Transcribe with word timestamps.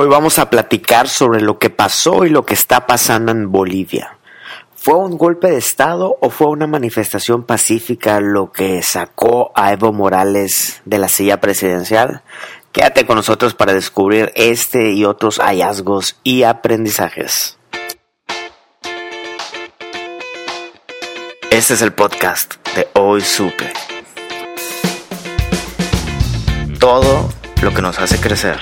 Hoy 0.00 0.06
vamos 0.06 0.38
a 0.38 0.48
platicar 0.48 1.08
sobre 1.08 1.40
lo 1.40 1.58
que 1.58 1.70
pasó 1.70 2.24
y 2.24 2.30
lo 2.30 2.46
que 2.46 2.54
está 2.54 2.86
pasando 2.86 3.32
en 3.32 3.50
Bolivia. 3.50 4.16
¿Fue 4.76 4.94
un 4.94 5.18
golpe 5.18 5.50
de 5.50 5.56
Estado 5.56 6.16
o 6.20 6.30
fue 6.30 6.46
una 6.46 6.68
manifestación 6.68 7.42
pacífica 7.42 8.20
lo 8.20 8.52
que 8.52 8.80
sacó 8.84 9.50
a 9.56 9.72
Evo 9.72 9.92
Morales 9.92 10.82
de 10.84 10.98
la 10.98 11.08
silla 11.08 11.40
presidencial? 11.40 12.22
Quédate 12.70 13.06
con 13.06 13.16
nosotros 13.16 13.54
para 13.54 13.74
descubrir 13.74 14.30
este 14.36 14.92
y 14.92 15.04
otros 15.04 15.40
hallazgos 15.40 16.20
y 16.22 16.44
aprendizajes. 16.44 17.58
Este 21.50 21.74
es 21.74 21.82
el 21.82 21.92
podcast 21.92 22.54
de 22.76 22.86
Hoy 22.94 23.20
Supe. 23.20 23.72
Todo 26.78 27.28
lo 27.62 27.74
que 27.74 27.82
nos 27.82 27.98
hace 27.98 28.20
crecer. 28.20 28.60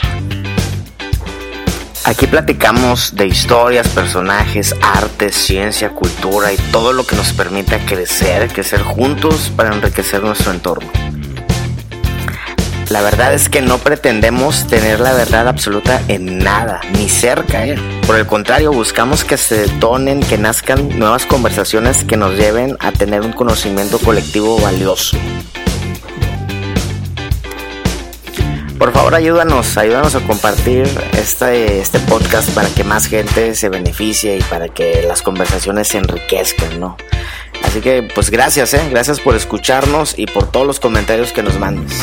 Aquí 2.07 2.29
platicamos 2.29 3.17
de 3.17 3.27
historias, 3.27 3.89
personajes, 3.89 4.77
arte, 4.81 5.33
ciencia, 5.33 5.91
cultura 5.91 6.53
y 6.53 6.57
todo 6.71 6.93
lo 6.93 7.05
que 7.05 7.17
nos 7.17 7.33
permite 7.33 7.81
crecer, 7.81 8.47
crecer 8.47 8.81
juntos 8.81 9.51
para 9.57 9.75
enriquecer 9.75 10.23
nuestro 10.23 10.53
entorno. 10.53 10.89
La 12.91 13.03
verdad 13.03 13.35
es 13.35 13.49
que 13.49 13.61
no 13.61 13.79
pretendemos 13.79 14.69
tener 14.69 15.01
la 15.01 15.15
verdad 15.15 15.49
absoluta 15.49 16.01
en 16.07 16.39
nada, 16.39 16.81
ni 16.93 17.09
cerca. 17.09 17.67
¿eh? 17.67 17.77
Por 18.07 18.15
el 18.15 18.27
contrario, 18.29 18.71
buscamos 18.73 19.25
que 19.25 19.37
se 19.37 19.67
detonen, 19.67 20.21
que 20.21 20.39
nazcan 20.39 20.97
nuevas 21.01 21.27
conversaciones 21.27 22.05
que 22.05 22.17
nos 22.17 22.37
lleven 22.37 22.77
a 22.79 22.93
tener 22.93 23.23
un 23.23 23.33
conocimiento 23.33 23.99
colectivo 23.99 24.61
valioso. 24.61 25.17
Por 28.79 28.93
favor, 28.93 29.15
ayúdanos, 29.15 29.79
ayúdanos 29.79 30.15
a 30.17 30.21
compartir 30.21 30.87
este, 31.19 31.81
este 31.81 31.99
podcast 32.01 32.51
para 32.51 32.69
que 32.69 32.85
más 32.85 33.07
gente 33.07 33.55
se 33.55 33.71
beneficie 33.71 34.37
y 34.37 34.43
para 34.43 34.69
que 34.69 35.03
las 35.03 35.23
conversaciones 35.23 35.89
se 35.89 35.99
enriquezcan, 35.99 36.79
¿no? 36.79 36.97
Así 37.63 37.81
que, 37.81 38.03
pues 38.03 38.31
gracias, 38.31 38.75
¿eh? 38.75 38.87
Gracias 38.91 39.21
por 39.21 39.35
escucharnos 39.35 40.19
y 40.19 40.27
por 40.27 40.51
todos 40.51 40.67
los 40.67 40.79
comentarios 40.79 41.33
que 41.33 41.43
nos 41.43 41.59
mandes. 41.59 41.99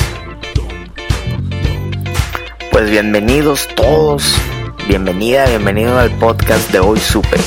Pues 2.72 2.90
bienvenidos 2.90 3.68
todos, 3.76 4.36
bienvenida, 4.88 5.46
bienvenido 5.46 6.00
al 6.00 6.10
podcast 6.18 6.72
de 6.72 6.80
Hoy 6.80 7.00
Super. 7.00 7.40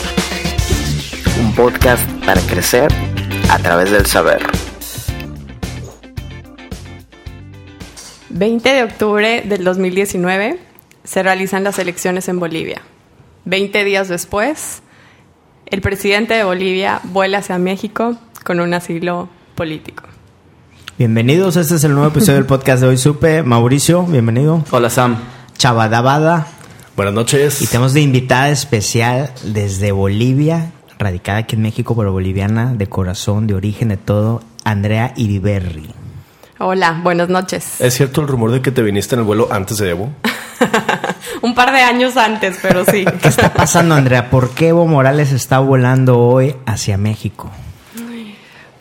Un 1.41 1.53
podcast 1.53 2.09
para 2.25 2.41
crecer 2.43 2.93
a 3.51 3.59
través 3.59 3.91
del 3.91 4.07
saber. 4.07 4.47
20 8.37 8.69
de 8.69 8.83
octubre 8.83 9.43
del 9.47 9.65
2019 9.65 10.59
se 11.05 11.23
realizan 11.23 11.65
las 11.65 11.79
elecciones 11.79 12.29
en 12.29 12.39
Bolivia. 12.39 12.83
20 13.47 13.83
días 13.85 14.09
después, 14.09 14.83
el 15.65 15.81
presidente 15.81 16.35
de 16.35 16.45
Bolivia 16.45 17.01
vuela 17.05 17.39
hacia 17.39 17.57
México 17.57 18.17
con 18.45 18.61
un 18.61 18.75
asilo 18.75 19.31
político. 19.55 20.05
Bienvenidos, 20.99 21.57
este 21.57 21.77
es 21.77 21.85
el 21.85 21.95
nuevo 21.95 22.09
episodio 22.09 22.35
del 22.35 22.45
podcast 22.45 22.83
de 22.83 22.89
Hoy 22.89 22.99
Supe. 22.99 23.43
Mauricio, 23.43 24.03
bienvenido. 24.03 24.63
Hola 24.71 24.91
Sam. 24.91 25.17
Chavadabada. 25.57 26.47
Buenas 26.95 27.15
noches. 27.15 27.63
Y 27.63 27.67
tenemos 27.67 27.95
de 27.95 28.03
invitada 28.03 28.51
especial 28.51 29.33
desde 29.45 29.93
Bolivia, 29.93 30.73
radicada 30.99 31.39
aquí 31.39 31.57
en 31.57 31.63
México, 31.63 31.97
pero 31.97 32.13
boliviana, 32.13 32.75
de 32.75 32.87
corazón, 32.87 33.47
de 33.47 33.55
origen, 33.55 33.89
de 33.89 33.97
todo, 33.97 34.43
Andrea 34.65 35.15
Iriberri. 35.17 35.96
Hola, 36.59 37.01
buenas 37.03 37.29
noches. 37.29 37.81
¿Es 37.83 37.95
cierto 37.95 38.23
el 38.23 38.29
rumor 38.29 38.51
de 38.51 38.63
que 38.63 38.71
te 38.71 38.81
viniste 38.81 39.15
en 39.15 39.21
el 39.21 39.27
vuelo 39.27 39.49
antes 39.51 39.77
de 39.77 39.91
Evo? 39.91 40.11
Un 41.43 41.55
par 41.55 41.71
de 41.71 41.81
años 41.81 42.17
antes, 42.17 42.59
pero 42.63 42.83
sí. 42.87 43.05
¿Qué 43.23 43.29
está 43.29 43.53
pasando, 43.53 43.95
Andrea? 43.95 44.31
¿Por 44.31 44.55
qué 44.55 44.69
Evo 44.69 44.87
Morales 44.87 45.33
está 45.33 45.59
volando 45.59 46.19
hoy 46.19 46.57
hacia 46.65 46.97
México? 46.97 47.51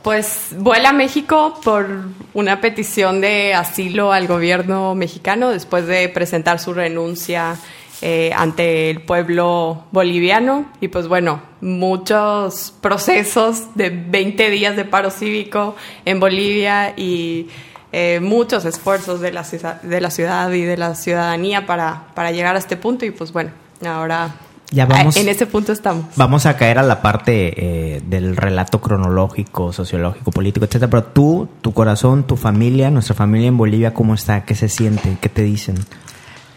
Pues 0.03 0.50
vuela 0.58 0.90
a 0.90 0.94
México 0.94 1.59
por 1.64 1.88
una 2.34 2.62
petición 2.62 3.19
de 3.19 3.56
asilo 3.56 4.14
al 4.14 4.28
gobierno 4.28 4.96
mexicano 4.96 5.50
después 5.50 5.88
de 5.88 6.08
presentar 6.08 6.59
su 6.59 6.74
renuncia 6.74 7.58
eh, 8.07 8.31
ante 8.35 8.91
el 8.91 9.01
pueblo 9.01 9.85
boliviano 9.91 10.67
y 10.79 10.89
pues 10.89 11.07
bueno, 11.07 11.41
muchos 11.59 12.71
procesos 12.79 13.73
de 13.73 13.89
20 13.89 14.51
días 14.51 14.75
de 14.75 14.85
paro 14.85 15.09
cívico 15.09 15.75
en 16.05 16.19
Bolivia 16.19 16.93
y 16.95 17.47
eh, 17.91 18.19
muchos 18.21 18.63
esfuerzos 18.66 19.21
de 19.21 19.31
la, 19.31 19.43
de 19.81 20.01
la 20.01 20.11
ciudad 20.11 20.51
y 20.51 20.61
de 20.61 20.77
la 20.77 20.93
ciudadanía 20.93 21.66
para, 21.66 22.09
para 22.13 22.29
llegar 22.29 22.55
a 22.55 22.59
este 22.59 22.77
punto 22.77 23.07
y 23.07 23.09
pues 23.09 23.31
bueno, 23.33 23.49
ahora 23.83 24.35
ya 24.69 24.85
vamos, 24.85 25.17
en 25.17 25.27
ese 25.27 25.47
punto 25.47 25.72
estamos. 25.72 26.05
Vamos 26.16 26.45
a 26.45 26.57
caer 26.57 26.77
a 26.77 26.83
la 26.83 27.01
parte 27.01 27.95
eh, 27.95 28.01
del 28.05 28.37
relato 28.37 28.81
cronológico, 28.81 29.73
sociológico, 29.73 30.29
político, 30.29 30.67
etcétera. 30.67 30.91
Pero 30.91 31.03
tú, 31.05 31.49
tu 31.61 31.73
corazón, 31.73 32.27
tu 32.27 32.35
familia, 32.35 32.91
nuestra 32.91 33.16
familia 33.16 33.47
en 33.47 33.57
Bolivia, 33.57 33.95
¿cómo 33.95 34.13
está? 34.13 34.45
¿Qué 34.45 34.53
se 34.53 34.69
siente? 34.69 35.17
¿Qué 35.22 35.29
te 35.29 35.41
dicen? 35.41 35.75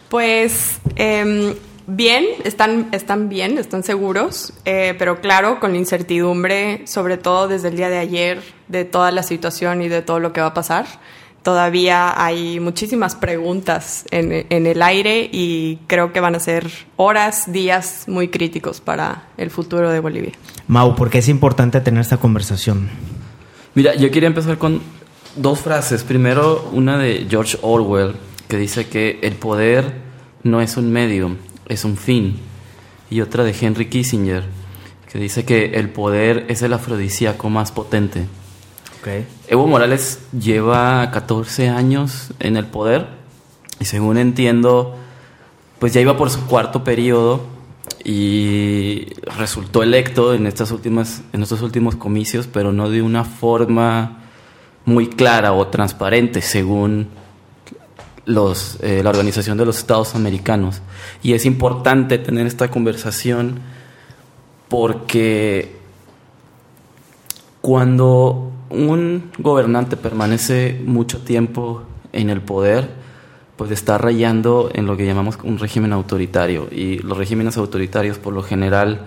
Pues 0.09 0.79
eh, 0.97 1.55
bien, 1.87 2.25
están, 2.45 2.89
están 2.93 3.29
bien, 3.29 3.59
están 3.59 3.83
seguros, 3.83 4.53
eh, 4.65 4.95
pero 4.99 5.21
claro, 5.21 5.61
con 5.61 5.73
la 5.73 5.79
incertidumbre, 5.79 6.87
sobre 6.87 7.17
todo 7.17 7.49
desde 7.49 7.69
el 7.69 7.77
día 7.77 7.89
de 7.89 7.99
ayer, 7.99 8.43
de 8.69 8.85
toda 8.85 9.11
la 9.11 9.23
situación 9.23 9.83
y 9.83 9.89
de 9.89 10.03
todo 10.03 10.21
lo 10.21 10.33
que 10.33 10.41
va 10.41 10.49
a 10.49 10.55
pasar 10.55 10.87
todavía 11.43 12.23
hay 12.23 12.61
muchísimas 12.61 13.15
preguntas 13.15 14.05
en, 14.11 14.47
en, 14.51 14.67
el 14.67 14.83
aire 14.83 15.31
y 15.33 15.79
creo 15.87 16.13
que 16.13 16.21
van 16.21 16.35
a 16.35 16.41
ser 16.41 16.71
horas, 16.97 17.51
días 17.51 18.05
muy 18.07 18.29
críticos 18.29 18.83
para 18.83 19.29
el 19.39 19.51
futuro 19.51 19.91
de 19.91 20.01
Bolivia. 20.01 20.33
Mau, 20.67 20.95
¿por 20.95 21.09
qué 21.09 21.19
es 21.19 21.29
importante 21.29 21.81
tener 21.81 22.03
esta 22.03 22.19
conversación? 22.19 22.91
Mira, 23.75 23.95
yo 23.95 24.11
quería 24.11 24.27
empezar 24.27 24.59
con 24.59 24.83
dos 25.37 25.61
frases. 25.61 26.05
Primero, 26.05 26.69
una 26.73 26.99
de 26.99 27.27
George 27.31 27.57
Orwell, 27.63 28.15
que 28.49 28.57
dice 28.57 28.89
que 28.89 29.21
el 29.23 29.35
poder 29.35 29.95
no 30.43 30.61
es 30.61 30.77
un 30.77 30.91
medio, 30.91 31.37
es 31.67 31.85
un 31.85 31.97
fin. 31.97 32.39
Y 33.11 33.21
otra 33.21 33.45
de 33.45 33.55
Henry 33.59 33.87
Kissinger, 33.87 34.45
que 35.11 35.19
dice 35.19 35.45
que 35.45 35.73
el 35.75 35.91
poder 35.91 36.47
es 36.49 36.63
el 36.63 36.73
afrodisíaco 36.73 37.51
más 37.51 37.73
potente. 37.73 38.27
Evo 39.47 39.67
Morales 39.67 40.21
lleva 40.39 41.11
14 41.11 41.69
años 41.69 42.35
en 42.41 42.57
el 42.57 42.67
poder 42.67 43.07
y 43.81 43.87
según 43.87 44.19
entiendo, 44.19 44.97
pues 45.79 45.95
ya 45.95 46.01
iba 46.01 46.17
por 46.17 46.29
su 46.29 46.47
cuarto 46.47 46.85
periodo 46.85 47.43
y 48.05 49.07
resultó 49.39 49.83
electo 49.83 50.35
en 50.35 50.47
estas 50.47 50.73
últimas 50.73 51.23
en 51.33 51.43
estos 51.43 51.63
últimos 51.63 51.97
comicios, 51.97 52.47
pero 52.47 52.73
no 52.73 52.91
de 52.91 53.01
una 53.01 53.25
forma 53.25 54.25
muy 54.85 55.09
clara 55.09 55.55
o 55.55 55.69
transparente 55.69 56.43
según 56.43 57.09
los, 58.29 58.77
eh, 58.83 59.03
la 59.03 59.11
Organización 59.11 59.57
de 59.57 59.65
los 59.65 59.79
Estados 59.79 60.15
Americanos. 60.15 60.83
Y 61.23 61.33
es 61.33 61.47
importante 61.47 62.19
tener 62.19 62.47
esta 62.47 62.71
conversación 62.71 63.61
porque 64.69 65.77
cuando 67.63 68.53
un 68.69 69.31
gobernante 69.39 69.97
permanece 69.97 70.81
mucho 70.85 71.23
tiempo 71.23 71.83
en 72.13 72.29
el 72.29 72.43
poder, 72.43 72.91
pues 73.57 73.71
está 73.71 73.97
rayando 73.97 74.71
en 74.75 74.87
lo 74.87 74.97
que 74.97 75.07
llamamos 75.07 75.39
un 75.43 75.59
régimen 75.59 75.95
autoritario. 75.95 76.69
Y 76.71 76.99
los 76.99 77.17
regímenes 77.17 77.57
autoritarios 77.57 78.19
por 78.19 78.35
lo 78.35 78.43
general 78.43 79.07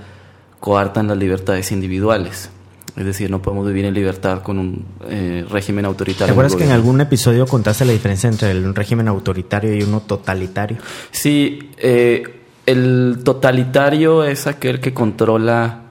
coartan 0.59 1.07
las 1.07 1.18
libertades 1.18 1.71
individuales. 1.71 2.50
Es 2.95 3.05
decir, 3.05 3.31
no 3.31 3.41
podemos 3.41 3.67
vivir 3.67 3.85
en 3.85 3.93
libertad 3.93 4.41
con 4.41 4.59
un 4.59 4.85
eh, 5.07 5.45
régimen 5.49 5.85
autoritario. 5.85 6.25
¿Te 6.27 6.31
acuerdas 6.31 6.55
que 6.55 6.65
en 6.65 6.71
algún 6.71 6.99
episodio 6.99 7.45
contaste 7.47 7.85
la 7.85 7.93
diferencia 7.93 8.29
entre 8.29 8.53
un 8.57 8.75
régimen 8.75 9.07
autoritario 9.07 9.73
y 9.73 9.81
uno 9.83 10.01
totalitario? 10.01 10.77
Sí, 11.11 11.71
eh, 11.77 12.23
el 12.65 13.19
totalitario 13.23 14.25
es 14.25 14.45
aquel 14.45 14.81
que 14.81 14.93
controla 14.93 15.83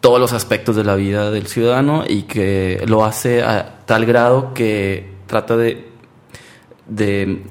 todos 0.00 0.20
los 0.20 0.32
aspectos 0.32 0.76
de 0.76 0.84
la 0.84 0.94
vida 0.94 1.30
del 1.30 1.46
ciudadano 1.46 2.04
y 2.08 2.22
que 2.22 2.82
lo 2.86 3.04
hace 3.04 3.42
a 3.42 3.80
tal 3.84 4.06
grado 4.06 4.54
que 4.54 5.10
trata 5.26 5.56
de, 5.56 5.88
de 6.86 7.42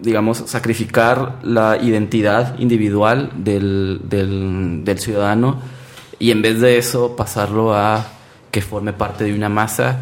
digamos, 0.00 0.38
sacrificar 0.46 1.40
la 1.42 1.76
identidad 1.76 2.58
individual 2.58 3.32
del, 3.36 4.02
del, 4.04 4.84
del 4.84 4.98
ciudadano 5.00 5.77
y 6.18 6.30
en 6.30 6.42
vez 6.42 6.60
de 6.60 6.78
eso 6.78 7.16
pasarlo 7.16 7.74
a 7.74 8.06
que 8.50 8.60
forme 8.62 8.92
parte 8.92 9.24
de 9.24 9.34
una 9.34 9.48
masa 9.48 10.00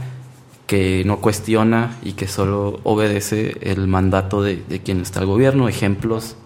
que 0.67 1.03
no 1.05 1.19
cuestiona 1.19 1.97
y 2.03 2.13
que 2.13 2.27
solo 2.27 2.81
obedece 2.85 3.57
el 3.61 3.87
mandato 3.87 4.43
de, 4.43 4.63
de 4.69 4.81
quien 4.81 5.01
está 5.01 5.21
al 5.21 5.27
gobierno. 5.27 5.69
Ejemplos 5.69 6.37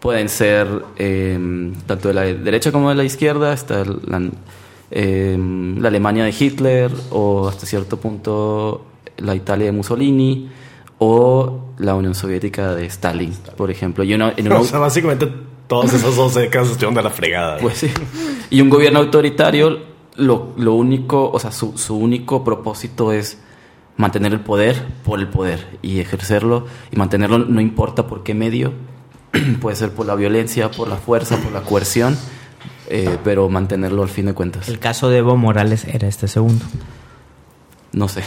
pueden 0.00 0.28
ser 0.28 0.68
eh, 0.98 1.72
tanto 1.86 2.08
de 2.08 2.14
la 2.14 2.22
derecha 2.22 2.70
como 2.70 2.90
de 2.90 2.94
la 2.94 3.04
izquierda, 3.04 3.52
está 3.52 3.84
la, 3.84 4.22
eh, 4.90 5.36
la 5.78 5.88
Alemania 5.88 6.24
de 6.24 6.34
Hitler 6.38 6.92
o 7.10 7.48
hasta 7.48 7.66
cierto 7.66 7.96
punto 7.98 8.84
la 9.18 9.34
Italia 9.34 9.66
de 9.66 9.72
Mussolini 9.72 10.48
o 10.98 11.60
la 11.78 11.94
Unión 11.94 12.14
Soviética 12.14 12.74
de 12.74 12.86
Stalin, 12.86 13.32
por 13.56 13.70
ejemplo. 13.70 14.04
Y 14.04 14.14
uno, 14.14 14.32
en 14.36 14.46
uno- 14.46 14.60
O 14.60 14.64
sea, 14.64 14.78
básicamente 14.78 15.28
todas 15.66 15.92
esas 15.92 16.16
dos 16.16 16.34
décadas 16.34 16.68
estuvieron 16.68 16.94
de 16.94 17.02
la 17.02 17.10
fregada. 17.10 17.58
pues 17.58 17.78
sí. 17.78 17.90
Y 18.50 18.60
un 18.60 18.70
gobierno 18.70 19.00
autoritario, 19.00 19.80
lo, 20.16 20.52
lo 20.56 20.74
único, 20.74 21.30
o 21.30 21.38
sea, 21.38 21.52
su, 21.52 21.76
su 21.76 21.96
único 21.96 22.44
propósito 22.44 23.12
es 23.12 23.38
mantener 23.96 24.32
el 24.32 24.40
poder 24.40 24.86
por 25.04 25.18
el 25.18 25.28
poder 25.28 25.78
y 25.82 26.00
ejercerlo 26.00 26.66
y 26.90 26.96
mantenerlo 26.96 27.38
no 27.38 27.60
importa 27.60 28.06
por 28.06 28.22
qué 28.22 28.34
medio, 28.34 28.72
puede 29.60 29.76
ser 29.76 29.90
por 29.92 30.06
la 30.06 30.14
violencia, 30.14 30.70
por 30.70 30.88
la 30.88 30.96
fuerza, 30.96 31.36
por 31.38 31.52
la 31.52 31.62
coerción, 31.62 32.16
eh, 32.88 33.18
pero 33.24 33.48
mantenerlo 33.48 34.02
al 34.02 34.08
fin 34.08 34.26
de 34.26 34.34
cuentas. 34.34 34.68
El 34.68 34.78
caso 34.78 35.08
de 35.08 35.18
Evo 35.18 35.36
Morales 35.36 35.84
era 35.86 36.08
este 36.08 36.28
segundo. 36.28 36.64
No 37.92 38.08
sé. 38.08 38.22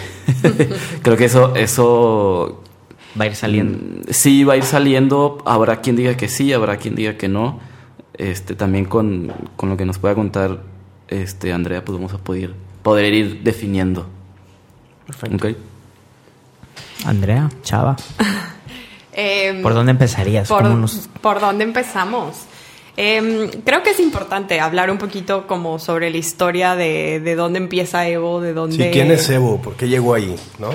Creo 1.04 1.16
que 1.16 1.26
eso, 1.26 1.56
eso 1.56 2.64
Va 3.20 3.24
a 3.26 3.28
ir 3.28 3.36
saliendo. 3.36 3.78
Mm, 3.78 4.02
Sí, 4.12 4.44
va 4.44 4.54
a 4.54 4.58
ir 4.58 4.64
saliendo. 4.64 5.38
Habrá 5.46 5.82
quien 5.82 5.96
diga 5.96 6.16
que 6.18 6.28
sí, 6.28 6.52
habrá 6.54 6.78
quien 6.78 6.96
diga 6.96 7.16
que 7.18 7.28
no. 7.28 7.60
Este, 8.14 8.54
también 8.56 8.86
con, 8.86 9.32
con 9.56 9.70
lo 9.70 9.78
que 9.78 9.86
nos 9.86 9.98
pueda 9.98 10.14
contar 10.16 10.60
este, 11.08 11.54
Andrea, 11.54 11.84
pues 11.86 11.98
vamos 11.98 12.14
a 12.14 12.18
poder, 12.18 12.54
poder 12.84 13.14
ir 13.14 13.42
definiendo. 13.44 14.08
Perfecto. 15.08 15.48
Ok. 15.48 15.56
Andrea, 17.06 17.50
Chava, 17.64 17.96
Em, 19.14 19.62
¿por 19.64 19.74
dónde 19.74 19.92
empezarías? 19.92 20.48
¿Por, 20.48 20.64
¿Cómo 20.64 20.76
nos- 20.76 21.10
por 21.22 21.40
dónde 21.42 21.64
empezamos? 21.64 22.36
Em, 22.96 23.50
creo 23.66 23.82
que 23.84 23.92
es 23.92 24.00
importante 24.00 24.60
hablar 24.60 24.92
un 24.92 24.98
poquito 24.98 25.48
como 25.48 25.80
sobre 25.80 26.10
la 26.10 26.18
historia 26.18 26.76
de, 26.76 27.20
de 27.22 27.36
dónde 27.36 27.60
empieza 27.60 28.08
Evo, 28.08 28.40
de 28.42 28.54
dónde... 28.54 28.76
Sí, 28.76 28.90
¿quién 28.92 29.10
es 29.12 29.30
Evo? 29.30 29.62
¿Por 29.62 29.76
qué 29.76 29.88
llegó 29.88 30.14
ahí? 30.14 30.36
¿No? 30.60 30.70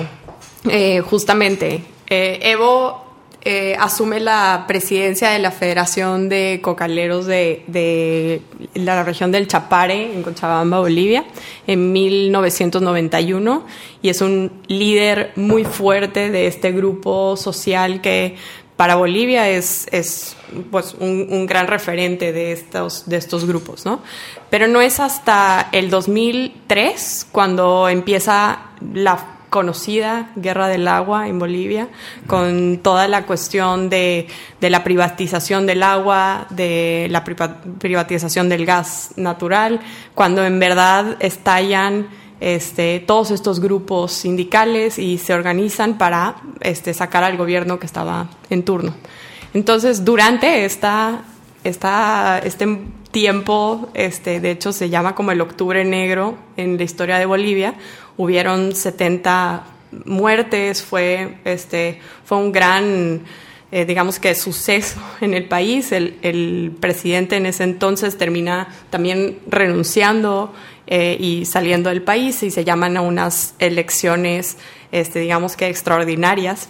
Eh, 0.69 1.01
justamente, 1.01 1.83
eh, 2.07 2.39
Evo 2.41 3.05
eh, 3.47 3.75
asume 3.79 4.19
la 4.19 4.65
presidencia 4.67 5.29
de 5.29 5.37
la 5.37 5.51
Federación 5.51 6.29
de 6.29 6.61
Cocaleros 6.63 7.27
de, 7.27 7.63
de 7.67 8.41
la 8.73 9.03
región 9.03 9.31
del 9.31 9.47
Chapare, 9.47 10.15
en 10.15 10.23
Cochabamba, 10.23 10.79
Bolivia, 10.79 11.25
en 11.67 11.93
1991, 11.93 13.63
y 14.01 14.09
es 14.09 14.21
un 14.21 14.51
líder 14.67 15.31
muy 15.35 15.63
fuerte 15.63 16.31
de 16.31 16.47
este 16.47 16.71
grupo 16.71 17.37
social 17.37 18.01
que 18.01 18.35
para 18.77 18.95
Bolivia 18.95 19.47
es, 19.47 19.87
es 19.91 20.35
pues, 20.71 20.95
un, 20.99 21.27
un 21.29 21.45
gran 21.45 21.67
referente 21.67 22.33
de 22.33 22.51
estos, 22.51 23.07
de 23.07 23.17
estos 23.17 23.45
grupos, 23.45 23.85
¿no? 23.85 24.01
Pero 24.49 24.67
no 24.67 24.81
es 24.81 24.99
hasta 24.99 25.69
el 25.71 25.91
2003 25.91 27.27
cuando 27.31 27.87
empieza 27.89 28.71
la 28.91 29.34
conocida 29.49 30.31
guerra 30.35 30.67
del 30.67 30.87
agua 30.87 31.27
en 31.27 31.39
Bolivia, 31.39 31.87
con 32.27 32.79
toda 32.81 33.07
la 33.07 33.25
cuestión 33.25 33.89
de, 33.89 34.27
de 34.59 34.69
la 34.69 34.83
privatización 34.83 35.65
del 35.65 35.83
agua, 35.83 36.47
de 36.49 37.07
la 37.09 37.23
priva- 37.23 37.61
privatización 37.79 38.49
del 38.49 38.65
gas 38.65 39.11
natural, 39.15 39.79
cuando 40.13 40.45
en 40.45 40.59
verdad 40.59 41.17
estallan 41.19 42.07
este, 42.41 42.99
todos 42.99 43.31
estos 43.31 43.59
grupos 43.59 44.11
sindicales 44.11 44.99
y 44.99 45.17
se 45.17 45.33
organizan 45.33 45.97
para 45.97 46.35
este, 46.59 46.93
sacar 46.93 47.23
al 47.23 47.37
gobierno 47.37 47.79
que 47.79 47.85
estaba 47.85 48.27
en 48.49 48.63
turno. 48.63 48.93
Entonces, 49.53 50.03
durante 50.03 50.65
esta, 50.65 51.21
esta, 51.63 52.39
este 52.39 52.67
tiempo, 53.15 53.87
este, 53.93 54.41
de 54.41 54.51
hecho 54.51 54.73
se 54.73 54.89
llama 54.89 55.15
como 55.15 55.31
el 55.31 55.39
Octubre 55.39 55.85
Negro 55.85 56.35
en 56.57 56.75
la 56.75 56.83
historia 56.83 57.17
de 57.17 57.25
Bolivia, 57.25 57.75
hubieron 58.17 58.75
70 58.75 59.63
muertes, 60.03 60.83
fue, 60.83 61.37
este, 61.45 62.01
fue 62.25 62.39
un 62.39 62.51
gran, 62.51 63.21
eh, 63.71 63.85
digamos 63.85 64.19
que 64.19 64.35
suceso 64.35 64.99
en 65.21 65.33
el 65.33 65.45
país. 65.47 65.93
El, 65.93 66.75
presidente 66.81 67.37
en 67.37 67.45
ese 67.45 67.63
entonces 67.63 68.17
termina 68.17 68.67
también 68.89 69.39
renunciando 69.47 70.53
eh, 70.85 71.15
y 71.17 71.45
saliendo 71.45 71.91
del 71.91 72.01
país 72.01 72.43
y 72.43 72.51
se 72.51 72.65
llaman 72.65 72.97
a 72.97 73.01
unas 73.01 73.55
elecciones, 73.59 74.57
este, 74.91 75.19
digamos 75.19 75.55
que 75.55 75.69
extraordinarias 75.69 76.67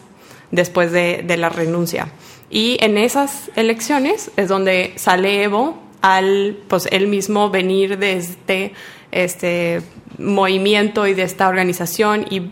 después 0.51 0.91
de, 0.91 1.23
de 1.25 1.37
la 1.37 1.49
renuncia. 1.49 2.09
Y 2.51 2.77
en 2.81 2.99
esas 2.99 3.49
elecciones 3.55 4.29
es 4.37 4.47
donde 4.47 4.93
sale 4.95 5.41
Evo 5.41 5.84
al, 6.13 6.57
pues 6.67 6.87
él 6.91 7.07
mismo 7.07 7.49
venir 7.49 7.97
de 7.97 8.13
este, 8.17 8.73
este 9.11 9.81
movimiento 10.17 11.07
y 11.07 11.13
de 11.13 11.23
esta 11.23 11.47
organización 11.47 12.25
y 12.29 12.51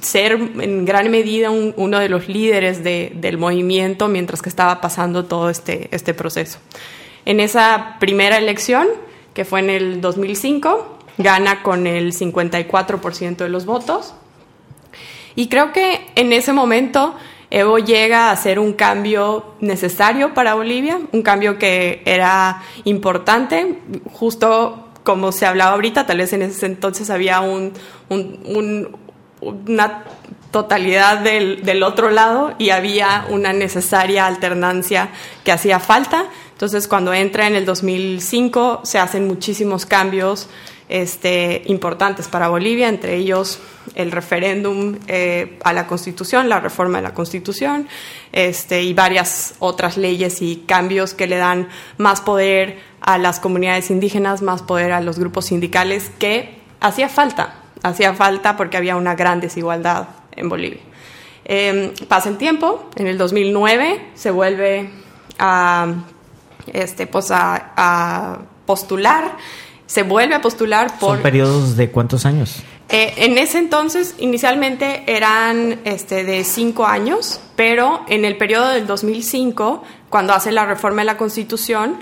ser 0.00 0.32
en 0.60 0.84
gran 0.84 1.10
medida 1.10 1.50
un- 1.50 1.74
uno 1.76 1.98
de 1.98 2.08
los 2.08 2.28
líderes 2.28 2.84
de- 2.84 3.12
del 3.16 3.36
movimiento 3.38 4.08
mientras 4.08 4.40
que 4.42 4.48
estaba 4.48 4.80
pasando 4.80 5.24
todo 5.24 5.50
este, 5.50 5.88
este 5.90 6.14
proceso. 6.14 6.58
En 7.24 7.40
esa 7.40 7.96
primera 7.98 8.38
elección, 8.38 8.86
que 9.34 9.44
fue 9.44 9.60
en 9.60 9.70
el 9.70 10.00
2005, 10.00 10.98
gana 11.18 11.62
con 11.62 11.86
el 11.86 12.12
54% 12.12 13.44
de 13.44 13.48
los 13.50 13.64
votos. 13.66 14.14
Y 15.34 15.48
creo 15.48 15.72
que 15.72 16.06
en 16.14 16.32
ese 16.32 16.52
momento 16.52 17.14
Evo 17.54 17.76
llega 17.78 18.28
a 18.28 18.30
hacer 18.30 18.58
un 18.58 18.72
cambio 18.72 19.44
necesario 19.60 20.32
para 20.32 20.54
Bolivia, 20.54 20.98
un 21.12 21.20
cambio 21.20 21.58
que 21.58 22.00
era 22.06 22.62
importante, 22.84 23.78
justo 24.10 24.88
como 25.02 25.32
se 25.32 25.44
hablaba 25.44 25.72
ahorita, 25.72 26.06
tal 26.06 26.16
vez 26.16 26.32
en 26.32 26.40
ese 26.40 26.64
entonces 26.64 27.10
había 27.10 27.40
un, 27.40 27.72
un- 28.08 28.40
un- 28.46 28.96
una 29.68 30.04
totalidad 30.50 31.18
del, 31.18 31.62
del 31.62 31.82
otro 31.82 32.10
lado 32.10 32.54
y 32.58 32.70
había 32.70 33.26
una 33.28 33.52
necesaria 33.52 34.26
alternancia 34.26 35.10
que 35.44 35.52
hacía 35.52 35.78
falta. 35.78 36.26
Entonces, 36.52 36.88
cuando 36.88 37.12
entra 37.12 37.46
en 37.48 37.56
el 37.56 37.66
2005, 37.66 38.80
se 38.84 38.98
hacen 38.98 39.26
muchísimos 39.26 39.84
cambios 39.84 40.48
este, 40.92 41.62
importantes 41.68 42.28
para 42.28 42.48
Bolivia, 42.48 42.86
entre 42.90 43.16
ellos 43.16 43.60
el 43.94 44.12
referéndum 44.12 44.98
eh, 45.08 45.58
a 45.64 45.72
la 45.72 45.86
Constitución, 45.86 46.50
la 46.50 46.60
reforma 46.60 46.98
de 46.98 47.04
la 47.04 47.14
Constitución, 47.14 47.88
este, 48.30 48.82
y 48.82 48.92
varias 48.92 49.54
otras 49.58 49.96
leyes 49.96 50.42
y 50.42 50.64
cambios 50.66 51.14
que 51.14 51.26
le 51.26 51.38
dan 51.38 51.70
más 51.96 52.20
poder 52.20 52.78
a 53.00 53.16
las 53.16 53.40
comunidades 53.40 53.90
indígenas, 53.90 54.42
más 54.42 54.60
poder 54.60 54.92
a 54.92 55.00
los 55.00 55.18
grupos 55.18 55.46
sindicales, 55.46 56.10
que 56.18 56.58
hacía 56.78 57.08
falta, 57.08 57.54
hacía 57.82 58.12
falta 58.12 58.58
porque 58.58 58.76
había 58.76 58.96
una 58.96 59.14
gran 59.14 59.40
desigualdad 59.40 60.08
en 60.32 60.50
Bolivia. 60.50 60.82
Eh, 61.46 61.94
pasa 62.06 62.28
el 62.28 62.36
tiempo, 62.36 62.90
en 62.96 63.06
el 63.06 63.16
2009 63.16 64.10
se 64.12 64.30
vuelve 64.30 64.90
este, 66.66 67.06
pues 67.06 67.30
a 67.30 68.40
postular, 68.66 69.36
se 69.92 70.04
vuelve 70.04 70.34
a 70.34 70.40
postular 70.40 70.98
por... 70.98 71.16
¿Son 71.16 71.22
periodos 71.22 71.76
de 71.76 71.90
cuántos 71.90 72.24
años? 72.24 72.62
Eh, 72.88 73.12
en 73.18 73.36
ese 73.36 73.58
entonces, 73.58 74.14
inicialmente 74.18 75.02
eran 75.06 75.80
este, 75.84 76.24
de 76.24 76.44
cinco 76.44 76.86
años, 76.86 77.42
pero 77.56 78.00
en 78.08 78.24
el 78.24 78.38
periodo 78.38 78.70
del 78.70 78.86
2005, 78.86 79.82
cuando 80.08 80.32
hace 80.32 80.50
la 80.50 80.64
reforma 80.64 81.02
de 81.02 81.04
la 81.04 81.18
Constitución, 81.18 81.98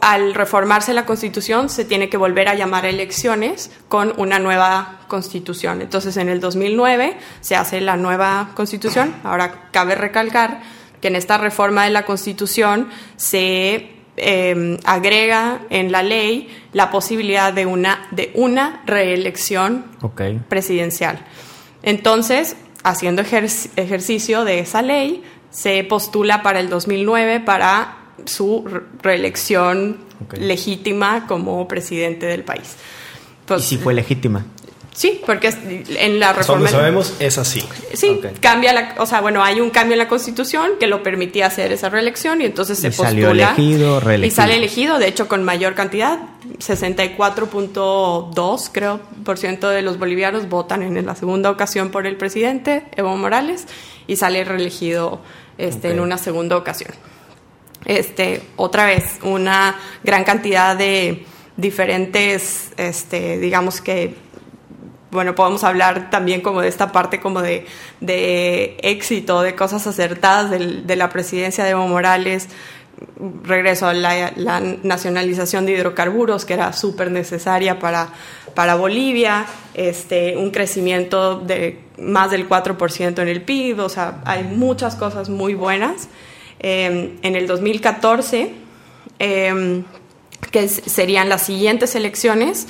al 0.00 0.32
reformarse 0.32 0.94
la 0.94 1.04
Constitución 1.04 1.68
se 1.68 1.84
tiene 1.84 2.08
que 2.08 2.16
volver 2.16 2.48
a 2.48 2.54
llamar 2.54 2.86
a 2.86 2.88
elecciones 2.88 3.72
con 3.88 4.14
una 4.16 4.38
nueva 4.38 5.00
Constitución. 5.06 5.82
Entonces, 5.82 6.16
en 6.16 6.30
el 6.30 6.40
2009 6.40 7.14
se 7.42 7.56
hace 7.56 7.82
la 7.82 7.98
nueva 7.98 8.52
Constitución. 8.54 9.14
Ahora, 9.22 9.68
cabe 9.70 9.96
recalcar 9.96 10.62
que 11.02 11.08
en 11.08 11.16
esta 11.16 11.36
reforma 11.36 11.84
de 11.84 11.90
la 11.90 12.06
Constitución 12.06 12.88
se 13.16 13.97
eh, 14.18 14.78
agrega 14.84 15.60
en 15.70 15.90
la 15.92 16.02
ley 16.02 16.48
la 16.72 16.90
posibilidad 16.90 17.52
de 17.52 17.66
una, 17.66 18.06
de 18.10 18.30
una 18.34 18.82
reelección 18.86 19.86
presidencial. 20.48 21.24
Entonces, 21.82 22.56
haciendo 22.82 23.22
ejer- 23.22 23.70
ejercicio 23.76 24.44
de 24.44 24.60
esa 24.60 24.82
ley, 24.82 25.22
se 25.50 25.82
postula 25.84 26.42
para 26.42 26.60
el 26.60 26.68
2009 26.68 27.40
para 27.40 27.96
su 28.24 28.64
re- 28.66 28.82
reelección 29.02 29.98
legítima 30.38 31.26
como 31.26 31.66
presidente 31.68 32.26
del 32.26 32.42
país. 32.44 32.76
¿Y 33.56 33.62
si 33.62 33.76
fue 33.78 33.94
legítima? 33.94 34.44
Sí, 34.98 35.20
porque 35.24 35.54
en 35.96 36.18
la 36.18 36.32
reforma... 36.32 36.64
donde 36.64 36.76
sabemos 36.76 37.14
es 37.20 37.38
así. 37.38 37.62
Sí, 37.94 38.20
cambia 38.40 38.72
la, 38.72 38.96
o 38.98 39.06
sea, 39.06 39.20
bueno, 39.20 39.44
hay 39.44 39.60
un 39.60 39.70
cambio 39.70 39.92
en 39.92 40.00
la 40.00 40.08
Constitución 40.08 40.72
que 40.80 40.88
lo 40.88 41.04
permitía 41.04 41.46
hacer 41.46 41.70
esa 41.70 41.88
reelección 41.88 42.42
y 42.42 42.46
entonces 42.46 42.80
se 42.80 42.88
Y 42.88 42.92
salió 42.92 43.28
postula 43.28 43.54
elegido, 43.54 43.98
y 43.98 44.00
reelegido. 44.00 44.34
sale 44.34 44.56
elegido, 44.56 44.98
de 44.98 45.06
hecho 45.06 45.28
con 45.28 45.44
mayor 45.44 45.76
cantidad, 45.76 46.18
64.2 46.58 48.70
creo 48.72 48.98
por 49.24 49.38
ciento 49.38 49.68
de 49.68 49.82
los 49.82 50.00
bolivianos 50.00 50.48
votan 50.48 50.82
en 50.82 51.06
la 51.06 51.14
segunda 51.14 51.52
ocasión 51.52 51.90
por 51.90 52.04
el 52.04 52.16
presidente 52.16 52.82
Evo 52.96 53.16
Morales 53.16 53.68
y 54.08 54.16
sale 54.16 54.42
reelegido 54.42 55.20
este 55.58 55.92
en 55.92 56.00
una 56.00 56.18
segunda 56.18 56.56
ocasión. 56.56 56.90
Este, 57.84 58.42
otra 58.56 58.86
vez, 58.86 59.04
una 59.22 59.76
gran 60.02 60.24
cantidad 60.24 60.76
de 60.76 61.24
diferentes, 61.56 62.70
este, 62.76 63.38
digamos 63.38 63.80
que 63.80 64.26
bueno, 65.10 65.34
podemos 65.34 65.64
hablar 65.64 66.10
también 66.10 66.40
como 66.40 66.60
de 66.60 66.68
esta 66.68 66.92
parte 66.92 67.20
como 67.20 67.40
de, 67.42 67.66
de 68.00 68.76
éxito, 68.82 69.42
de 69.42 69.54
cosas 69.54 69.86
acertadas 69.86 70.50
del- 70.50 70.86
de 70.86 70.96
la 70.96 71.08
presidencia 71.08 71.64
de 71.64 71.70
Evo 71.70 71.86
Morales. 71.88 72.48
Regreso 73.44 73.86
a 73.86 73.94
la, 73.94 74.32
nacionalización 74.82 75.64
de 75.66 75.72
hidrocarburos, 75.72 76.44
que 76.44 76.54
era 76.54 76.72
súper 76.72 77.12
necesaria 77.12 77.78
para, 77.78 78.08
para 78.54 78.74
Bolivia, 78.74 79.46
este, 79.74 80.36
un 80.36 80.50
crecimiento 80.50 81.38
de 81.38 81.78
más 81.98 82.32
del 82.32 82.48
4% 82.48 83.22
en 83.22 83.28
el 83.28 83.42
PIB, 83.42 83.78
o 83.80 83.88
sea, 83.88 84.20
hay 84.24 84.42
muchas 84.42 84.96
cosas 84.96 85.28
muy 85.28 85.54
buenas. 85.54 86.08
Eh, 86.58 87.14
en 87.22 87.36
el 87.36 87.46
2014, 87.46 88.50
eh, 89.20 89.82
que 90.50 90.68
serían 90.68 91.28
las 91.28 91.42
siguientes 91.42 91.94
elecciones, 91.94 92.66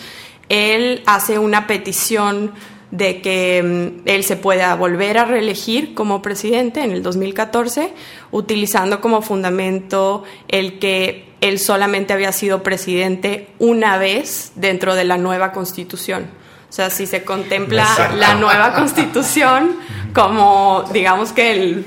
él 0.48 1.02
hace 1.06 1.38
una 1.38 1.66
petición 1.66 2.52
de 2.90 3.20
que 3.20 3.62
mm, 3.62 4.08
él 4.08 4.24
se 4.24 4.36
pueda 4.36 4.74
volver 4.74 5.18
a 5.18 5.24
reelegir 5.24 5.94
como 5.94 6.22
presidente 6.22 6.82
en 6.82 6.92
el 6.92 7.02
2014, 7.02 7.92
utilizando 8.30 9.00
como 9.00 9.22
fundamento 9.22 10.24
el 10.48 10.78
que 10.78 11.28
él 11.40 11.58
solamente 11.58 12.12
había 12.12 12.32
sido 12.32 12.62
presidente 12.62 13.48
una 13.58 13.98
vez 13.98 14.52
dentro 14.56 14.94
de 14.94 15.04
la 15.04 15.18
nueva 15.18 15.52
constitución. 15.52 16.26
O 16.68 16.72
sea, 16.72 16.90
si 16.90 17.06
se 17.06 17.24
contempla 17.24 18.12
la 18.16 18.34
nueva 18.34 18.74
constitución 18.74 19.76
como, 20.14 20.84
digamos 20.92 21.32
que 21.32 21.52
el, 21.52 21.86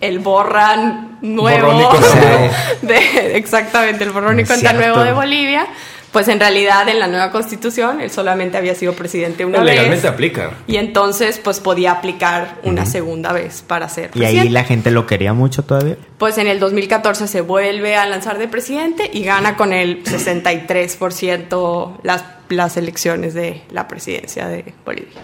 el 0.00 0.18
borran 0.18 1.18
nuevo 1.22 1.92
de, 2.82 3.36
exactamente, 3.36 4.04
el 4.04 4.10
borrón 4.10 4.40
y 4.40 4.44
cuenta 4.44 4.72
nuevo 4.72 5.00
de 5.00 5.12
Bolivia, 5.12 5.66
pues 6.12 6.26
en 6.28 6.40
realidad 6.40 6.88
en 6.88 6.98
la 6.98 7.06
nueva 7.06 7.30
constitución 7.30 8.00
él 8.00 8.10
solamente 8.10 8.56
había 8.58 8.74
sido 8.74 8.94
presidente 8.94 9.44
una 9.44 9.62
Legalmente 9.62 10.02
vez. 10.02 10.12
aplica. 10.12 10.50
Y 10.66 10.76
entonces 10.76 11.38
pues 11.42 11.60
podía 11.60 11.92
aplicar 11.92 12.58
una 12.64 12.84
segunda 12.84 13.32
vez 13.32 13.62
para 13.66 13.88
ser 13.88 14.06
Y 14.14 14.18
presidente. 14.18 14.40
ahí 14.40 14.48
la 14.48 14.64
gente 14.64 14.90
lo 14.90 15.06
quería 15.06 15.32
mucho 15.34 15.62
todavía. 15.62 15.96
Pues 16.18 16.36
en 16.38 16.48
el 16.48 16.58
2014 16.58 17.28
se 17.28 17.40
vuelve 17.42 17.94
a 17.96 18.06
lanzar 18.06 18.38
de 18.38 18.48
presidente 18.48 19.08
y 19.12 19.22
gana 19.22 19.56
con 19.56 19.72
el 19.72 20.02
63% 20.04 21.98
las, 22.02 22.24
las 22.48 22.76
elecciones 22.76 23.34
de 23.34 23.62
la 23.70 23.88
presidencia 23.88 24.48
de 24.48 24.74
Bolivia. 24.84 25.20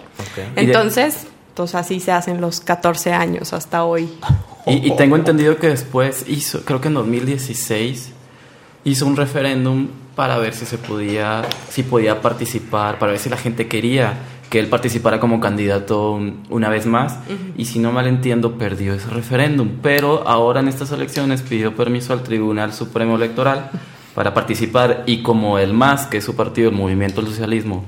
Y 0.56 0.60
Entonces, 0.60 1.26
pues 1.54 1.74
así 1.74 2.00
se 2.00 2.12
hacen 2.12 2.40
los 2.40 2.60
14 2.60 3.12
años 3.12 3.52
hasta 3.52 3.84
hoy. 3.84 4.08
Y, 4.66 4.88
y 4.88 4.96
tengo 4.96 5.16
entendido 5.16 5.56
que 5.58 5.68
después 5.68 6.24
hizo, 6.28 6.64
creo 6.64 6.80
que 6.80 6.88
en 6.88 6.94
2016, 6.94 8.12
hizo 8.84 9.06
un 9.06 9.16
referéndum 9.16 9.88
para 10.16 10.38
ver 10.38 10.54
si 10.54 10.64
se 10.66 10.78
podía, 10.78 11.42
si 11.68 11.82
podía 11.85 12.20
participar, 12.23 12.99
para 12.99 13.12
ver 13.12 13.20
si 13.20 13.28
la 13.28 13.37
gente 13.37 13.68
quería 13.68 14.14
que 14.50 14.58
él 14.58 14.68
participara 14.68 15.20
como 15.20 15.40
candidato 15.40 16.12
un- 16.12 16.42
una 16.50 16.68
vez 16.68 16.87
más. 16.87 17.18
Y 17.56 17.66
si 17.66 17.78
no 17.80 17.92
mal 17.92 18.06
entiendo, 18.06 18.56
perdió 18.58 18.94
ese 18.94 19.08
referéndum. 19.11 19.68
Pero 19.82 20.26
ahora 20.26 20.61
en 20.61 20.68
estas 20.68 20.90
elecciones 20.92 21.42
pidió 21.42 21.75
permiso 21.76 22.12
al 22.12 22.23
Tribunal 22.23 22.73
Supremo 22.73 23.16
Electoral 23.16 23.70
para 24.14 24.32
participar. 24.35 25.02
Y 25.06 25.23
como 25.23 25.58
el 25.58 25.73
MAS, 25.75 26.06
que 26.06 26.18
es 26.18 26.25
su 26.25 26.35
partido, 26.37 26.70
el 26.70 26.76
Movimiento 26.76 27.20
del 27.20 27.30
Socialismo, 27.30 27.85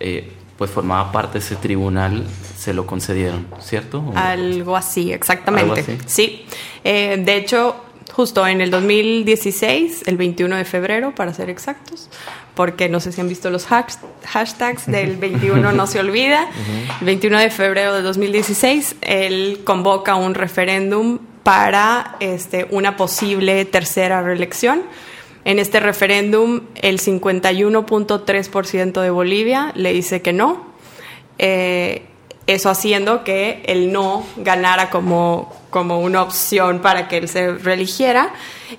eh, 0.00 0.32
pues 0.58 0.70
formaba 0.70 1.10
parte 1.12 1.34
de 1.34 1.38
ese 1.38 1.56
tribunal, 1.56 2.24
se 2.56 2.74
lo 2.74 2.86
concedieron, 2.86 3.46
¿cierto? 3.60 4.00
¿O- 4.00 4.12
Algo 4.14 4.76
así, 4.76 5.10
exactamente. 5.12 5.80
Algo 5.80 5.82
así. 5.82 5.98
Sí. 6.06 6.44
Eh, 6.84 7.22
de 7.24 7.36
hecho, 7.36 7.76
justo 8.20 8.46
en 8.46 8.60
el 8.60 8.70
2016, 8.70 10.02
el 10.06 10.18
21 10.18 10.56
de 10.56 10.66
febrero, 10.66 11.14
para 11.14 11.32
ser 11.32 11.48
exactos, 11.48 12.10
porque 12.54 12.90
no 12.90 13.00
sé 13.00 13.12
si 13.12 13.20
han 13.22 13.30
visto 13.30 13.48
los 13.48 13.66
hash- 13.70 13.96
hashtags 14.26 14.84
del 14.84 15.16
21 15.16 15.72
no 15.72 15.86
se 15.86 16.00
olvida. 16.00 16.46
El 17.00 17.06
21 17.06 17.38
de 17.38 17.48
febrero 17.50 17.94
de 17.94 18.02
2016, 18.02 18.96
él 19.00 19.62
convoca 19.64 20.16
un 20.16 20.34
referéndum 20.34 21.18
para 21.42 22.16
este, 22.20 22.66
una 22.70 22.98
posible 22.98 23.64
tercera 23.64 24.20
reelección. 24.22 24.82
En 25.46 25.58
este 25.58 25.80
referéndum, 25.80 26.60
el 26.74 27.00
51.3% 27.00 29.00
de 29.00 29.08
Bolivia 29.10 29.72
le 29.74 29.94
dice 29.94 30.20
que 30.20 30.34
no. 30.34 30.66
Eh, 31.38 32.02
eso 32.46 32.70
haciendo 32.70 33.24
que 33.24 33.62
el 33.66 33.92
no 33.92 34.26
ganara 34.36 34.90
como, 34.90 35.54
como 35.70 36.00
una 36.00 36.22
opción 36.22 36.80
para 36.80 37.08
que 37.08 37.18
él 37.18 37.28
se 37.28 37.52
reeligiera. 37.52 38.32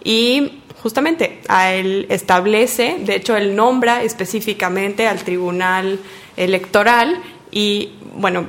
Y 0.03 0.61
justamente 0.81 1.41
a 1.47 1.71
él 1.73 2.07
establece, 2.09 2.97
de 2.99 3.15
hecho, 3.15 3.37
él 3.37 3.55
nombra 3.55 4.03
específicamente 4.03 5.07
al 5.07 5.19
tribunal 5.19 5.99
electoral 6.37 7.21
y, 7.51 7.93
bueno, 8.15 8.47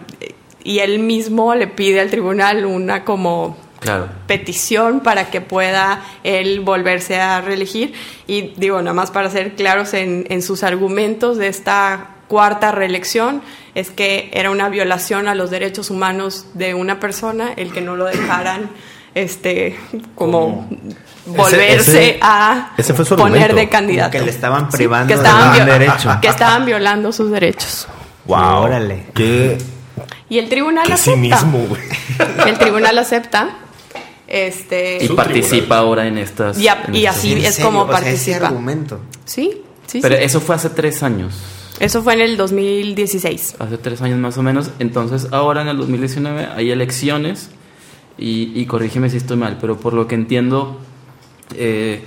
y 0.65 0.79
él 0.79 0.99
mismo 1.01 1.55
le 1.55 1.67
pide 1.67 2.01
al 2.01 2.11
tribunal 2.11 2.65
una 2.65 3.05
como 3.05 3.57
Claro. 3.83 4.09
petición 4.29 5.01
para 5.01 5.29
que 5.29 5.41
pueda 5.41 6.05
él 6.23 6.61
volverse 6.61 7.21
a 7.21 7.41
reelegir. 7.41 7.95
Y 8.29 8.53
digo, 8.57 8.81
nada 8.81 8.95
más 8.95 9.11
para 9.11 9.29
ser 9.29 9.57
claros 9.57 9.93
en, 9.93 10.25
en 10.31 10.41
sus 10.41 10.63
argumentos 10.63 11.37
de 11.37 11.49
esta 11.49 12.11
cuarta 12.29 12.71
reelección, 12.71 13.43
es 13.75 13.91
que 13.91 14.31
era 14.35 14.51
una 14.51 14.69
violación 14.69 15.29
a 15.29 15.35
los 15.35 15.51
derechos 15.51 15.91
humanos 15.91 16.47
de 16.55 16.75
una 16.75 17.01
persona 17.01 17.53
el 17.57 17.73
que 17.73 17.81
no 17.81 17.97
lo 17.97 18.05
dejaran 18.07 18.71
este 19.15 19.77
como 20.15 20.69
volverse 21.27 21.75
Ese- 21.77 22.09
ese- 22.11 22.19
a 22.23 22.73
ese 22.77 22.95
fue 22.95 23.05
su 23.05 23.17
poner 23.17 23.55
de 23.55 23.69
candidato. 23.69 24.11
Como 24.11 24.21
que 24.21 24.27
le 24.27 24.31
estaban 24.37 24.71
Sí, 24.71 24.77
privando 24.79 25.09
que 25.09 25.15
de 25.21 25.23
estaban 25.27 25.67
derecho. 25.67 26.19
Que 26.21 26.29
estaban 26.29 26.65
violando 26.67 27.13
sus 27.13 27.31
derechos. 27.31 27.87
Wow. 28.27 28.63
Órale. 28.63 29.05
Qué, 29.15 29.59
Y 30.29 30.39
el 30.39 30.49
tribunal 30.49 30.87
qué 30.87 30.93
acepta. 30.95 31.13
cinismo, 31.21 31.59
güey. 31.67 31.83
El 32.47 32.59
tribunal 32.59 32.97
acepta. 32.99 33.57
Este 34.27 35.05
Y 35.05 35.09
participa 35.09 35.57
tribunal. 35.59 35.79
ahora 35.79 36.07
en 36.07 36.19
estas. 36.19 36.59
Y 36.59 36.69
a- 36.69 36.85
en 36.87 36.95
y 36.95 36.99
estas- 37.01 37.17
así- 37.19 37.33
¿En 37.33 37.39
es 37.45 37.55
serio? 37.55 37.67
como 37.71 37.83
O 37.83 37.87
sea, 37.89 37.97
ese 37.99 38.05
participa. 38.05 38.47
argumento. 38.47 39.01
Sí, 39.25 39.63
sí, 39.87 39.99
Pero 40.01 40.17
sí. 40.17 40.23
eso 40.25 40.41
fue 40.41 40.55
hace 40.55 40.71
tres 40.71 41.03
años. 41.03 41.35
Eso 41.83 42.03
fue 42.03 42.15
en 42.15 42.21
el 42.21 42.37
2016. 42.37 43.57
Hace 43.59 43.77
tres 43.79 44.01
años 44.03 44.19
más 44.19 44.39
o 44.39 44.43
menos. 44.43 44.71
Entonces, 44.79 45.29
ahora 45.33 45.63
en 45.63 45.69
el 45.69 45.77
2019 45.79 46.47
hay 46.55 46.71
elecciones. 46.71 47.51
Y, 48.19 48.53
y 48.55 48.67
corrígeme 48.67 49.11
si 49.11 49.17
estoy 49.17 49.37
mal, 49.37 49.59
pero 49.61 49.79
por 49.79 49.95
lo 49.95 50.07
que 50.07 50.15
entiendo, 50.15 50.79
eh, 51.57 52.03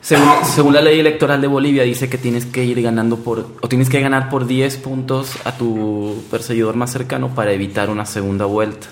según, 0.00 0.26
según 0.44 0.72
la 0.74 0.80
ley 0.80 0.98
electoral 0.98 1.40
de 1.40 1.46
Bolivia, 1.46 1.84
dice 1.84 2.08
que 2.08 2.18
tienes 2.18 2.44
que 2.46 2.64
ir 2.64 2.80
ganando 2.82 3.18
por. 3.18 3.46
o 3.60 3.68
tienes 3.68 3.88
que 3.88 4.00
ganar 4.00 4.30
por 4.30 4.46
10 4.46 4.78
puntos 4.78 5.36
a 5.44 5.52
tu 5.56 6.24
perseguidor 6.30 6.74
más 6.76 6.90
cercano 6.90 7.34
para 7.34 7.52
evitar 7.52 7.88
una 7.90 8.04
segunda 8.06 8.46
vuelta. 8.46 8.88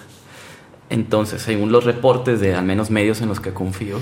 Entonces, 0.88 1.42
según 1.42 1.72
los 1.72 1.84
reportes 1.84 2.38
de 2.40 2.54
al 2.54 2.64
menos 2.64 2.90
medios 2.90 3.20
en 3.22 3.28
los 3.28 3.40
que 3.40 3.52
confío. 3.52 3.96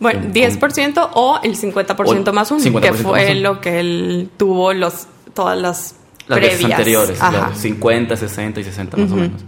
Bueno, 0.00 0.20
con- 0.22 0.32
10% 0.32 1.10
o 1.14 1.40
el 1.42 1.56
50% 1.56 2.28
O 2.28 2.32
más 2.32 2.50
uno, 2.50 2.60
50% 2.64 2.80
que 2.80 2.92
fue 2.94 3.34
lo 3.34 3.60
que 3.60 3.80
él 3.80 4.30
tuvo 4.38 4.72
los, 4.72 5.06
todas 5.34 5.58
las, 5.58 5.94
las 6.26 6.38
previas. 6.38 6.58
veces 6.58 6.72
anteriores, 6.72 7.20
Ajá. 7.20 7.30
claro, 7.30 7.54
50, 7.54 8.16
60 8.16 8.60
y 8.60 8.64
60 8.64 8.96
más 8.96 9.12
o 9.12 9.16
menos. 9.16 9.42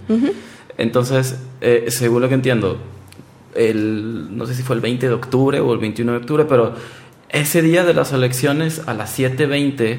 Entonces, 0.79 1.37
eh, 1.61 1.87
según 1.89 2.23
lo 2.23 2.29
que 2.29 2.35
entiendo, 2.35 2.79
el, 3.55 4.37
no 4.37 4.47
sé 4.47 4.55
si 4.55 4.63
fue 4.63 4.77
el 4.77 4.83
20 4.83 5.09
de 5.09 5.15
octubre 5.15 5.61
o 5.61 5.73
el 5.73 5.79
21 5.79 6.13
de 6.13 6.19
octubre, 6.19 6.45
pero 6.49 6.75
ese 7.29 7.63
día 7.63 7.85
de 7.85 7.95
las 7.95 8.13
elecciones 8.13 8.83
a 8.87 8.95
las 8.95 9.19
7.20, 9.19 9.99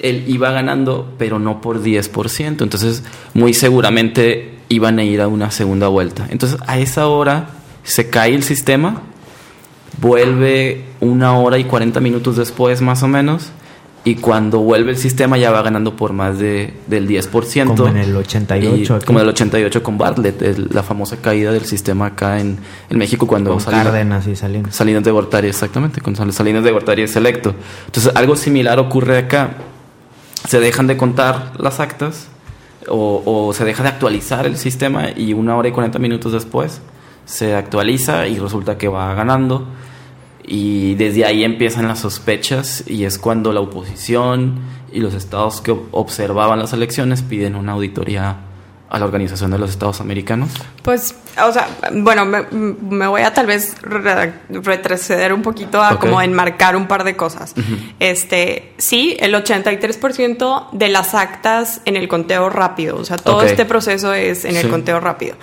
él 0.00 0.24
iba 0.26 0.50
ganando, 0.50 1.12
pero 1.18 1.38
no 1.38 1.60
por 1.60 1.82
10%. 1.82 2.62
Entonces, 2.62 3.02
muy 3.34 3.54
seguramente 3.54 4.58
iban 4.68 4.98
a 4.98 5.04
ir 5.04 5.20
a 5.20 5.28
una 5.28 5.50
segunda 5.50 5.88
vuelta. 5.88 6.26
Entonces, 6.30 6.58
a 6.66 6.78
esa 6.78 7.06
hora 7.06 7.50
se 7.84 8.10
cae 8.10 8.34
el 8.34 8.42
sistema, 8.42 9.02
vuelve 10.00 10.84
una 11.00 11.36
hora 11.38 11.58
y 11.58 11.64
40 11.64 12.00
minutos 12.00 12.36
después 12.36 12.80
más 12.80 13.02
o 13.02 13.08
menos, 13.08 13.50
y 14.04 14.16
cuando 14.16 14.58
vuelve 14.58 14.90
el 14.90 14.96
sistema 14.96 15.38
ya 15.38 15.52
va 15.52 15.62
ganando 15.62 15.94
por 15.94 16.12
más 16.12 16.38
de, 16.38 16.74
del 16.88 17.06
10%. 17.08 17.66
Como 17.76 17.86
en 17.86 17.96
el 17.98 18.16
88 18.16 18.98
Y 19.00 19.04
como 19.04 19.20
en 19.20 19.22
el 19.24 19.28
88 19.28 19.82
con 19.82 19.96
Bartlett, 19.96 20.42
el- 20.42 20.68
la 20.72 20.82
famosa 20.82 21.18
caída 21.18 21.52
del 21.52 21.64
sistema 21.66 22.06
acá 22.06 22.40
en, 22.40 22.58
en 22.90 22.98
México 22.98 23.26
cuando 23.28 23.50
Con 23.52 23.60
Salinas- 23.60 23.84
Cárdenas 23.84 24.26
y 24.26 24.34
Salinas. 24.34 24.74
Salinas 24.74 25.04
de 25.04 25.10
Gortari, 25.12 25.46
exactamente, 25.48 26.00
con 26.00 26.16
Sal- 26.16 26.32
Salinas 26.32 26.64
de 26.64 26.72
Gortari 26.72 27.02
es 27.02 27.14
electo. 27.14 27.54
Entonces, 27.86 28.12
algo 28.16 28.34
similar 28.34 28.78
ocurre 28.80 29.18
acá. 29.18 29.50
se 30.48 30.58
dejan 30.58 30.88
de 30.88 30.96
contar 30.96 31.52
las 31.60 31.78
actas 31.78 32.26
o, 32.88 33.22
o 33.24 33.52
se 33.52 33.64
deja 33.64 33.84
de 33.84 33.90
actualizar 33.90 34.46
el 34.46 34.56
sistema 34.56 35.10
y 35.16 35.32
una 35.34 35.56
hora 35.56 35.68
y 35.68 35.72
40 35.72 36.00
minutos 36.00 36.32
después 36.32 36.80
se 37.24 37.54
actualiza 37.54 38.26
y 38.26 38.40
resulta 38.40 38.76
que 38.76 38.88
va 38.88 39.14
ganando 39.14 39.64
y 40.44 40.94
desde 40.94 41.24
ahí 41.24 41.44
empiezan 41.44 41.86
las 41.88 42.00
sospechas 42.00 42.84
y 42.86 43.04
es 43.04 43.18
cuando 43.18 43.52
la 43.52 43.60
oposición 43.60 44.60
y 44.92 45.00
los 45.00 45.14
estados 45.14 45.60
que 45.60 45.72
ob- 45.72 45.86
observaban 45.92 46.58
las 46.58 46.72
elecciones 46.72 47.22
piden 47.22 47.54
una 47.54 47.72
auditoría 47.72 48.36
a 48.90 48.98
la 48.98 49.06
Organización 49.06 49.50
de 49.50 49.58
los 49.58 49.70
Estados 49.70 50.02
Americanos. 50.02 50.50
Pues, 50.82 51.14
o 51.42 51.50
sea, 51.50 51.66
bueno, 51.94 52.26
me, 52.26 52.42
me 52.50 53.06
voy 53.06 53.22
a 53.22 53.32
tal 53.32 53.46
vez 53.46 53.76
re- 53.80 54.34
retroceder 54.50 55.32
un 55.32 55.40
poquito 55.40 55.82
a 55.82 55.98
como 55.98 56.20
enmarcar 56.20 56.76
un 56.76 56.86
par 56.86 57.02
de 57.04 57.16
cosas. 57.16 57.54
Este, 58.00 58.74
sí, 58.76 59.16
el 59.18 59.32
83% 59.34 60.68
de 60.72 60.88
las 60.90 61.14
actas 61.14 61.80
en 61.86 61.96
el 61.96 62.06
conteo 62.06 62.50
rápido, 62.50 62.96
o 62.98 63.04
sea, 63.06 63.16
todo 63.16 63.42
este 63.42 63.64
proceso 63.64 64.12
es 64.12 64.44
en 64.44 64.56
el 64.56 64.68
conteo 64.68 65.00
rápido. 65.00 65.36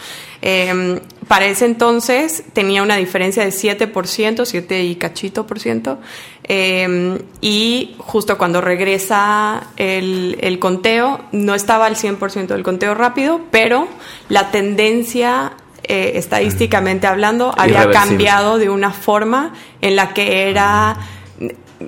Eh, 0.43 1.01
para 1.29 1.45
ese 1.45 1.65
entonces 1.65 2.43
tenía 2.53 2.81
una 2.81 2.95
diferencia 2.95 3.43
de 3.43 3.51
7%, 3.51 4.45
7 4.45 4.83
y 4.83 4.95
cachito 4.95 5.45
por 5.45 5.59
ciento, 5.59 5.99
eh, 6.43 7.21
y 7.39 7.93
justo 7.99 8.39
cuando 8.39 8.61
regresa 8.61 9.67
el, 9.77 10.39
el 10.41 10.57
conteo, 10.57 11.21
no 11.31 11.53
estaba 11.53 11.85
al 11.85 11.95
100% 11.95 12.47
del 12.47 12.63
conteo 12.63 12.95
rápido, 12.95 13.41
pero 13.51 13.87
la 14.27 14.49
tendencia, 14.49 15.53
eh, 15.83 16.13
estadísticamente 16.15 17.05
hablando, 17.05 17.53
había 17.55 17.91
cambiado 17.91 18.57
de 18.57 18.71
una 18.71 18.89
forma 18.89 19.53
en 19.81 19.95
la 19.95 20.15
que 20.15 20.49
era 20.49 20.97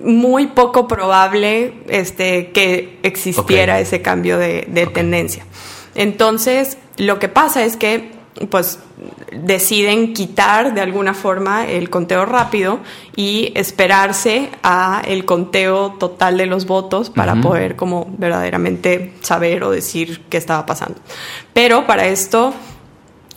muy 0.04 0.48
poco 0.48 0.88
probable 0.88 1.74
este, 1.88 2.52
que 2.52 3.00
existiera 3.02 3.80
ese 3.80 4.04
cambio 4.04 4.38
de, 4.38 4.68
de 4.70 4.86
tendencia. 4.86 5.48
Entonces, 5.96 6.78
lo 6.98 7.18
que 7.18 7.28
pasa 7.28 7.66
es 7.66 7.76
que 7.76 8.21
pues 8.50 8.80
deciden 9.32 10.14
quitar 10.14 10.74
de 10.74 10.82
alguna 10.82 11.14
forma 11.14 11.68
el 11.68 11.90
conteo 11.90 12.26
rápido 12.26 12.80
y 13.16 13.52
esperarse 13.56 14.50
a 14.64 15.02
el 15.06 15.26
conteo 15.26 15.94
total 16.00 16.38
de 16.38 16.46
los 16.46 16.66
votos 16.66 17.10
para 17.10 17.36
poder 17.36 17.76
como 17.76 18.08
verdaderamente 18.18 19.14
saber 19.22 19.64
o 19.64 19.72
decir 19.72 20.22
qué 20.30 20.38
estaba 20.38 20.66
pasando. 20.66 21.00
Pero 21.54 21.86
para 21.86 22.08
esto 22.08 22.54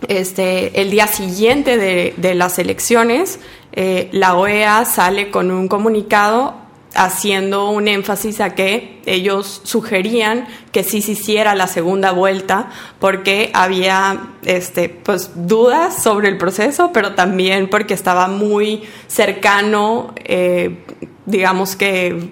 este, 0.08 0.80
el 0.80 0.90
día 0.90 1.06
siguiente 1.06 1.76
de, 1.76 2.14
de 2.16 2.34
las 2.34 2.58
elecciones, 2.58 3.40
eh, 3.72 4.08
la 4.12 4.36
OEA 4.36 4.84
sale 4.84 5.30
con 5.30 5.50
un 5.50 5.68
comunicado 5.68 6.54
haciendo 6.94 7.70
un 7.70 7.88
énfasis 7.88 8.40
a 8.40 8.54
que 8.54 9.00
ellos 9.06 9.60
sugerían 9.64 10.46
que 10.72 10.84
sí 10.84 11.02
se 11.02 11.12
hiciera 11.12 11.54
la 11.54 11.66
segunda 11.66 12.12
vuelta 12.12 12.70
porque 12.98 13.50
había 13.54 14.28
este, 14.44 14.88
pues, 14.88 15.30
dudas 15.34 16.02
sobre 16.02 16.28
el 16.28 16.38
proceso, 16.38 16.90
pero 16.92 17.14
también 17.14 17.68
porque 17.68 17.94
estaba 17.94 18.28
muy 18.28 18.82
cercano, 19.06 20.14
eh, 20.24 20.84
digamos 21.26 21.76
que 21.76 22.30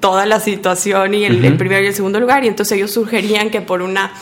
toda 0.00 0.26
la 0.26 0.40
situación 0.40 1.14
y 1.14 1.24
el, 1.24 1.44
el 1.44 1.52
Ujú. 1.52 1.58
primero 1.58 1.84
y 1.84 1.86
el 1.88 1.94
segundo 1.94 2.20
lugar, 2.20 2.44
y 2.44 2.48
entonces 2.48 2.76
ellos 2.76 2.92
sugerían 2.92 3.50
que 3.50 3.60
por 3.60 3.82
una 3.82 4.12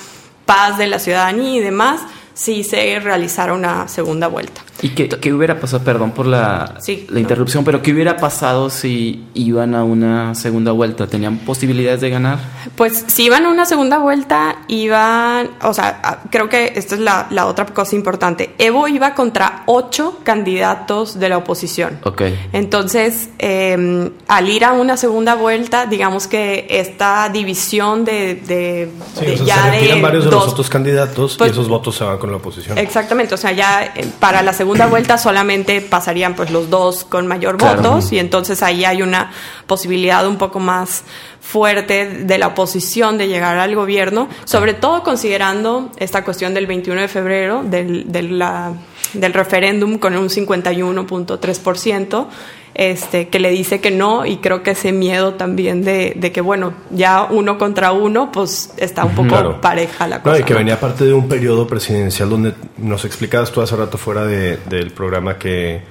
paz 0.45 0.77
de 0.79 0.87
la 0.87 0.99
ciudadanía 0.99 1.57
y 1.57 1.61
demás, 1.61 2.03
sí 2.35 2.65
se 2.65 2.99
realizara 3.01 3.55
una 3.55 3.89
segunda 3.89 4.29
vuelta. 4.29 4.63
¿Y 4.85 4.91
qué, 4.91 5.09
qué 5.09 5.33
hubiera 5.33 5.59
pasado? 5.59 5.83
Perdón 5.83 6.11
por 6.11 6.27
la, 6.27 6.75
Sí. 6.79 7.07
la 7.09 7.19
interrupción, 7.19 7.65
pero 7.65 7.81
¿qué 7.81 7.93
hubiera 7.93 8.19
pasado 8.19 8.69
si 8.69 9.25
iban 9.33 9.75
a 9.75 9.83
una 9.83 10.35
segunda 10.35 10.73
vuelta? 10.73 11.07
¿Tenían 11.07 11.39
posibilidades 11.39 12.03
de 12.03 12.11
ganar? 12.11 12.39
Pues 12.77 13.03
si 13.07 13.25
iban 13.25 13.47
a 13.47 13.49
una 13.49 13.65
segunda 13.65 13.97
vuelta, 13.97 14.57
iban, 14.69 15.49
o 15.63 15.73
sea, 15.73 16.01
a- 16.03 16.19
creo 16.31 16.51
que 16.51 16.75
esta 16.77 16.97
es 16.97 17.01
la, 17.01 17.29
la 17.31 17.47
otra 17.47 17.65
cosa 17.65 17.97
importante. 17.97 18.55
Evo 18.59 18.87
iba 18.87 19.15
contra 19.15 19.63
ocho 19.65 20.21
candidatos 20.23 21.19
de 21.19 21.31
la 21.31 21.39
oposición. 21.39 21.99
Ok. 22.05 22.21
Entonces, 22.53 23.31
eh, 23.39 24.11
al 24.29 24.49
ir 24.51 24.67
a 24.67 24.73
una 24.73 24.99
segunda 24.99 25.35
vuelta, 25.35 25.87
digamos 25.87 26.27
que 26.27 26.67
esta 26.69 27.31
división 27.31 28.05
de, 28.05 28.35
de, 28.35 28.91
Sí, 29.19 29.25
de 29.25 29.33
o 29.33 29.37
sea, 29.39 29.47
ya 29.47 29.63
se 29.65 29.71
retiran 29.71 29.97
de 29.97 30.03
varios 30.03 30.25
de 30.25 30.31
dos- 30.31 30.45
los 30.45 30.53
otros 30.53 30.69
candidatos 30.69 31.37
Pues- 31.39 31.49
y 31.49 31.53
esos 31.53 31.69
votos 31.69 31.97
se 31.97 32.05
van 32.05 32.19
con 32.19 32.31
la 32.31 32.37
oposición. 32.37 32.77
Exactamente, 32.77 33.35
o 33.35 33.39
sea, 33.39 33.53
ya 33.53 33.83
eh, 33.97 34.07
para 34.21 34.43
la 34.43 34.53
segunda 34.53 34.74
vuelta 34.87 35.17
solamente 35.19 35.81
pasarían 35.81 36.35
pues 36.35 36.51
los 36.51 36.69
dos 36.71 37.05
con 37.05 37.27
mayor 37.27 37.57
Claro. 37.57 37.83
votos 37.83 38.13
y 38.13 38.19
entonces 38.19 38.63
ahí 38.63 38.85
hay 38.85 39.03
una 39.03 39.31
posibilidad 39.67 40.27
un 40.27 40.37
poco 40.37 40.59
más 40.61 41.05
fuerte 41.41 42.07
de 42.25 42.39
la 42.39 42.49
oposición 42.49 43.19
de 43.19 43.29
llegar 43.29 43.59
al 43.59 43.75
gobierno, 43.75 44.29
sobre 44.45 44.75
todo 44.75 45.03
considerando 45.03 45.91
esta 45.99 46.25
cuestión 46.25 46.55
del 46.55 46.67
21 46.67 47.01
de 47.03 47.09
febrero 47.09 47.63
del, 47.65 48.11
de 48.11 48.23
la- 48.23 48.73
del 49.13 49.33
referéndum 49.33 49.99
con 49.99 50.17
un 50.17 50.29
51.3%. 50.29 52.27
Este, 52.75 53.29
que 53.29 53.39
le 53.39 53.51
dice 53.51 53.81
que 53.81 53.93
no 53.93 54.27
y 54.27 54.39
creo 54.39 54.65
que 54.65 54.73
ese 54.73 54.91
miedo 54.91 55.35
también 55.35 55.85
de, 55.85 56.13
de 56.17 56.33
que 56.33 56.41
bueno 56.41 56.73
ya 56.91 57.23
uno 57.31 57.57
contra 57.57 57.93
uno 57.93 58.33
pues 58.33 58.75
está 58.79 59.05
un 59.05 59.15
poco 59.15 59.29
Claro. 59.29 59.61
pareja 59.61 60.09
la 60.09 60.17
No, 60.17 60.23
cosa 60.25 60.41
y 60.41 60.43
que 60.43 60.55
¿no? 60.55 60.59
venía 60.59 60.81
parte 60.81 61.05
de 61.05 61.13
un 61.13 61.29
periodo 61.29 61.69
presidencial 61.69 62.29
donde 62.31 62.53
nos 62.79 63.05
explicabas 63.05 63.53
tú 63.53 63.61
hace 63.63 63.77
rato 63.77 63.97
fuera 63.97 64.27
de- 64.27 64.57
del 64.69 64.91
programa 64.91 65.39
que 65.39 65.83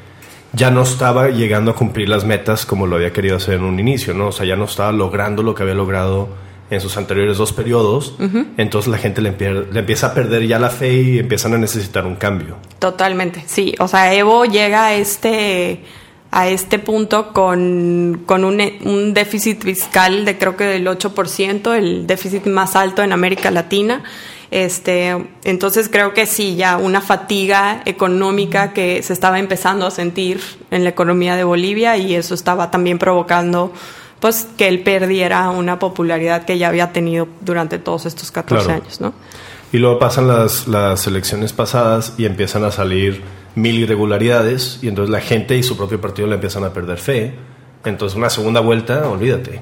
ya 0.51 0.71
no 0.71 0.81
estaba 0.83 1.29
llegando 1.29 1.71
a 1.71 1.75
cumplir 1.75 2.09
las 2.09 2.25
metas 2.25 2.65
como 2.65 2.85
lo 2.85 2.97
había 2.97 3.13
querido 3.13 3.37
hacer 3.37 3.53
en 3.55 3.63
un 3.63 3.79
inicio, 3.79 4.13
¿no? 4.13 4.27
O 4.27 4.31
sea, 4.33 4.45
ya 4.45 4.57
no 4.57 4.65
estaba 4.65 4.91
logrando 4.91 5.41
lo 5.41 5.55
que 5.55 5.63
había 5.63 5.75
logrado 5.75 6.27
en 6.69 6.81
sus 6.81 6.97
anteriores 6.97 7.37
dos 7.37 7.53
periodos. 7.53 8.15
Entonces 8.57 8.91
la 8.91 8.97
gente 8.97 9.21
le, 9.21 9.31
le 9.31 9.79
empieza 9.79 10.07
a 10.07 10.13
perder 10.13 10.45
ya 10.47 10.59
la 10.59 10.69
fe 10.69 10.93
y 10.93 11.19
empiezan 11.19 11.53
a 11.53 11.57
necesitar 11.57 12.05
un 12.05 12.15
cambio. 12.17 12.57
Totalmente, 12.79 13.43
sí. 13.47 13.73
O 13.79 13.87
sea, 13.87 14.13
Evo 14.13 14.45
llega 14.45 14.85
a 14.87 14.93
este, 14.95 15.83
a 16.35 16.47
este 16.47 16.79
punto 16.79 17.31
con, 17.31 18.23
con 18.25 18.43
un, 18.43 18.59
un 18.83 19.13
déficit 19.13 19.63
fiscal 19.63 20.25
de 20.25 20.37
creo 20.39 20.57
que 20.57 20.63
del 20.65 20.87
8%, 20.87 21.75
el 21.75 22.07
déficit 22.07 22.47
más 22.47 22.75
alto 22.75 23.03
en 23.03 23.13
América 23.13 23.51
Latina. 23.51 24.03
Este, 24.49 25.15
entonces 25.43 25.89
creo 25.89 26.13
que 26.13 26.25
sí, 26.25 26.55
ya 26.55 26.77
una 26.77 27.01
fatiga 27.01 27.81
económica 27.85 28.73
que 28.73 29.01
se 29.03 29.13
estaba 29.13 29.37
empezando 29.39 29.85
a 29.85 29.91
sentir 29.91 30.41
en 30.71 30.83
la 30.83 30.89
economía 30.89 31.35
de 31.35 31.43
Bolivia 31.43 31.97
y 31.97 32.15
eso 32.15 32.33
estaba 32.33 32.71
también 32.71 32.97
provocando 32.97 33.71
pues 34.19 34.47
que 34.57 34.67
él 34.67 34.81
perdiera 34.81 35.49
una 35.49 35.77
popularidad 35.79 36.45
que 36.45 36.57
ya 36.57 36.69
había 36.69 36.93
tenido 36.93 37.27
durante 37.41 37.77
todos 37.77 38.05
estos 38.05 38.31
14 38.31 38.65
Claro. 38.65 38.81
años, 38.81 39.01
¿no? 39.01 39.13
Y 39.71 39.77
luego 39.77 39.99
pasan 39.99 40.27
las, 40.27 40.67
las 40.67 41.05
elecciones 41.07 41.51
pasadas 41.51 42.13
y 42.17 42.25
empiezan 42.25 42.63
a 42.63 42.71
salir 42.71 43.21
mil 43.55 43.79
irregularidades 43.79 44.79
y 44.81 44.87
entonces 44.87 45.11
la 45.11 45.21
gente 45.21 45.57
y 45.57 45.63
su 45.63 45.77
propio 45.77 45.99
partido 46.01 46.27
le 46.27 46.35
empiezan 46.35 46.63
a 46.63 46.73
perder 46.73 46.97
fe. 46.97 47.33
Entonces 47.85 48.17
una 48.17 48.29
segunda 48.29 48.59
vuelta, 48.61 49.07
olvídate. 49.09 49.61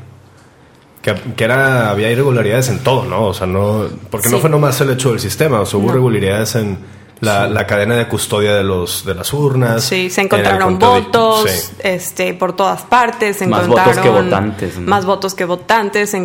Que, 1.02 1.16
que 1.36 1.44
era, 1.44 1.90
había 1.90 2.12
irregularidades 2.12 2.70
en 2.70 2.80
todo, 2.80 3.06
¿no? 3.06 3.26
O 3.26 3.34
sea, 3.34 3.48
no... 3.48 3.86
Porque 4.12 4.30
no 4.30 4.38
fue 4.38 4.50
nomás 4.52 4.80
el 4.82 4.92
hecho 4.92 5.10
del 5.10 5.20
sistema, 5.20 5.60
o 5.62 5.66
sea, 5.66 5.80
hubo 5.80 5.88
No. 5.88 5.94
irregularidades 5.94 6.56
en 6.56 6.78
la, 7.22 7.48
la 7.48 7.66
cadena 7.68 7.96
de 7.96 8.08
custodia 8.08 8.54
de, 8.56 8.64
los, 8.64 9.06
de 9.06 9.16
las 9.16 9.32
urnas. 9.34 9.84
Sí, 9.84 10.10
se 10.10 10.22
en 10.22 10.26
encontraron 10.26 10.78
de- 10.78 10.86
votos 10.86 11.50
sí. 11.50 11.74
este, 11.84 12.34
por 12.34 12.56
todas 12.56 12.82
partes. 12.82 13.38
Se 13.38 13.48
Más 13.48 13.64
encontraron 13.64 13.96
votos 13.96 14.04
que 14.04 14.10
votantes, 14.10 14.78
¿no? 14.78 14.88
Más 14.90 15.06
votos 15.06 15.34
que 15.36 15.46
votantes. 15.46 16.10
se 16.10 16.18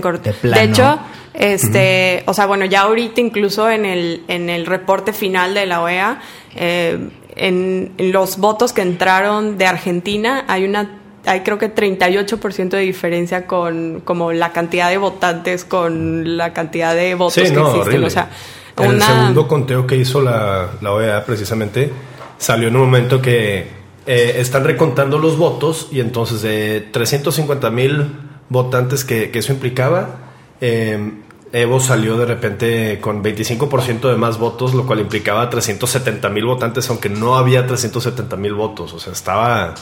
De 0.43 0.63
hecho, 0.65 0.99
este, 1.35 2.23
o 2.27 2.35
sea, 2.35 2.47
bueno, 2.47 2.65
ya 2.65 2.83
ahorita 2.83 3.21
incluso 3.21 3.69
en 3.71 3.85
el, 3.85 4.25
en 4.29 4.49
el 4.51 4.67
reporte 4.67 5.13
final 5.13 5.55
de 5.55 5.67
la 5.67 5.83
OEA, 5.83 6.21
eh, 6.55 6.99
en, 7.37 7.93
en 7.99 8.13
los 8.13 8.39
votos 8.39 8.73
que 8.73 8.81
entraron 8.83 9.59
de 9.59 9.67
Argentina 9.67 10.45
hay 10.49 10.65
una 10.65 11.01
hay 11.27 11.41
creo 11.41 11.59
que 11.59 11.75
38% 11.75 12.69
de 12.69 12.79
diferencia 12.81 13.47
con 13.49 14.01
como 14.05 14.33
la 14.33 14.53
cantidad 14.53 14.89
de 14.89 14.97
votantes 14.97 15.65
con 15.65 16.37
la 16.37 16.53
cantidad 16.53 16.95
de 16.95 17.15
votos 17.17 17.35
Sí, 17.35 17.43
que 17.43 17.51
no, 17.51 17.63
existen. 17.63 17.81
horrible. 17.83 18.07
O 18.07 18.11
sea, 18.11 18.31
En 18.79 18.93
el 18.93 19.03
segundo 19.03 19.49
conteo 19.49 19.87
que 19.87 19.97
hizo 19.97 20.21
la, 20.21 20.71
la 20.81 20.93
OEA 20.93 21.25
precisamente 21.25 21.93
salió 22.39 22.69
en 22.69 22.77
un 22.77 22.83
momento 22.83 23.23
que 23.23 23.69
eh, 24.07 24.35
están 24.37 24.65
recontando 24.65 25.19
los 25.19 25.39
votos 25.39 25.89
y 25.91 26.01
entonces 26.01 26.43
de 26.43 26.87
350 26.93 27.71
mil 27.71 28.17
votantes 28.49 29.05
que, 29.05 29.31
que 29.31 29.39
eso 29.39 29.53
implicaba, 29.53 30.17
eh, 30.61 31.13
Evo 31.53 31.81
salió 31.81 32.19
de 32.19 32.27
repente 32.27 33.01
con 33.01 33.23
25% 33.23 34.11
de 34.11 34.17
más 34.17 34.39
votos, 34.39 34.75
lo 34.75 34.85
cual 34.85 35.01
implicaba 35.01 35.49
370 35.49 36.29
mil 36.29 36.45
votantes, 36.45 36.91
aunque 36.91 37.09
no 37.09 37.37
había 37.37 37.67
370 37.67 38.37
mil 38.37 38.55
votos. 38.55 38.93
O 38.93 38.99
sea, 38.99 39.13
estaba... 39.13 39.75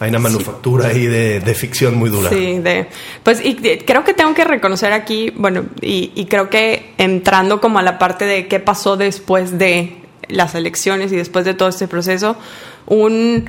Hay 0.00 0.10
una 0.10 0.18
manufactura 0.18 0.88
ahí 0.88 1.06
de, 1.06 1.40
de 1.40 1.54
ficción 1.54 1.94
muy 1.96 2.10
dura. 2.10 2.28
Sí, 2.30 2.58
de, 2.58 2.86
pues 3.22 3.44
y 3.44 3.54
de- 3.54 3.84
creo 3.84 4.04
que 4.04 4.12
tengo 4.14 4.34
que 4.34 4.44
reconocer 4.44 4.92
aquí, 4.92 5.32
bueno, 5.36 5.64
y, 5.80 6.10
y 6.14 6.26
creo 6.26 6.50
que 6.50 6.94
entrando 6.98 7.60
como 7.60 7.78
a 7.78 7.82
la 7.82 7.98
parte 7.98 8.24
de 8.24 8.48
qué 8.48 8.58
pasó 8.60 8.96
después 8.96 9.58
de 9.58 9.96
las 10.28 10.54
elecciones 10.54 11.12
y 11.12 11.16
después 11.16 11.44
de 11.44 11.54
todo 11.54 11.68
este 11.68 11.86
proceso, 11.88 12.36
un 12.86 13.44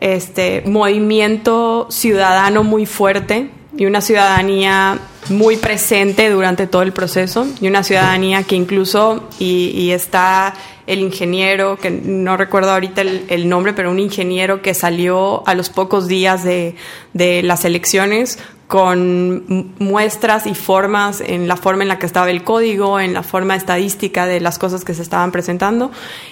este 0.00 0.62
movimiento 0.66 1.86
ciudadano 1.90 2.64
muy 2.64 2.86
fuerte 2.86 3.50
y 3.76 3.86
una 3.86 4.00
ciudadanía 4.00 4.98
muy 5.30 5.56
presente 5.56 6.28
durante 6.30 6.66
todo 6.66 6.82
el 6.82 6.92
proceso 6.92 7.46
y 7.60 7.68
una 7.68 7.82
ciudadanía 7.82 8.42
que 8.42 8.56
incluso, 8.56 9.28
y, 9.38 9.90
está 9.90 10.54
el 10.86 11.00
ingeniero, 11.00 11.76
que 11.78 11.90
no 11.90 12.36
recuerdo 12.36 12.72
ahorita 12.72 13.00
el, 13.00 13.48
nombre, 13.48 13.72
pero 13.72 13.90
un 13.90 13.98
ingeniero 13.98 14.60
que 14.60 14.74
salió 14.74 15.46
a 15.46 15.54
los 15.54 15.70
pocos 15.70 16.08
días 16.08 16.44
de, 16.44 16.76
de 17.14 17.42
las 17.42 17.64
elecciones 17.64 18.38
con 18.66 19.72
muestras 19.78 20.46
y 20.46 20.54
formas 20.54 21.20
en 21.20 21.48
la 21.48 21.56
forma 21.56 21.82
en 21.82 21.88
la 21.88 21.98
que 21.98 22.06
estaba 22.06 22.30
el 22.30 22.44
código, 22.44 22.98
en 22.98 23.14
la 23.14 23.22
forma 23.22 23.56
estadística 23.56 24.26
de 24.26 24.40
las 24.40 24.58
cosas 24.58 24.84
que 24.84 24.94
se 24.94 25.02
estaban 25.02 25.32
presentando 25.32 25.90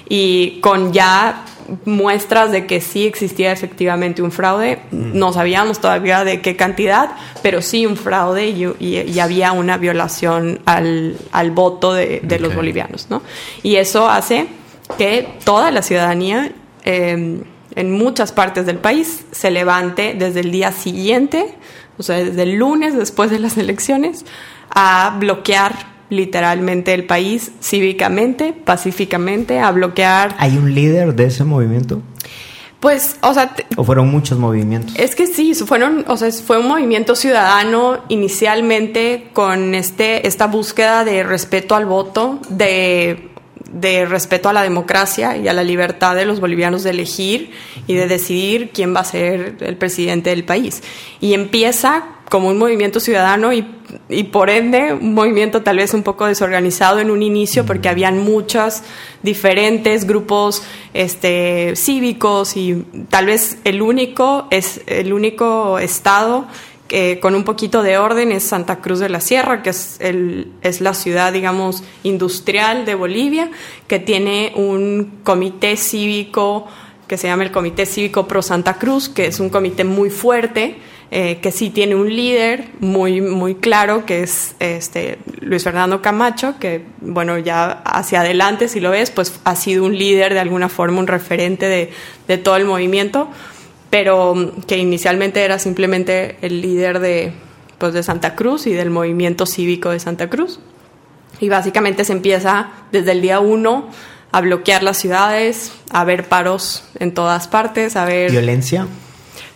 y 0.08 0.60
con 0.60 0.92
ya 0.92 1.44
muestras 1.84 2.52
de 2.52 2.66
que 2.66 2.80
sí 2.80 3.06
existía 3.06 3.52
efectivamente 3.52 4.22
un 4.22 4.32
fraude. 4.32 4.80
Mm. 4.90 5.18
No 5.18 5.32
sabíamos 5.32 5.80
todavía 5.80 6.24
de 6.24 6.40
qué 6.40 6.56
cantidad, 6.56 7.10
pero 7.42 7.62
sí 7.62 7.86
un 7.86 7.96
fraude 7.96 8.48
y, 8.48 9.18
había 9.20 9.52
una 9.52 9.76
violación 9.76 10.60
al, 10.64 11.16
voto 11.52 11.92
de, 11.94 12.38
los 12.40 12.54
bolivianos. 12.54 13.06
¿no? 13.10 13.22
Y 13.62 13.76
eso 13.76 14.08
hace 14.08 14.46
que 14.98 15.28
toda 15.44 15.70
la 15.70 15.82
ciudadanía 15.82 16.52
em, 16.84 17.42
en 17.74 17.92
muchas 17.92 18.32
partes 18.32 18.66
del 18.66 18.78
país 18.78 19.24
se 19.30 19.50
levante 19.50 20.14
desde 20.18 20.40
el 20.40 20.50
día 20.50 20.72
siguiente 20.72 21.54
o 21.98 22.02
sea, 22.02 22.16
desde 22.16 22.42
el 22.42 22.54
lunes 22.54 22.96
después 22.96 23.30
de 23.30 23.38
las 23.38 23.56
elecciones, 23.58 24.24
a 24.70 25.16
bloquear 25.18 25.91
literalmente 26.12 26.92
el 26.92 27.04
país 27.04 27.52
cívicamente, 27.60 28.52
pacíficamente, 28.52 29.58
a 29.58 29.70
bloquear... 29.70 30.34
¿Hay 30.38 30.56
un 30.56 30.74
líder 30.74 31.14
de 31.14 31.24
ese 31.24 31.44
movimiento? 31.44 32.02
Pues, 32.80 33.16
o 33.22 33.32
sea... 33.32 33.54
¿O 33.76 33.84
fueron 33.84 34.10
muchos 34.10 34.38
movimientos? 34.38 34.94
Es 34.96 35.14
que 35.14 35.26
sí, 35.26 35.54
fueron, 35.54 36.04
o 36.08 36.16
sea, 36.16 36.30
fue 36.30 36.58
un 36.58 36.68
movimiento 36.68 37.16
ciudadano 37.16 38.00
inicialmente 38.08 39.30
con 39.32 39.74
este, 39.74 40.26
esta 40.26 40.46
búsqueda 40.46 41.04
de 41.04 41.22
respeto 41.22 41.74
al 41.74 41.86
voto, 41.86 42.40
de 42.48 43.30
de 43.72 44.04
respeto 44.04 44.50
a 44.50 44.52
la 44.52 44.62
democracia 44.62 45.36
y 45.38 45.48
a 45.48 45.54
la 45.54 45.64
libertad 45.64 46.14
de 46.14 46.26
los 46.26 46.40
bolivianos 46.40 46.82
de 46.82 46.90
elegir 46.90 47.52
y 47.86 47.94
de 47.94 48.06
decidir 48.06 48.70
quién 48.70 48.94
va 48.94 49.00
a 49.00 49.04
ser 49.04 49.56
el 49.60 49.76
presidente 49.78 50.28
del 50.28 50.44
país. 50.44 50.82
Y 51.20 51.32
empieza 51.32 52.04
como 52.32 52.48
un 52.48 52.56
movimiento 52.56 52.98
ciudadano 52.98 53.52
y, 53.52 53.66
y, 54.08 54.22
por 54.24 54.48
ende 54.48 54.94
un 54.94 55.12
movimiento 55.12 55.60
tal 55.60 55.76
vez 55.76 55.92
un 55.92 56.02
poco 56.02 56.24
desorganizado 56.24 56.98
en 56.98 57.10
un 57.10 57.22
inicio 57.22 57.66
porque 57.66 57.90
habían 57.90 58.20
muchos 58.20 58.80
diferentes 59.22 60.06
grupos 60.06 60.62
este, 60.94 61.76
cívicos 61.76 62.56
y 62.56 62.86
tal 63.10 63.26
vez 63.26 63.58
el 63.64 63.82
único 63.82 64.46
es 64.50 64.80
el 64.86 65.12
único 65.12 65.78
estado 65.78 66.46
con 67.20 67.34
un 67.34 67.44
poquito 67.44 67.82
de 67.82 67.98
orden 67.98 68.32
es 68.32 68.44
Santa 68.44 68.80
Cruz 68.80 68.98
de 68.98 69.10
la 69.10 69.20
Sierra, 69.20 69.62
que 69.62 69.70
es, 69.70 69.96
el, 70.00 70.52
es 70.62 70.80
la 70.80 70.92
ciudad, 70.92 71.32
digamos, 71.32 71.82
industrial 72.02 72.84
de 72.84 72.94
Bolivia, 72.94 73.50
que 73.88 73.98
tiene 73.98 74.52
un 74.56 75.20
comité 75.22 75.76
cívico 75.78 76.66
que 77.06 77.16
se 77.16 77.28
llama 77.28 77.44
el 77.44 77.52
Comité 77.52 77.84
Cívico 77.84 78.26
Pro 78.26 78.40
Santa 78.40 78.74
Cruz, 78.74 79.08
que 79.08 79.26
es 79.26 79.40
un 79.40 79.50
comité 79.50 79.84
muy 79.84 80.08
fuerte, 80.10 80.78
eh, 81.14 81.38
que 81.40 81.52
sí 81.52 81.70
tiene 81.70 81.94
un 81.94 82.08
líder 82.08 82.70
muy, 82.80 83.20
muy 83.20 83.54
claro, 83.54 84.04
que 84.04 84.22
es 84.22 84.56
este, 84.58 85.18
Luis 85.40 85.62
Fernando 85.62 86.02
Camacho, 86.02 86.54
que, 86.58 86.84
bueno, 87.00 87.38
ya 87.38 87.82
hacia 87.84 88.22
adelante, 88.22 88.66
si 88.66 88.80
lo 88.80 88.90
ves, 88.90 89.10
pues 89.10 89.38
ha 89.44 89.54
sido 89.54 89.84
un 89.84 89.96
líder 89.96 90.34
de 90.34 90.40
alguna 90.40 90.68
forma, 90.68 90.98
un 90.98 91.06
referente 91.06 91.66
de, 91.68 91.90
de 92.26 92.38
todo 92.38 92.56
el 92.56 92.64
movimiento 92.64 93.28
pero 93.92 94.34
mm, 94.34 94.62
que 94.62 94.78
inicialmente 94.78 95.44
era 95.44 95.58
simplemente 95.58 96.38
el 96.40 96.62
líder 96.62 96.98
de, 96.98 97.34
pues, 97.76 97.92
de 97.92 98.02
Santa 98.02 98.34
Cruz 98.34 98.66
y 98.66 98.72
del 98.72 98.88
movimiento 98.88 99.44
cívico 99.44 99.90
de 99.90 100.00
Santa 100.00 100.30
Cruz. 100.30 100.60
Y 101.40 101.50
básicamente 101.50 102.06
se 102.06 102.14
empieza 102.14 102.70
desde 102.90 103.12
el 103.12 103.20
día 103.20 103.38
uno 103.40 103.90
a 104.30 104.40
bloquear 104.40 104.82
las 104.82 104.96
ciudades, 104.96 105.72
a 105.90 106.04
ver 106.04 106.26
paros 106.26 106.84
en 107.00 107.12
todas 107.12 107.48
partes, 107.48 107.96
a 107.96 108.06
ver... 108.06 108.30
¿Violencia? 108.30 108.86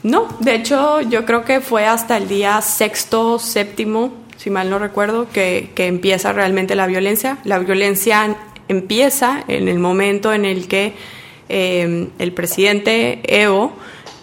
No, 0.02 0.28
de 0.40 0.54
hecho 0.54 1.00
yo 1.00 1.24
creo 1.24 1.44
que 1.44 1.60
fue 1.60 1.86
hasta 1.86 2.16
el 2.16 2.28
día 2.28 2.60
sexto, 2.60 3.38
séptimo, 3.38 4.12
si 4.36 4.50
mal 4.50 4.70
no 4.70 4.78
recuerdo, 4.78 5.28
que, 5.30 5.70
que 5.74 5.86
empieza 5.86 6.32
realmente 6.32 6.74
la 6.74 6.86
violencia. 6.86 7.38
La 7.44 7.58
violencia 7.58 8.36
empieza 8.68 9.44
en 9.48 9.68
el 9.68 9.78
momento 9.78 10.32
en 10.32 10.44
el 10.44 10.68
que 10.68 10.94
eh, 11.48 12.08
el 12.18 12.32
presidente 12.32 13.20
Evo 13.24 13.72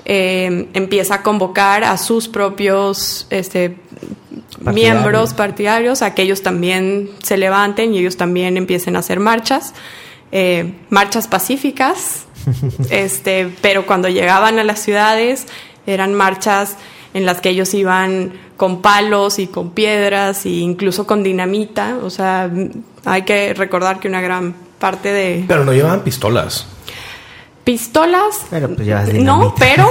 eh, 0.06 0.68
empieza 0.74 1.16
a 1.16 1.24
convocar 1.24 1.84
a 1.86 1.98
sus 1.98 2.28
propios 2.28 3.28
este, 3.30 3.78
miembros 4.60 5.34
partidarios 5.34 6.02
a 6.02 6.14
que 6.14 6.24
ellos 6.24 6.42
también 6.42 7.10
se 7.22 7.38
levanten 7.38 7.94
y 7.94 8.00
ellos 8.00 8.18
también 8.18 8.58
empiecen 8.58 8.98
a 8.98 9.00
hacer 9.00 9.22
marchas, 9.22 9.74
eh, 10.32 10.74
marchas 10.90 11.28
pacíficas, 11.28 12.26
este, 12.90 13.50
pero 13.62 13.86
cuando 13.86 14.10
llegaban 14.10 14.60
a 14.60 14.64
las 14.64 14.80
ciudades 14.80 15.48
eran 15.86 16.14
marchas 16.14 16.78
en 17.14 17.26
las 17.26 17.42
que 17.42 17.50
ellos 17.50 17.74
iban 17.74 18.34
con 18.58 18.82
palos 18.82 19.40
y 19.40 19.48
con 19.48 19.72
piedras 19.72 20.46
e 20.46 20.50
incluso 20.50 21.06
con 21.06 21.24
dinamita, 21.24 21.98
o 22.02 22.10
sea, 22.10 22.50
hay 23.06 23.24
que 23.24 23.54
recordar 23.54 24.00
que 24.00 24.08
una 24.08 24.22
gran 24.22 24.54
parte 24.80 25.12
de... 25.12 25.46
Pero 25.48 25.66
no 25.66 25.74
llevaban 25.74 26.02
pistolas. 26.02 26.68
Pistolas. 27.64 28.46
Pero 28.50 28.76
pues 28.76 29.14
no, 29.14 29.56
pero. 29.58 29.90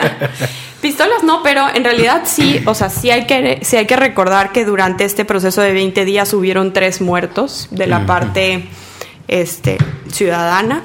pistolas 0.80 1.22
no, 1.22 1.42
pero 1.42 1.66
en 1.72 1.84
realidad 1.84 2.22
sí, 2.24 2.60
o 2.66 2.74
sea, 2.74 2.90
sí 2.90 3.10
hay, 3.10 3.26
que, 3.26 3.60
sí 3.62 3.76
hay 3.76 3.86
que 3.86 3.94
recordar 3.94 4.50
que 4.50 4.64
durante 4.64 5.04
este 5.04 5.24
proceso 5.24 5.60
de 5.60 5.72
20 5.72 6.04
días 6.04 6.32
hubieron 6.32 6.72
tres 6.72 7.00
muertos 7.00 7.68
de 7.70 7.86
la 7.86 8.06
parte 8.06 8.68
este, 9.30 9.78
ciudadana 10.08 10.82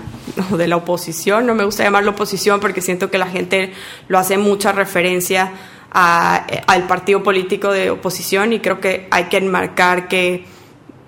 o 0.52 0.58
de 0.58 0.68
la 0.68 0.78
oposición. 0.78 1.46
No 1.46 1.56
me 1.56 1.66
gusta 1.66 1.84
llamarlo 1.84 2.12
oposición 2.12 2.60
porque 2.60 2.82
siento 2.82 3.10
que 3.10 3.18
la 3.18 3.28
gente 3.28 3.74
lo 4.08 4.20
hace 4.20 4.38
mucha 4.38 4.72
referencia 4.72 5.52
al 5.92 6.88
partido 6.88 7.24
político 7.24 7.72
de 7.72 7.90
oposición 7.90 8.54
y 8.54 8.60
creo 8.60 8.80
que 8.80 9.08
hay 9.12 9.26
que 9.26 9.38
enmarcar 9.38 10.08
que. 10.08 10.46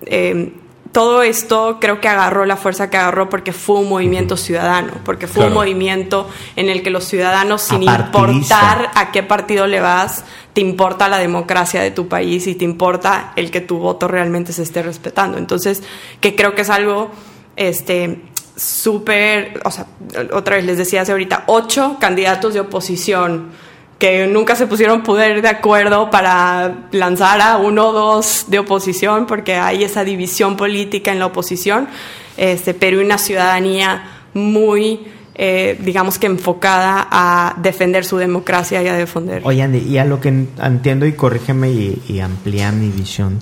Eh, 0.02 0.52
todo 0.98 1.22
esto 1.22 1.78
creo 1.80 2.00
que 2.00 2.08
agarró 2.08 2.44
la 2.44 2.56
fuerza 2.56 2.90
que 2.90 2.96
agarró 2.96 3.30
porque 3.30 3.52
fue 3.52 3.78
un 3.78 3.88
movimiento 3.88 4.36
ciudadano, 4.36 4.94
porque 5.04 5.28
fue 5.28 5.46
un 5.46 5.52
movimiento 5.54 6.28
en 6.56 6.68
el 6.68 6.82
que 6.82 6.90
los 6.90 7.04
ciudadanos, 7.04 7.62
sin 7.62 7.84
importar 7.84 8.90
a 8.96 9.12
qué 9.12 9.22
partido 9.22 9.68
le 9.68 9.78
vas, 9.80 10.24
te 10.54 10.60
importa 10.60 11.08
la 11.08 11.18
democracia 11.18 11.80
de 11.82 11.92
tu 11.92 12.08
país 12.08 12.48
y 12.48 12.56
te 12.56 12.64
importa 12.64 13.32
el 13.36 13.52
que 13.52 13.60
tu 13.60 13.78
voto 13.78 14.08
realmente 14.08 14.52
se 14.52 14.64
esté 14.64 14.82
respetando. 14.82 15.38
Entonces, 15.38 15.84
que 16.20 16.34
creo 16.34 16.56
que 16.56 16.62
es 16.62 16.70
algo 16.70 17.12
este 17.54 18.20
súper, 18.56 19.60
o 19.64 19.70
sea, 19.70 19.86
otra 20.32 20.56
vez 20.56 20.64
les 20.64 20.78
decía 20.78 21.02
hace 21.02 21.12
ahorita, 21.12 21.44
ocho 21.46 21.98
candidatos 22.00 22.54
de 22.54 22.58
oposición 22.58 23.50
que 23.98 24.28
nunca 24.28 24.54
se 24.54 24.66
pusieron 24.66 25.02
poder 25.02 25.42
de 25.42 25.48
acuerdo 25.48 26.08
para 26.10 26.86
lanzar 26.92 27.40
a 27.40 27.56
uno 27.56 27.88
o 27.88 27.92
dos 27.92 28.44
de 28.48 28.60
oposición, 28.60 29.26
porque 29.26 29.56
hay 29.56 29.82
esa 29.82 30.04
división 30.04 30.56
política 30.56 31.10
en 31.10 31.18
la 31.18 31.26
oposición, 31.26 31.88
este, 32.36 32.74
pero 32.74 33.00
una 33.00 33.18
ciudadanía 33.18 34.04
muy, 34.34 35.00
eh, 35.34 35.76
digamos 35.80 36.18
que 36.18 36.28
enfocada 36.28 37.08
a 37.10 37.56
defender 37.60 38.04
su 38.04 38.18
democracia 38.18 38.80
y 38.82 38.86
a 38.86 38.94
defender. 38.94 39.42
Oye, 39.44 39.62
Andy, 39.62 39.78
y 39.78 39.98
a 39.98 40.04
lo 40.04 40.20
que 40.20 40.28
entiendo, 40.62 41.04
y 41.04 41.12
corrígeme 41.12 41.70
y, 41.70 42.02
y 42.06 42.20
amplía 42.20 42.70
mi 42.70 42.90
visión, 42.90 43.40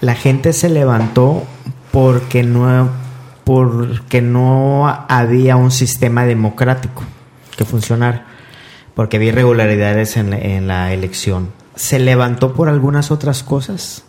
la 0.00 0.16
gente 0.16 0.52
se 0.52 0.68
levantó 0.68 1.44
porque 1.92 2.42
no, 2.42 2.90
porque 3.44 4.20
no 4.20 4.88
había 5.08 5.54
un 5.54 5.70
sistema 5.70 6.26
democrático 6.26 7.04
que 7.56 7.64
funcionara 7.64 8.31
porque 8.94 9.16
había 9.16 9.30
irregularidades 9.30 10.16
en 10.16 10.66
la, 10.66 10.92
elección. 10.92 11.52
¿Se 11.74 11.98
levantó 11.98 12.52
por 12.52 12.68
algunas 12.68 13.10
otras 13.10 13.42
cosas? 13.42 14.04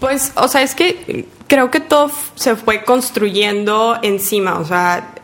Pues, 0.00 0.32
o 0.36 0.48
sea, 0.48 0.62
es 0.62 0.74
que 0.74 1.26
creo 1.46 1.70
que 1.70 1.80
todo 1.80 2.10
se 2.34 2.56
fue 2.56 2.84
construyendo 2.84 3.98
encima. 4.02 4.58
O 4.58 4.64
sea, 4.64 5.14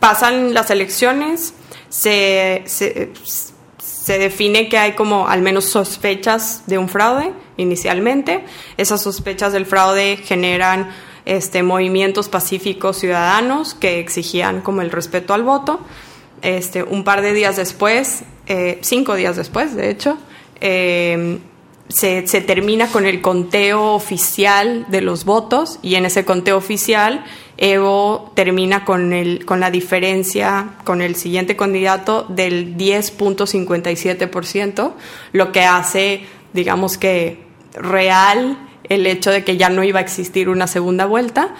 pasan 0.00 0.52
las 0.52 0.70
elecciones, 0.70 1.54
se, 1.88 2.62
se, 2.66 3.12
se, 3.78 4.18
define 4.18 4.68
que 4.68 4.76
hay 4.76 4.92
como 4.92 5.28
al 5.28 5.40
menos 5.42 5.64
sospechas 5.64 6.64
de 6.66 6.76
un 6.76 6.88
fraude 6.88 7.32
inicialmente. 7.56 8.44
Esas 8.76 9.02
sospechas 9.02 9.52
del 9.52 9.64
fraude 9.64 10.18
generan 10.18 10.90
este, 11.24 11.62
movimientos 11.62 12.28
pacíficos 12.28 12.98
ciudadanos 12.98 13.74
que 13.74 14.00
exigían 14.00 14.60
como 14.60 14.82
el 14.82 14.90
respeto 14.90 15.34
al 15.34 15.44
voto. 15.44 15.80
Este, 16.42 16.82
un 16.82 17.04
par 17.04 17.22
de 17.22 17.32
días 17.32 17.56
después, 17.56 18.24
eh, 18.46 18.78
cinco 18.82 19.14
días 19.14 19.36
después, 19.36 19.74
de 19.76 19.90
hecho, 19.90 20.18
eh, 20.60 21.38
se, 21.88 22.22
termina 22.22 22.88
con 22.88 23.06
el 23.06 23.20
conteo 23.20 23.92
oficial 23.92 24.86
de 24.88 25.02
los 25.02 25.24
votos 25.24 25.78
y 25.82 25.94
en 25.96 26.06
ese 26.06 26.24
conteo 26.24 26.56
oficial 26.56 27.24
Evo 27.58 28.32
termina 28.34 28.84
con, 28.84 29.12
el, 29.12 29.44
con 29.44 29.60
la 29.60 29.70
diferencia 29.70 30.70
con 30.84 31.00
el 31.00 31.14
siguiente 31.14 31.54
candidato 31.54 32.26
del 32.28 32.76
10.57%, 32.76 34.92
lo 35.32 35.52
que 35.52 35.60
hace, 35.60 36.24
digamos 36.54 36.98
que, 36.98 37.38
real 37.74 38.58
el 38.88 39.06
hecho 39.06 39.30
de 39.30 39.44
que 39.44 39.56
ya 39.56 39.68
no 39.68 39.84
iba 39.84 40.00
a 40.00 40.02
existir 40.02 40.48
una 40.48 40.66
segunda 40.66 41.06
vuelta. 41.06 41.54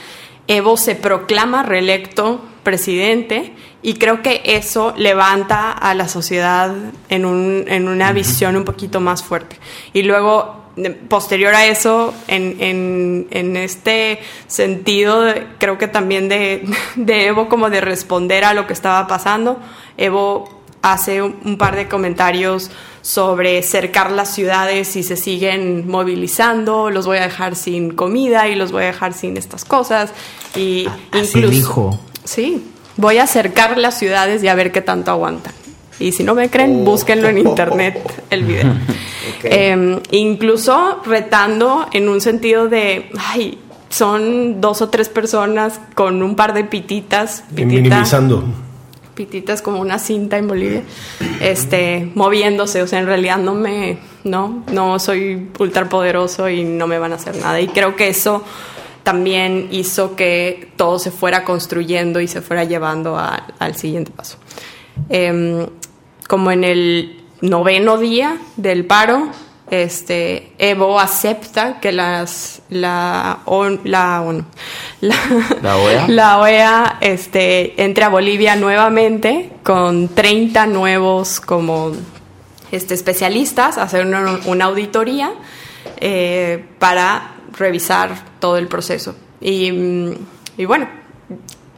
Evo 0.49 0.77
se 0.77 0.97
proclama 0.97 1.63
reelecto 1.63 2.41
presidente 2.63 3.53
y 3.83 3.95
creo 3.95 4.23
que 4.23 4.43
eso 4.45 4.95
levanta 4.97 5.73
a 5.73 5.95
la 5.95 6.09
sociedad 6.09 6.75
en, 7.09 7.25
un, 7.25 7.65
en 7.67 7.89
una 7.89 8.13
visión 8.13 8.57
un 8.57 8.65
poquito 8.65 9.01
más 9.01 9.23
fuerte. 9.23 9.59
Y 9.93 10.03
luego 10.03 10.63
posterior 11.09 11.55
a 11.55 11.67
eso, 11.67 12.15
en, 12.29 13.27
en, 13.31 13.57
este 13.57 14.21
sentido, 14.47 15.27
creo 15.59 15.77
que 15.77 15.89
también 15.89 16.29
de, 16.29 16.65
de, 16.97 17.27
Evo 17.27 17.49
como 17.49 17.71
de 17.71 17.81
responder 17.81 18.45
a 18.45 18.55
lo 18.55 18.67
que 18.67 18.73
estaba 18.73 19.07
pasando, 19.07 19.59
Evo 19.97 20.63
hace 20.83 21.23
un, 21.23 21.57
par 21.59 21.77
de 21.77 21.89
comentarios 21.89 22.71
sobre 23.03 23.63
cercar 23.63 24.11
las 24.13 24.33
ciudades 24.35 24.97
y 24.97 25.03
se 25.03 25.17
siguen 25.17 25.89
movilizando, 25.89 26.91
los 26.91 27.07
voy 27.07 27.19
a 27.19 27.23
dejar 27.23 27.57
sin 27.57 27.95
comida 27.95 28.49
y 28.49 28.55
los 28.55 28.73
voy 28.73 28.85
a 28.85 28.87
dejar 28.87 29.13
sin 29.13 29.37
estas 29.37 29.65
cosas. 29.65 30.13
Y 30.57 30.87
Así 31.13 31.39
incluso, 31.39 31.51
dijo. 31.51 32.01
Sí, 32.25 32.65
voy 32.97 33.19
a 33.19 33.27
cercar 33.27 33.79
las 33.79 33.99
ciudades 33.99 34.43
y 34.43 34.49
a 34.49 34.55
ver 34.55 34.73
qué 34.73 34.81
tanto 34.81 35.11
aguantan. 35.11 35.53
Y 35.99 36.13
si 36.13 36.25
no 36.25 36.35
me 36.35 36.51
creen, 36.51 36.81
oh. 36.83 36.85
búsquenlo 36.85 37.29
en 37.29 37.39
internet 37.39 37.99
el 38.31 38.45
video. 38.45 38.73
Em, 39.45 40.01
incluso 40.11 41.01
retando 41.05 41.87
en 41.93 42.09
un 42.09 42.21
sentido 42.21 42.69
de, 42.69 43.11
ay, 43.19 43.59
son 43.89 44.61
dos 44.61 44.83
o 44.83 44.89
tres 44.89 45.09
personas 45.09 45.81
con 45.95 46.23
un 46.23 46.35
par 46.35 46.55
de 46.55 46.65
pititas. 46.65 47.45
minimizando. 47.51 48.45
Pititas 49.15 49.61
como 49.61 49.79
una 49.81 49.99
cinta 49.99 50.39
en 50.39 50.49
Bolivia, 50.49 50.83
este, 51.41 52.11
moviéndose. 52.15 52.83
O 52.83 52.87
sea, 52.87 52.99
en 52.99 53.07
realidad 53.07 53.37
no 53.37 53.55
me, 53.55 53.99
no, 54.25 54.65
no 54.73 54.99
soy 54.99 55.51
ultra 55.59 55.89
poderoso 55.89 56.49
y 56.49 56.65
no 56.65 56.87
me 56.87 56.99
van 56.99 57.13
a 57.13 57.17
hacer 57.17 57.37
nada. 57.37 57.61
Y 57.61 57.69
creo 57.69 57.95
que 57.95 58.09
eso 58.09 58.43
también 59.03 59.69
hizo 59.71 60.17
que 60.17 60.73
todo 60.77 60.99
se 60.99 61.11
fuera 61.11 61.45
construyendo 61.45 62.21
y 62.21 62.29
se 62.29 62.41
fuera 62.41 62.65
llevando 62.65 63.19
al 63.19 63.77
siguiente 63.77 64.13
paso. 64.13 64.39
Em, 65.09 65.67
como 66.29 66.51
en 66.51 66.65
el 66.65 67.25
noveno 67.41 67.99
día 67.99 68.39
del 68.57 68.85
paro, 68.85 69.31
este, 69.71 70.53
Evo 70.59 71.01
acepta 71.01 71.81
que 71.81 71.93
las, 71.93 72.61
la, 72.69 73.41
la, 73.85 74.43
la, 75.01 75.77
OEA, 75.77 76.07
la 76.09 76.39
OEA 76.39 76.99
este, 77.01 77.83
entre 77.83 78.05
a 78.05 78.11
Bolivia 78.11 78.55
nuevamente 78.55 79.51
con 79.63 80.09
30 80.09 80.67
nuevos 80.67 81.41
como 81.41 81.93
este, 82.71 82.93
especialistas 82.95 83.79
a 83.79 83.85
hacer 83.85 84.05
una, 84.07 84.65
auditoría 84.65 85.33
eh, 86.01 86.65
para 86.79 87.37
revisar 87.57 88.25
todo 88.41 88.57
el 88.57 88.69
proceso. 88.69 89.15
Y, 89.41 89.71
y 90.57 90.65
bueno, 90.65 90.89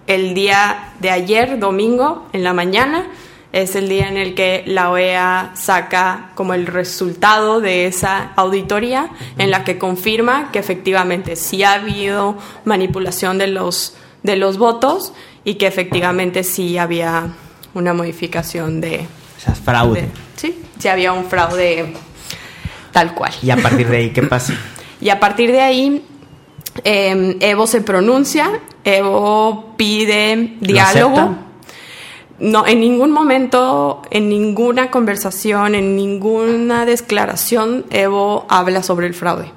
el 0.06 0.34
día 0.34 0.92
de 1.00 1.10
ayer, 1.10 1.58
domingo, 1.58 2.28
en 2.32 2.44
la 2.44 2.52
mañana, 2.52 3.06
es 3.54 3.76
el 3.76 3.88
día 3.88 4.08
en 4.08 4.16
el 4.16 4.34
que 4.34 4.64
la 4.66 4.90
OEA 4.90 5.52
saca 5.54 6.32
como 6.34 6.54
el 6.54 6.66
resultado 6.66 7.60
de 7.60 7.86
esa 7.86 8.32
auditoría 8.34 9.10
en 9.38 9.52
la 9.52 9.62
que 9.62 9.78
confirma 9.78 10.50
que 10.50 10.58
efectivamente 10.58 11.36
sí 11.36 11.62
ha 11.62 11.74
habido 11.74 12.36
manipulación 12.64 13.38
de 13.38 13.46
los, 13.46 13.94
de 14.24 14.34
los 14.34 14.58
votos 14.58 15.12
y 15.44 15.54
que 15.54 15.68
efectivamente 15.68 16.42
sí 16.42 16.78
había 16.78 17.28
una 17.74 17.94
modificación 17.94 18.80
de... 18.80 19.06
O 19.36 19.40
sea, 19.40 19.54
fraude. 19.54 20.08
sí, 20.34 20.60
sí 20.76 20.88
había 20.88 21.12
un 21.12 21.26
fraude 21.26 21.94
tal 22.90 23.14
cual. 23.14 23.32
¿Y 23.40 23.50
a 23.50 23.56
partir 23.56 23.88
de 23.88 23.96
ahí 23.98 24.10
qué 24.10 24.22
pasa? 24.22 24.54
y 25.04 25.10
a 25.10 25.20
partir 25.20 25.52
de 25.52 25.60
ahí 25.60 26.04
em, 26.82 27.36
Evo 27.38 27.68
se 27.68 27.80
pronuncia, 27.80 28.50
Evo 28.82 29.74
pide 29.76 30.56
diálogo 30.58 31.36
no, 32.38 32.66
en 32.66 32.80
ningún 32.80 33.12
momento, 33.12 34.02
en 34.10 34.28
ninguna 34.28 34.90
conversación, 34.90 35.74
en 35.74 35.94
ninguna 35.94 36.84
declaración, 36.84 37.84
Evo 37.90 38.44
habla 38.48 38.82
sobre 38.82 39.06
el 39.06 39.14
fraude. 39.14 39.52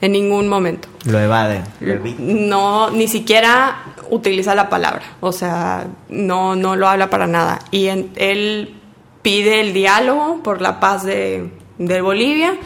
En 0.00 0.12
ningún 0.12 0.48
momento. 0.48 0.88
Lo 1.04 1.20
evade. 1.20 1.62
No, 2.18 2.90
ni 2.90 3.06
siquiera 3.06 3.94
utiliza 4.10 4.56
la 4.56 4.68
palabra. 4.68 5.02
O 5.20 5.30
sea, 5.30 5.86
no, 6.08 6.56
no 6.56 6.74
lo 6.74 6.88
habla 6.88 7.08
para 7.08 7.28
nada. 7.28 7.60
Y 7.70 7.86
él 7.86 8.74
pide 9.22 9.60
el 9.60 9.72
diálogo 9.72 10.42
por 10.42 10.60
la 10.60 10.80
paz 10.80 11.04
de, 11.04 11.52
de 11.78 12.00
Bolivia, 12.00 12.56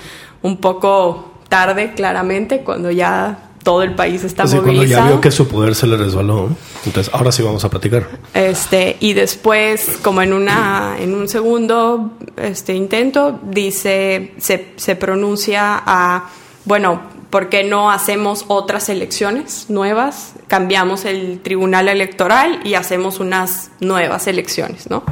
un 0.41 0.57
poco 0.57 1.36
tarde, 1.49 1.93
claramente, 1.95 2.61
cuando 2.61 2.91
ya 2.91 3.39
todo 3.63 3.83
el 3.83 3.95
país 3.95 4.23
está 4.23 4.45
Así 4.45 4.57
movilizado. 4.57 4.87
cuando 4.87 5.07
ya 5.07 5.13
vio 5.13 5.21
que 5.21 5.31
su 5.31 5.49
poder 5.49 5.75
se 5.75 5.87
le 5.87 5.97
resbaló, 5.97 6.51
entonces 6.85 7.13
ahora 7.13 7.33
sí 7.33 7.43
vamos 7.43 7.65
a 7.65 7.71
platicar. 7.71 8.07
Este, 8.33 8.97
y 9.01 9.13
después, 9.13 9.99
como 10.03 10.23
en 10.23 10.33
una, 10.33 10.97
en 10.99 11.15
un 11.15 11.29
segundo 11.29 12.13
este 12.37 12.75
intento, 12.75 13.41
dice, 13.43 14.35
se, 14.39 14.75
se 14.77 14.97
pronuncia 14.97 15.83
a 15.85 16.31
bueno, 16.67 17.01
¿por 17.31 17.49
qué 17.49 17.63
no 17.63 17.91
hacemos 17.93 18.45
otras 18.49 18.89
elecciones 18.89 19.67
nuevas? 19.71 20.33
Cambiamos 20.49 21.05
el 21.05 21.41
tribunal 21.41 21.89
electoral 21.89 22.61
y 22.65 22.75
hacemos 22.75 23.21
unas 23.21 23.71
nuevas 23.79 24.27
elecciones, 24.27 24.91
¿no? 24.91 25.05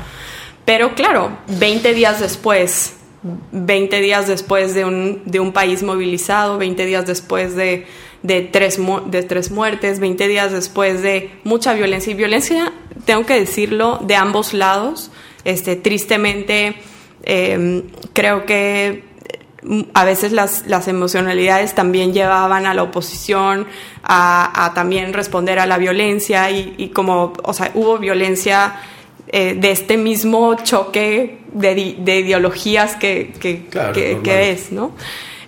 Pero 0.64 0.94
claro, 0.96 1.30
20 1.46 1.94
días 1.94 2.20
después, 2.20 2.94
20 3.52 4.00
días 4.00 4.26
después 4.28 4.74
de 4.74 4.84
un, 4.84 5.22
de 5.24 5.40
un 5.40 5.52
país 5.52 5.82
movilizado, 5.82 6.58
20 6.58 6.86
días 6.86 7.06
después 7.06 7.56
de 7.56 7.86
de 8.24 8.40
tres, 8.40 8.80
de 9.06 9.22
tres 9.22 9.50
muertes, 9.50 10.00
20 10.00 10.26
días 10.28 10.50
después 10.50 11.02
de 11.02 11.30
mucha 11.44 11.74
violencia. 11.74 12.10
Y 12.10 12.14
violencia, 12.14 12.72
tengo 13.04 13.26
que 13.26 13.38
decirlo, 13.38 14.00
de 14.02 14.16
ambos 14.16 14.54
lados. 14.54 15.10
Este, 15.44 15.76
tristemente, 15.76 16.74
em, 17.22 17.82
creo 18.14 18.46
que 18.46 19.04
mm, 19.62 19.82
a 19.92 20.06
veces 20.06 20.32
las, 20.32 20.66
las, 20.66 20.88
emocionalidades 20.88 21.74
también 21.74 22.14
llevaban 22.14 22.64
a 22.64 22.72
la 22.72 22.82
oposición 22.82 23.66
a, 24.02 24.72
también 24.74 25.12
responder 25.12 25.58
a 25.58 25.66
la 25.66 25.76
violencia 25.76 26.50
y, 26.50 26.90
como, 26.94 27.34
o 27.42 27.52
sea, 27.52 27.72
hubo 27.74 27.98
violencia 27.98 28.76
eh, 29.36 29.56
de 29.58 29.72
este 29.72 29.96
mismo 29.96 30.54
choque 30.62 31.38
de, 31.52 31.96
de 31.98 32.20
ideologías 32.20 32.94
que, 32.94 33.32
que, 33.40 33.64
que, 34.22 34.50
es, 34.52 34.70
¿no? 34.70 34.92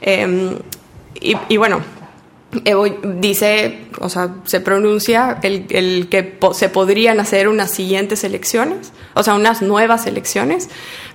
Em, 0.01 0.57
y, 1.15 1.37
y, 1.49 1.57
bueno, 1.57 1.83
Evo 2.65 2.87
dice, 2.89 3.83
o 4.01 4.09
sea, 4.09 4.35
se 4.43 4.61
pronuncia 4.61 5.39
el, 5.45 5.67
el 5.69 6.09
que 6.09 6.37
se 6.53 6.69
podrían 6.69 7.21
hacer 7.21 7.47
unas 7.47 7.71
siguientes 7.71 8.25
elecciones, 8.25 8.93
o 9.15 9.23
sea, 9.23 9.35
unas 9.35 9.63
nuevas 9.63 10.09
elecciones, 10.09 10.69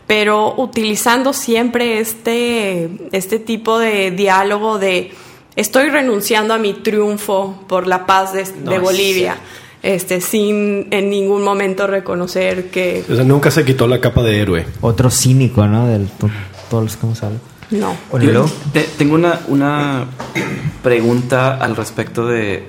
pero 0.07 0.55
utilizando 0.55 1.33
siempre 1.33 1.99
este, 1.99 2.89
este 3.11 3.37
tipo 3.39 3.79
de 3.79 4.11
diálogo 4.11 4.79
de 4.79 5.11
estoy 5.57 5.89
renunciando 5.89 6.53
a 6.53 6.57
mi 6.57 6.71
triunfo 6.71 7.65
por 7.67 7.85
la 7.85 8.05
paz 8.05 8.31
de, 8.31 8.79
Bolivia. 8.79 9.35
Este, 9.83 10.21
sin 10.21 10.87
en 10.91 11.09
ningún 11.09 11.43
momento 11.43 11.87
reconocer 11.87 12.69
que... 12.69 13.03
O 13.09 13.15
sea, 13.15 13.23
nunca 13.23 13.49
se 13.49 13.65
quitó 13.65 13.87
la 13.87 13.99
capa 13.99 14.21
de 14.21 14.39
héroe. 14.39 14.65
Otro 14.81 15.09
cínico, 15.09 15.65
¿no? 15.67 15.87
Del 15.87 16.07
todos 16.69 16.83
los 16.83 16.97
que 16.97 17.05
hemos 17.05 17.23
hablado. 17.23 17.41
No. 17.71 17.95
tengo 18.97 19.15
una, 19.15 19.39
una 19.47 20.05
pregunta 20.83 21.55
al 21.55 21.75
respecto 21.75 22.27
de, 22.27 22.65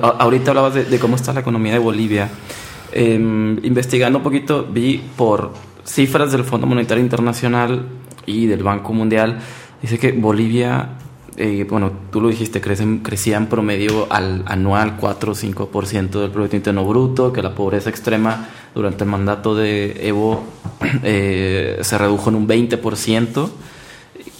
ahorita 0.00 0.50
hablabas 0.50 0.74
de, 0.74 0.98
cómo 0.98 1.16
está 1.16 1.32
la 1.32 1.40
economía 1.40 1.72
de 1.72 1.78
Bolivia. 1.78 2.30
Em, 2.92 3.58
investigando 3.64 4.18
un 4.18 4.24
poquito, 4.24 4.64
vi 4.64 5.02
por 5.16 5.52
cifras 5.84 6.32
del 6.32 6.44
Fondo 6.44 6.66
Monetario 6.66 7.02
Internacional 7.02 7.86
y 8.24 8.46
del 8.46 8.62
Banco 8.62 8.92
Mundial, 8.92 9.40
dice 9.82 9.98
que 9.98 10.12
Bolivia, 10.12 10.90
eh, 11.36 11.66
bueno, 11.68 11.90
tú 12.12 12.20
lo 12.20 12.28
dijiste, 12.28 12.60
crecen, 12.60 13.00
crecía 13.00 13.36
en 13.36 13.46
promedio 13.46 14.06
al 14.10 14.44
anual 14.46 14.96
4 14.96 15.32
o 15.32 15.34
5% 15.34 16.20
del 16.20 16.30
Producto 16.30 16.56
Interno 16.56 16.84
Bruto, 16.84 17.32
que 17.32 17.42
la 17.42 17.54
pobreza 17.54 17.90
extrema 17.90 18.48
durante 18.74 19.04
el 19.04 19.10
mandato 19.10 19.54
de 19.54 20.06
Evo 20.08 20.44
eh, 21.02 21.78
se 21.80 21.98
redujo 21.98 22.30
en 22.30 22.36
un 22.36 22.48
20% 22.48 23.48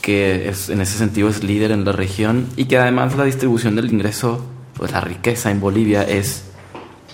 que 0.02 0.48
es, 0.48 0.68
en 0.68 0.80
ese 0.80 0.98
sentido 0.98 1.28
es 1.28 1.42
líder 1.42 1.72
en 1.72 1.84
la 1.84 1.92
región 1.92 2.46
y 2.56 2.66
que 2.66 2.76
además 2.76 3.16
la 3.16 3.24
distribución 3.24 3.74
del 3.74 3.90
ingreso, 3.90 4.44
pues 4.74 4.92
la 4.92 5.00
riqueza 5.00 5.50
en 5.50 5.60
Bolivia 5.60 6.02
es 6.02 6.44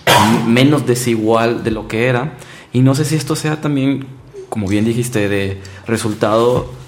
menos 0.47 0.85
desigual 0.85 1.63
de 1.63 1.71
lo 1.71 1.87
que 1.87 2.07
era. 2.07 2.33
Y 2.73 2.81
no 2.81 2.93
sé 2.93 3.05
si 3.05 3.15
esto 3.15 3.35
sea 3.35 3.61
también, 3.61 4.05
como 4.49 4.67
bien 4.67 4.85
dijiste, 4.85 5.27
de 5.27 5.61
resultado 5.87 6.80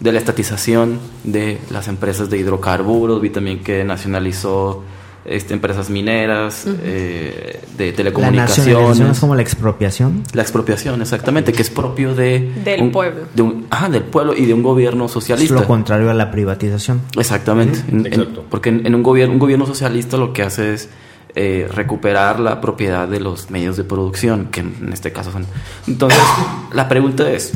de 0.00 0.12
la 0.12 0.18
estatización 0.18 0.98
de 1.24 1.58
las 1.70 1.86
empresas 1.88 2.30
de 2.30 2.38
hidrocarburos. 2.38 3.20
Vi 3.20 3.30
también 3.30 3.60
que 3.62 3.84
nacionalizó 3.84 4.82
este, 5.26 5.52
empresas 5.52 5.90
mineras, 5.90 6.64
eh, 6.66 7.60
de 7.76 7.90
La 7.90 7.96
telecomunicaciones. 7.96 8.58
nacionalización 8.66 9.10
es 9.10 9.20
como 9.20 9.34
la 9.34 9.42
expropiación. 9.42 10.22
La 10.32 10.40
expropiación, 10.42 11.02
exactamente, 11.02 11.52
que 11.52 11.60
es 11.60 11.68
propio 11.68 12.14
de... 12.14 12.50
Del 12.64 12.80
un- 12.80 12.90
pueblo. 12.90 13.20
de 13.34 13.42
un- 13.42 13.66
ajá, 13.68 13.90
del 13.90 14.02
pueblo 14.04 14.34
y 14.34 14.46
de 14.46 14.54
un 14.54 14.62
gobierno 14.62 15.04
Es 15.04 15.12
socialista. 15.12 15.54
lo 15.54 15.66
contrario 15.66 16.10
a 16.10 16.14
la 16.14 16.30
privatización. 16.30 17.02
Exactamente. 17.18 17.80
En- 17.88 18.06
exacto. 18.06 18.44
porque 18.48 18.70
en, 18.70 18.86
en 18.86 18.94
un, 18.94 19.02
gobierno, 19.02 19.34
un 19.34 19.38
gobierno 19.38 19.66
socialista 19.66 20.16
lo 20.16 20.32
que 20.32 20.42
hace 20.42 20.72
es 20.72 20.88
eh, 21.34 21.68
recuperar 21.72 22.40
la 22.40 22.60
propiedad 22.60 23.06
de 23.06 23.20
los 23.20 23.50
medios 23.50 23.76
de 23.76 23.84
producción, 23.84 24.46
que 24.46 24.60
en, 24.60 24.90
este 24.92 25.12
caso 25.12 25.30
son... 25.30 25.46
Entonces, 25.86 26.18
la 26.72 26.88
pregunta 26.88 27.30
es, 27.30 27.52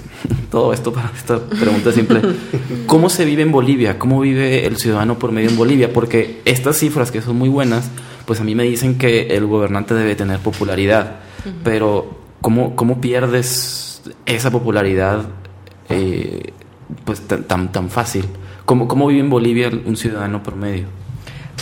todo 0.50 0.72
esto 0.72 0.92
para 0.92 1.10
esta 1.16 1.40
pregunta 1.40 1.90
simple, 1.90 2.22
¿cómo 2.86 3.10
se 3.10 3.24
vive 3.24 3.42
en 3.42 3.50
Bolivia? 3.50 3.98
¿Cómo 3.98 4.20
vive 4.20 4.66
el 4.66 4.76
ciudadano 4.76 5.18
por 5.18 5.32
medio 5.32 5.50
en 5.50 5.56
Bolivia? 5.56 5.92
Porque 5.92 6.40
estas 6.44 6.76
cifras 6.76 7.10
que 7.10 7.20
son 7.20 7.36
muy 7.36 7.48
buenas, 7.48 7.90
pues 8.26 8.40
a 8.40 8.44
mí 8.44 8.54
me 8.54 8.62
dicen 8.62 8.96
que 8.96 9.28
el 9.36 9.46
gobernante 9.46 9.94
debe 9.94 10.14
tener 10.14 10.38
popularidad, 10.38 11.16
pero 11.64 12.18
¿cómo, 12.40 12.76
cómo 12.76 13.00
pierdes 13.00 14.02
esa 14.26 14.50
popularidad 14.50 15.26
eh, 15.88 16.52
pues 17.04 17.20
tan, 17.22 17.44
tan, 17.44 17.72
tan 17.72 17.90
fácil? 17.90 18.26
¿Cómo, 18.64 18.88
¿Cómo 18.88 19.08
vive 19.08 19.20
en 19.20 19.30
Bolivia 19.30 19.70
un 19.84 19.96
ciudadano 19.96 20.42
promedio? 20.42 20.86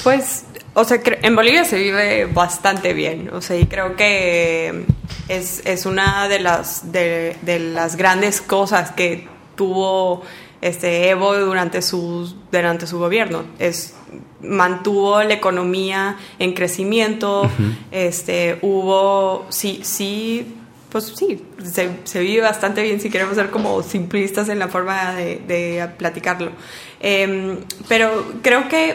Pues, 0.03 0.46
o 0.75 0.85
sea, 0.85 1.01
en 1.05 1.37
Bolivia 1.37 1.65
se 1.65 1.79
vive 1.79 2.27
bastante 2.27 2.93
bien, 2.95 3.31
o 3.33 3.41
sea, 3.41 3.57
y 3.57 3.67
creo 3.67 3.97
que 3.97 4.85
es, 5.29 5.63
es 5.65 5.87
una 5.87 6.29
de 6.29 6.39
las, 6.39 6.93
de, 6.93 7.37
de 7.43 7.59
las 7.59 7.97
grandes 7.97 8.41
cosas 8.41 8.91
que 8.93 9.29
tuvo 9.55 10.23
este 10.63 11.11
Evo 11.11 11.37
durante 11.37 11.83
su, 11.83 12.33
durante 12.51 12.87
su 12.87 12.99
gobierno. 12.99 13.45
Es, 13.59 13.95
mantuvo 14.41 15.23
la 15.23 15.35
economía 15.35 16.17
en 16.39 16.55
crecimiento, 16.55 17.51
este, 17.91 18.59
hubo, 18.63 19.47
sí, 19.51 19.81
sí, 19.85 20.57
pues 20.92 21.14
sí, 21.16 21.42
se, 21.64 21.90
se 22.05 22.20
vive 22.20 22.42
bastante 22.42 22.83
bien 22.83 23.00
si 23.00 23.09
queremos 23.09 23.35
ser 23.35 23.48
como 23.50 23.83
simplistas 23.83 24.50
en 24.50 24.59
la 24.59 24.68
forma 24.68 25.14
de, 25.14 25.37
de 25.46 25.88
platicarlo. 25.96 26.52
Em, 27.00 27.57
pero 27.88 28.35
creo 28.42 28.68
que 28.68 28.94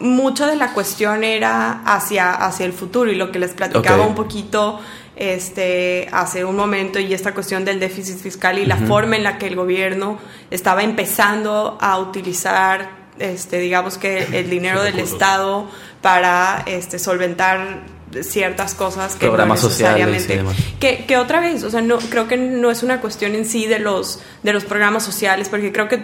mucho 0.00 0.46
de 0.46 0.56
la 0.56 0.72
cuestión 0.72 1.22
era 1.22 1.84
hacia, 1.84 2.32
hacia 2.32 2.66
el 2.66 2.72
futuro 2.72 3.10
y 3.12 3.14
lo 3.14 3.30
que 3.30 3.38
les 3.38 3.52
platicaba 3.52 4.04
un 4.04 4.16
poquito 4.16 4.80
este, 5.14 6.08
hace 6.10 6.44
un 6.44 6.56
momento 6.56 6.98
y 6.98 7.14
esta 7.14 7.32
cuestión 7.32 7.64
del 7.64 7.78
déficit 7.78 8.18
fiscal 8.18 8.58
y 8.58 8.66
la 8.66 8.76
forma 8.76 9.14
en 9.14 9.22
la 9.22 9.38
que 9.38 9.46
el 9.46 9.54
gobierno 9.54 10.18
estaba 10.50 10.82
empezando 10.82 11.78
a 11.80 11.98
utilizar, 12.00 12.90
este, 13.20 13.60
digamos 13.60 13.96
que 13.96 14.24
el 14.32 14.50
dinero 14.50 14.82
del 14.82 14.98
Estado 14.98 15.68
para 16.02 16.64
este, 16.66 16.98
solventar 16.98 17.97
ciertas 18.22 18.74
cosas 18.74 19.14
que 19.14 19.26
Programas 19.26 19.62
no 19.62 19.68
sociales 19.68 20.06
necesariamente 20.06 20.36
demás. 20.36 20.56
que, 20.80 21.04
que 21.06 21.16
otra 21.16 21.40
vez, 21.40 21.62
o 21.62 21.70
sea, 21.70 21.82
no 21.82 21.98
creo 21.98 22.28
que 22.28 22.36
no 22.36 22.70
es 22.70 22.82
una 22.82 23.00
cuestión 23.00 23.34
en 23.34 23.44
sí 23.44 23.66
de 23.66 23.78
los 23.78 24.20
de 24.42 24.52
los 24.52 24.64
programas 24.64 25.04
sociales, 25.04 25.48
porque 25.48 25.72
creo 25.72 25.88
que 25.88 26.02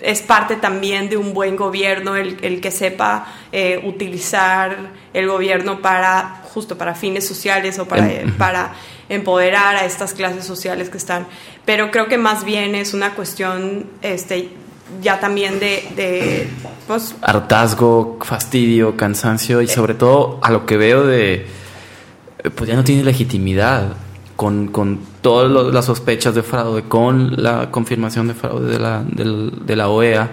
es 0.00 0.20
parte 0.22 0.56
también 0.56 1.08
de 1.08 1.16
un 1.16 1.32
buen 1.32 1.56
gobierno 1.56 2.16
el, 2.16 2.36
el 2.42 2.60
que 2.60 2.70
sepa 2.70 3.26
eh, 3.52 3.80
utilizar 3.84 4.76
el 5.14 5.26
gobierno 5.26 5.80
para 5.80 6.42
justo 6.44 6.76
para 6.76 6.94
fines 6.94 7.26
sociales 7.26 7.78
o 7.78 7.86
para, 7.86 8.10
Em, 8.10 8.32
para 8.36 8.72
empoderar 9.08 9.76
a 9.76 9.84
estas 9.84 10.14
clases 10.14 10.44
sociales 10.44 10.90
que 10.90 10.98
están. 10.98 11.26
Pero 11.64 11.90
creo 11.90 12.08
que 12.08 12.18
más 12.18 12.44
bien 12.44 12.74
es 12.74 12.94
una 12.94 13.14
cuestión 13.14 13.86
este 14.02 14.50
ya 15.02 15.18
también 15.20 15.58
de, 15.58 15.84
de 15.96 16.48
pues, 16.86 17.14
hartazgo, 17.22 18.18
fastidio, 18.22 18.96
cansancio 18.96 19.60
y 19.62 19.68
sobre 19.68 19.94
todo 19.94 20.38
a 20.42 20.50
lo 20.50 20.64
que 20.66 20.76
veo 20.76 21.04
de, 21.06 21.46
pues 22.54 22.68
ya 22.68 22.76
no 22.76 22.84
tiene 22.84 23.02
legitimidad 23.04 23.94
con, 24.36 24.68
con 24.68 25.00
todas 25.22 25.72
las 25.72 25.84
sospechas 25.86 26.34
de 26.34 26.42
fraude, 26.42 26.82
con 26.84 27.42
la 27.42 27.70
confirmación 27.70 28.28
de 28.28 28.34
fraude 28.34 28.70
de 28.72 28.78
la, 28.78 29.02
del- 29.02 29.66
de 29.66 29.76
la 29.76 29.88
OEA, 29.88 30.30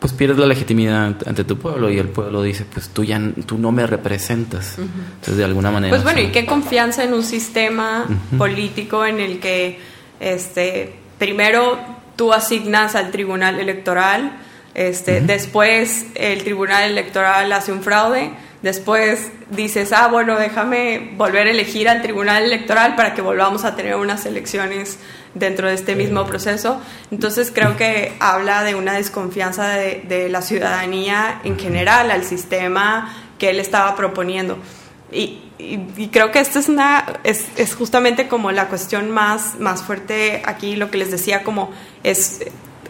pues 0.00 0.12
pierdes 0.12 0.38
la 0.38 0.46
legitimidad 0.46 1.04
ante, 1.26 1.44
tu 1.44 1.56
pueblo 1.58 1.90
y 1.90 1.98
el 1.98 2.08
pueblo 2.08 2.42
dice, 2.42 2.64
pues 2.70 2.88
tú 2.90 3.02
ya 3.04 3.20
tú 3.46 3.58
no 3.58 3.72
me 3.72 3.86
representas. 3.86 4.76
Entonces 4.78 5.36
de 5.36 5.44
alguna 5.44 5.70
manera... 5.70 5.90
Pues 5.90 6.02
bueno, 6.02 6.20
y 6.20 6.32
qué 6.32 6.44
confianza 6.46 7.02
en 7.04 7.14
un 7.14 7.22
sistema 7.22 8.06
político 8.36 9.04
en 9.06 9.20
el 9.20 9.38
que, 9.40 9.78
este, 10.20 10.94
primero 11.18 11.78
tú 12.16 12.32
asignas 12.32 12.94
al 12.94 13.10
tribunal 13.10 13.60
electoral, 13.60 14.32
este, 14.74 15.20
después 15.20 16.06
el 16.16 16.44
tribunal 16.44 16.90
electoral 16.90 17.50
hace 17.52 17.72
un 17.72 17.82
fraude, 17.82 18.32
después 18.62 19.30
dices, 19.50 19.92
ah, 19.92 20.08
bueno, 20.08 20.38
déjame 20.38 21.12
volver 21.16 21.46
a 21.46 21.50
elegir 21.50 21.88
al 21.88 22.02
tribunal 22.02 22.42
electoral 22.42 22.96
para 22.96 23.14
que 23.14 23.22
volvamos 23.22 23.64
a 23.64 23.74
tener 23.76 23.96
unas 23.96 24.26
elecciones 24.26 24.98
dentro 25.34 25.68
de 25.68 25.74
este 25.74 25.94
mismo 25.94 26.26
proceso. 26.26 26.80
Entonces 27.10 27.50
creo 27.54 27.76
que 27.76 28.14
habla 28.20 28.64
de 28.64 28.74
una 28.74 28.94
desconfianza 28.94 29.70
de, 29.70 30.04
de 30.08 30.28
la 30.28 30.42
ciudadanía 30.42 31.40
en 31.44 31.58
general 31.58 32.10
al 32.10 32.24
sistema 32.24 33.14
que 33.38 33.50
él 33.50 33.60
estaba 33.60 33.94
proponiendo. 33.96 34.58
Y, 35.12 35.45
y- 35.58 35.78
y 35.96 36.08
creo 36.08 36.30
que 36.32 36.40
esta 36.40 36.58
es 36.58 36.68
una 36.68 37.04
es, 37.24 37.46
es 37.56 37.74
justamente 37.74 38.28
como 38.28 38.52
la 38.52 38.66
cuestión 38.68 39.10
más, 39.10 39.58
más 39.58 39.82
fuerte 39.82 40.42
aquí, 40.44 40.76
lo 40.76 40.90
que 40.90 40.98
les 40.98 41.10
decía, 41.10 41.42
como 41.42 41.70
es, 42.02 42.40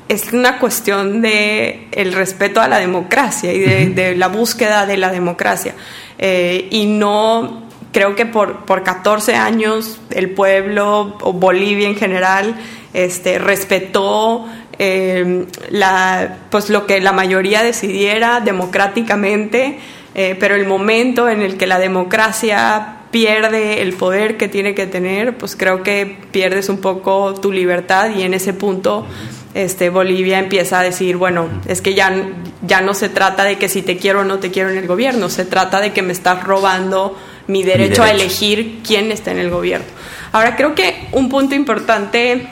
es 0.08 0.32
una 0.32 0.58
cuestión 0.58 1.20
de 1.22 1.88
el 1.92 2.12
respeto 2.12 2.60
a 2.60 2.68
la 2.68 2.78
democracia 2.78 3.52
y 3.52 3.58
de, 3.60 3.86
de 3.90 4.16
la 4.16 4.28
búsqueda 4.28 4.86
de 4.86 4.96
la 4.96 5.10
democracia. 5.10 5.74
Eh, 6.18 6.68
y 6.70 6.86
no 6.86 7.64
creo 7.92 8.14
que 8.14 8.26
por, 8.26 8.64
por 8.66 8.82
14 8.82 9.34
años 9.36 9.98
el 10.10 10.30
pueblo 10.30 11.16
o 11.22 11.32
Bolivia 11.32 11.88
en 11.88 11.96
general 11.96 12.54
este, 12.94 13.38
respetó 13.38 14.46
eh, 14.78 15.46
la, 15.70 16.36
pues 16.50 16.68
lo 16.68 16.86
que 16.86 17.00
la 17.00 17.12
mayoría 17.12 17.62
decidiera 17.62 18.40
democráticamente, 18.40 19.78
eh, 20.18 20.34
pero 20.40 20.54
el 20.54 20.66
momento 20.66 21.28
en 21.28 21.42
el 21.42 21.58
que 21.58 21.66
la 21.66 21.78
democracia 21.78 23.00
pierde 23.10 23.82
el 23.82 23.92
poder 23.92 24.38
que 24.38 24.48
tiene 24.48 24.74
que 24.74 24.86
tener, 24.86 25.36
pues 25.36 25.56
creo 25.56 25.82
que 25.82 26.18
pierdes 26.30 26.70
un 26.70 26.78
poco 26.78 27.34
tu 27.34 27.52
libertad 27.52 28.08
y 28.16 28.22
en 28.22 28.32
ese 28.32 28.54
punto 28.54 29.06
este, 29.52 29.90
Bolivia 29.90 30.38
empieza 30.38 30.80
a 30.80 30.82
decir, 30.82 31.18
bueno, 31.18 31.50
es 31.66 31.82
que 31.82 31.92
ya, 31.92 32.14
ya 32.62 32.80
no 32.80 32.94
se 32.94 33.10
trata 33.10 33.44
de 33.44 33.58
que 33.58 33.68
si 33.68 33.82
te 33.82 33.98
quiero 33.98 34.20
o 34.20 34.24
no 34.24 34.38
te 34.38 34.50
quiero 34.50 34.70
en 34.70 34.78
el 34.78 34.86
gobierno, 34.86 35.28
se 35.28 35.44
trata 35.44 35.82
de 35.82 35.92
que 35.92 36.00
me 36.00 36.14
estás 36.14 36.44
robando 36.44 37.14
mi 37.46 37.62
derecho, 37.62 38.02
a 38.02 38.06
derecho. 38.06 38.24
elegir 38.24 38.80
quién 38.86 39.12
está 39.12 39.32
en 39.32 39.38
el 39.38 39.50
gobierno. 39.50 39.86
Ahora, 40.32 40.56
creo 40.56 40.74
que 40.74 41.08
un 41.12 41.28
punto 41.28 41.54
importante 41.54 42.48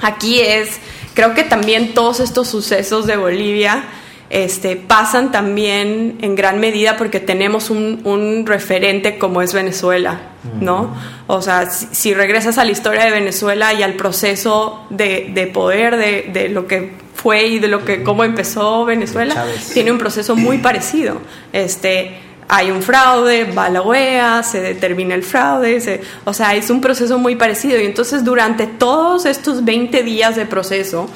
aquí 0.00 0.38
es, 0.40 0.80
creo 1.14 1.32
que 1.32 1.44
también 1.44 1.94
todos 1.94 2.20
estos 2.20 2.48
sucesos 2.48 3.06
de 3.06 3.16
Bolivia 3.16 3.84
este, 4.30 4.76
pasan 4.76 5.32
también 5.32 6.18
en 6.22 6.36
gran 6.36 6.60
medida 6.60 6.96
porque 6.96 7.18
tenemos 7.20 7.68
un, 7.68 8.00
un 8.04 8.46
referente 8.46 9.18
como 9.18 9.42
es 9.42 9.52
Venezuela, 9.52 10.20
¿no? 10.60 10.94
O 11.26 11.42
sea, 11.42 11.68
si, 11.68 11.88
si 11.90 12.14
regresas 12.14 12.56
a 12.56 12.64
la 12.64 12.70
historia 12.70 13.04
de 13.04 13.10
Venezuela 13.10 13.74
y 13.74 13.82
al 13.82 13.94
proceso 13.94 14.86
de, 14.90 15.30
de 15.34 15.46
poder, 15.48 15.96
de, 15.96 16.30
de 16.32 16.48
lo 16.48 16.66
que 16.68 16.92
fue 17.14 17.48
y 17.48 17.58
de 17.58 17.68
lo 17.68 17.84
que 17.84 18.02
cómo 18.04 18.22
empezó 18.24 18.84
Venezuela, 18.84 19.34
Chávez. 19.34 19.70
tiene 19.74 19.90
un 19.90 19.98
proceso 19.98 20.36
muy 20.36 20.58
parecido. 20.68 21.20
Este, 21.52 22.12
hay 22.48 22.70
un 22.70 22.82
fraude, 22.82 23.44
va 23.52 23.66
a 23.66 23.68
la 23.68 23.82
OEA, 23.82 24.42
se 24.44 24.60
determina 24.60 25.14
el 25.16 25.22
fraude, 25.24 25.80
se- 25.80 26.00
o 26.24 26.32
sea, 26.32 26.54
es 26.54 26.70
un 26.70 26.80
proceso 26.80 27.18
muy 27.18 27.34
parecido. 27.36 27.80
Y 27.80 27.84
entonces 27.84 28.24
durante 28.24 28.66
todos 28.68 29.26
estos 29.26 29.64
20 29.64 30.02
días 30.04 30.36
de 30.36 30.46
proceso, 30.46 31.08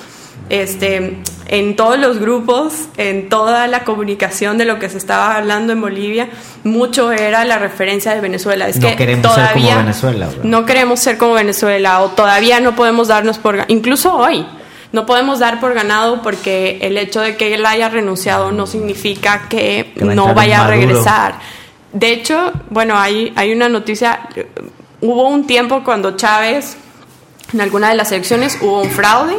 este, 0.50 1.18
en 1.46 1.76
todos 1.76 1.98
los 1.98 2.18
grupos, 2.18 2.88
en 2.96 3.28
toda 3.28 3.66
la 3.66 3.84
comunicación 3.84 4.58
de 4.58 4.64
lo 4.64 4.78
que 4.78 4.88
se 4.88 4.98
estaba 4.98 5.36
hablando 5.36 5.72
en 5.72 5.80
Bolivia, 5.80 6.28
mucho 6.64 7.12
era 7.12 7.44
la 7.44 7.58
referencia 7.58 8.14
de 8.14 8.20
Venezuela. 8.20 8.68
Es 8.68 8.76
No 8.76 8.88
que 8.88 8.96
queremos 8.96 9.34
ser 9.34 9.52
como 9.52 9.54
todavía 9.54 9.76
Venezuela, 9.78 10.28
no 10.42 10.66
queremos 10.66 11.00
ser 11.00 11.18
como 11.18 11.34
Venezuela 11.34 12.02
o 12.02 12.10
todavía 12.10 12.60
no 12.60 12.74
podemos 12.74 13.08
darnos 13.08 13.38
por 13.38 13.64
incluso 13.68 14.14
hoy 14.14 14.46
no 14.94 15.06
podemos 15.06 15.40
dar 15.40 15.58
por 15.58 15.74
ganado 15.74 16.22
porque 16.22 16.78
el 16.80 16.96
hecho 16.96 17.20
de 17.20 17.36
que 17.36 17.52
él 17.52 17.66
haya 17.66 17.88
renunciado 17.88 18.52
no 18.52 18.64
significa 18.64 19.48
que, 19.48 19.92
Que 19.96 20.04
va 20.04 20.12
a 20.12 20.14
no 20.14 20.32
vaya 20.34 20.64
a 20.64 20.68
regresar. 20.68 21.34
De 21.92 22.12
hecho, 22.12 22.52
bueno, 22.70 22.96
hay, 22.96 23.32
hay 23.34 23.52
una 23.52 23.68
noticia, 23.68 24.28
hubo 25.00 25.28
un 25.28 25.48
tiempo 25.48 25.82
cuando 25.82 26.12
Chávez, 26.16 26.76
en 27.52 27.60
alguna 27.60 27.88
de 27.88 27.96
las 27.96 28.12
elecciones, 28.12 28.56
hubo 28.60 28.82
un 28.82 28.90
fraude, 28.90 29.34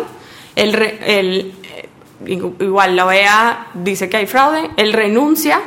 el, 0.56 0.74
re- 0.74 0.98
el, 1.20 1.54
eh, 1.76 2.40
igual 2.60 2.96
la 2.96 3.06
OEA 3.06 3.68
dice 3.74 4.10
que 4.10 4.18
hay 4.18 4.26
fraude, 4.28 4.70
él 4.78 4.94
renuncia, 4.94 5.60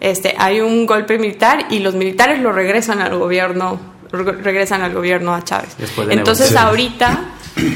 este, 0.00 0.34
hay 0.38 0.60
un 0.60 0.86
golpe 0.86 1.18
militar 1.18 1.66
y 1.70 1.78
los 1.78 1.94
militares 1.94 2.40
lo 2.40 2.52
regresan 2.52 3.00
al 3.00 3.16
gobierno 3.18 3.94
regresan 4.12 4.82
al 4.82 4.94
gobierno 4.94 5.34
a 5.34 5.42
Chávez. 5.42 5.76
De 5.76 5.86
Entonces 6.14 6.50
ahorita 6.68 7.24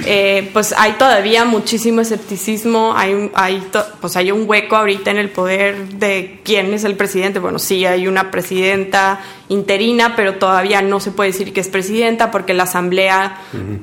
eh, 0.07 0.49
pues 0.53 0.73
hay 0.79 0.93
todavía 0.93 1.45
muchísimo 1.45 2.01
escepticismo, 2.03 2.95
hay, 2.97 3.15
un- 3.15 3.31
hay, 3.35 3.61
to- 3.73 3.85
pues 4.01 4.17
hay 4.17 4.31
un 4.31 4.49
hueco 4.49 4.77
ahorita 4.77 5.11
en 5.11 5.19
el 5.19 5.29
poder 5.31 5.89
de 5.89 6.41
quién 6.45 6.73
es 6.73 6.85
el 6.85 6.95
presidente. 6.97 7.41
Bueno, 7.41 7.59
sí 7.59 7.85
hay 7.85 8.07
una 8.07 8.31
presidenta 8.31 9.21
interina, 9.51 10.15
pero 10.15 10.37
todavía 10.37 10.81
no 10.81 11.01
se 11.01 11.11
puede 11.11 11.33
decir 11.33 11.53
que 11.53 11.61
es 11.61 11.69
presidenta 11.69 12.31
porque 12.31 12.55
la 12.55 12.63
asamblea 12.63 13.37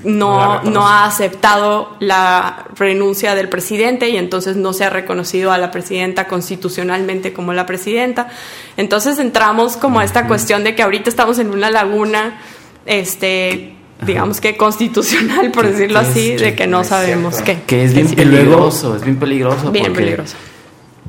No 0.05 0.63
no, 0.63 0.87
ha 0.87 1.05
aceptado 1.05 1.97
la 1.99 2.65
renuncia 2.77 3.35
del 3.35 3.49
presidente 3.49 4.07
y 4.07 4.15
entonces 4.15 4.55
no 4.55 4.71
se 4.71 4.85
ha 4.85 4.89
reconocido 4.89 5.51
a 5.51 5.57
la 5.57 5.69
presidenta 5.69 6.27
constitucionalmente 6.27 7.33
como 7.33 7.51
la 7.51 7.65
presidenta. 7.65 8.29
Entonces 8.77 9.19
entramos 9.19 9.75
como 9.75 9.99
a 9.99 10.05
esta 10.05 10.25
cuestión 10.27 10.63
de 10.63 10.73
que 10.73 10.83
ahorita 10.83 11.09
estamos 11.09 11.37
en 11.37 11.49
una 11.49 11.69
laguna, 11.69 12.39
este, 12.85 13.75
digamos 14.05 14.39
que 14.39 14.55
constitucional, 14.55 15.51
por 15.51 15.67
decirlo 15.67 15.99
así, 15.99 16.37
de 16.37 16.55
que 16.55 16.65
no 16.65 16.85
sabemos 16.85 17.41
qué. 17.41 17.59
Que 17.67 17.83
es 17.83 17.93
bien 17.93 18.07
peligroso, 18.15 18.95
es 18.95 19.03
bien 19.03 19.17
peligroso. 19.17 19.69
Bien 19.69 19.87
porque, 19.87 19.99
peligroso. 19.99 20.37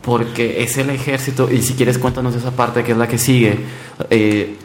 Porque 0.09 0.63
es 0.63 0.79
el 0.79 0.89
ejército, 0.89 1.51
y 1.53 1.61
si 1.61 1.75
quieres 1.75 1.99
cuéntanos 1.99 2.35
esa 2.35 2.51
parte 2.53 2.83
que 2.83 2.93
es 2.93 2.99
la 2.99 3.07
que 3.07 3.19
sigue. 3.19 3.59
Eh, 4.09 4.57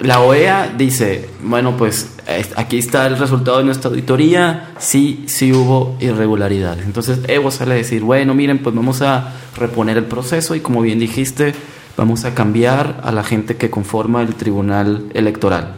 la 0.00 0.20
OEA 0.20 0.74
dice, 0.76 1.28
bueno, 1.42 1.76
pues 1.76 2.16
es- 2.26 2.50
aquí 2.56 2.78
está 2.78 3.06
el 3.06 3.16
resultado 3.16 3.58
de 3.58 3.64
nuestra 3.64 3.90
auditoría, 3.90 4.70
sí, 4.78 5.22
sí 5.28 5.52
hubo 5.52 5.96
irregularidades. 6.00 6.84
Entonces 6.84 7.20
Evo 7.28 7.52
sale 7.52 7.74
a 7.74 7.76
decir, 7.76 8.02
bueno, 8.02 8.34
miren, 8.34 8.58
pues 8.58 8.74
vamos 8.74 9.02
a 9.02 9.34
reponer 9.56 9.96
el 9.96 10.04
proceso 10.06 10.56
y 10.56 10.60
como 10.60 10.80
bien 10.82 10.98
dijiste, 10.98 11.54
vamos 11.96 12.24
a 12.24 12.34
cambiar 12.34 13.00
a 13.04 13.12
la 13.12 13.22
gente 13.22 13.56
que 13.56 13.70
conforma 13.70 14.20
el 14.22 14.34
tribunal 14.34 15.04
electoral. 15.14 15.76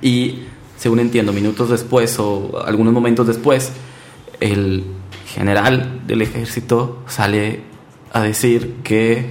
Y 0.00 0.44
según 0.78 1.00
entiendo, 1.00 1.34
minutos 1.34 1.68
después 1.68 2.18
o 2.18 2.62
algunos 2.66 2.94
momentos 2.94 3.26
después, 3.26 3.70
el 4.40 4.84
general 5.36 6.00
del 6.06 6.22
ejército 6.22 7.02
sale 7.06 7.60
a 8.12 8.22
decir 8.22 8.76
que, 8.82 9.30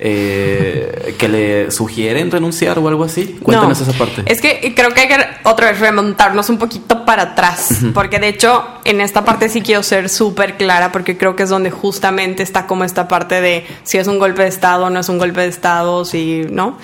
eh, 0.00 1.14
que 1.18 1.28
le 1.28 1.70
sugieren 1.70 2.30
renunciar 2.30 2.78
o 2.80 2.88
algo 2.88 3.04
así. 3.04 3.38
Cuéntanos 3.40 3.80
No, 3.80 3.86
esa 3.86 3.96
parte. 3.96 4.22
Es 4.26 4.40
que 4.40 4.74
creo 4.74 4.92
que 4.92 5.02
hay 5.02 5.08
que 5.08 5.16
otra 5.44 5.70
vez 5.70 5.78
remontarnos 5.78 6.50
un 6.50 6.58
poquito 6.58 7.04
para 7.04 7.22
atrás, 7.22 7.78
porque 7.94 8.18
de 8.18 8.28
hecho 8.28 8.64
en 8.84 9.00
esta 9.00 9.24
parte 9.24 9.48
sí 9.48 9.62
quiero 9.62 9.84
ser 9.84 10.08
súper 10.08 10.56
clara, 10.56 10.90
porque 10.90 11.16
creo 11.16 11.36
que 11.36 11.44
es 11.44 11.48
donde 11.48 11.70
justamente 11.70 12.42
está 12.42 12.66
como 12.66 12.82
esta 12.82 13.06
parte 13.06 13.40
de 13.40 13.64
si 13.84 13.98
es 13.98 14.08
un 14.08 14.18
golpe 14.18 14.42
de 14.42 14.48
Estado 14.48 14.86
o 14.86 14.90
no 14.90 14.98
es 15.00 15.08
un 15.08 15.18
golpe 15.18 15.42
de 15.42 15.48
Estado, 15.48 16.04
si 16.04 16.42
no. 16.50 16.76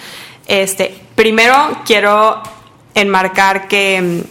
Este, 0.46 0.94
primero 1.16 1.54
quiero 1.84 2.40
enmarcar 2.94 3.66
que, 3.66 4.24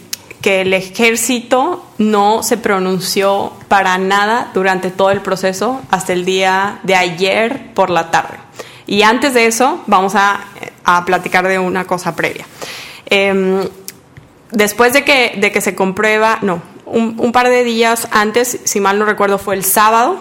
que 0.46 0.60
el 0.60 0.74
ejército 0.74 1.84
no 1.98 2.44
se 2.44 2.56
pronunció 2.56 3.52
para 3.66 3.98
nada 3.98 4.52
durante 4.54 4.92
todo 4.92 5.10
el 5.10 5.20
proceso 5.20 5.82
hasta 5.90 6.12
el 6.12 6.24
día 6.24 6.78
de 6.84 6.94
ayer 6.94 7.74
por 7.74 7.90
la 7.90 8.12
tarde. 8.12 8.36
Y 8.86 9.02
antes 9.02 9.34
de 9.34 9.46
eso, 9.46 9.82
vamos 9.88 10.14
a, 10.14 10.38
a 10.84 11.04
platicar 11.04 11.48
de 11.48 11.58
una 11.58 11.84
cosa 11.84 12.14
previa. 12.14 12.46
Em, 13.06 13.68
después 14.52 14.92
de 14.92 15.02
que, 15.02 15.34
de 15.36 15.50
que 15.50 15.60
se 15.60 15.74
comprueba, 15.74 16.38
no, 16.42 16.62
un, 16.84 17.16
un 17.18 17.32
par 17.32 17.48
de 17.48 17.64
días 17.64 18.06
antes, 18.12 18.60
si 18.62 18.78
mal 18.78 19.00
no 19.00 19.04
recuerdo, 19.04 19.38
fue 19.38 19.56
el 19.56 19.64
sábado. 19.64 20.16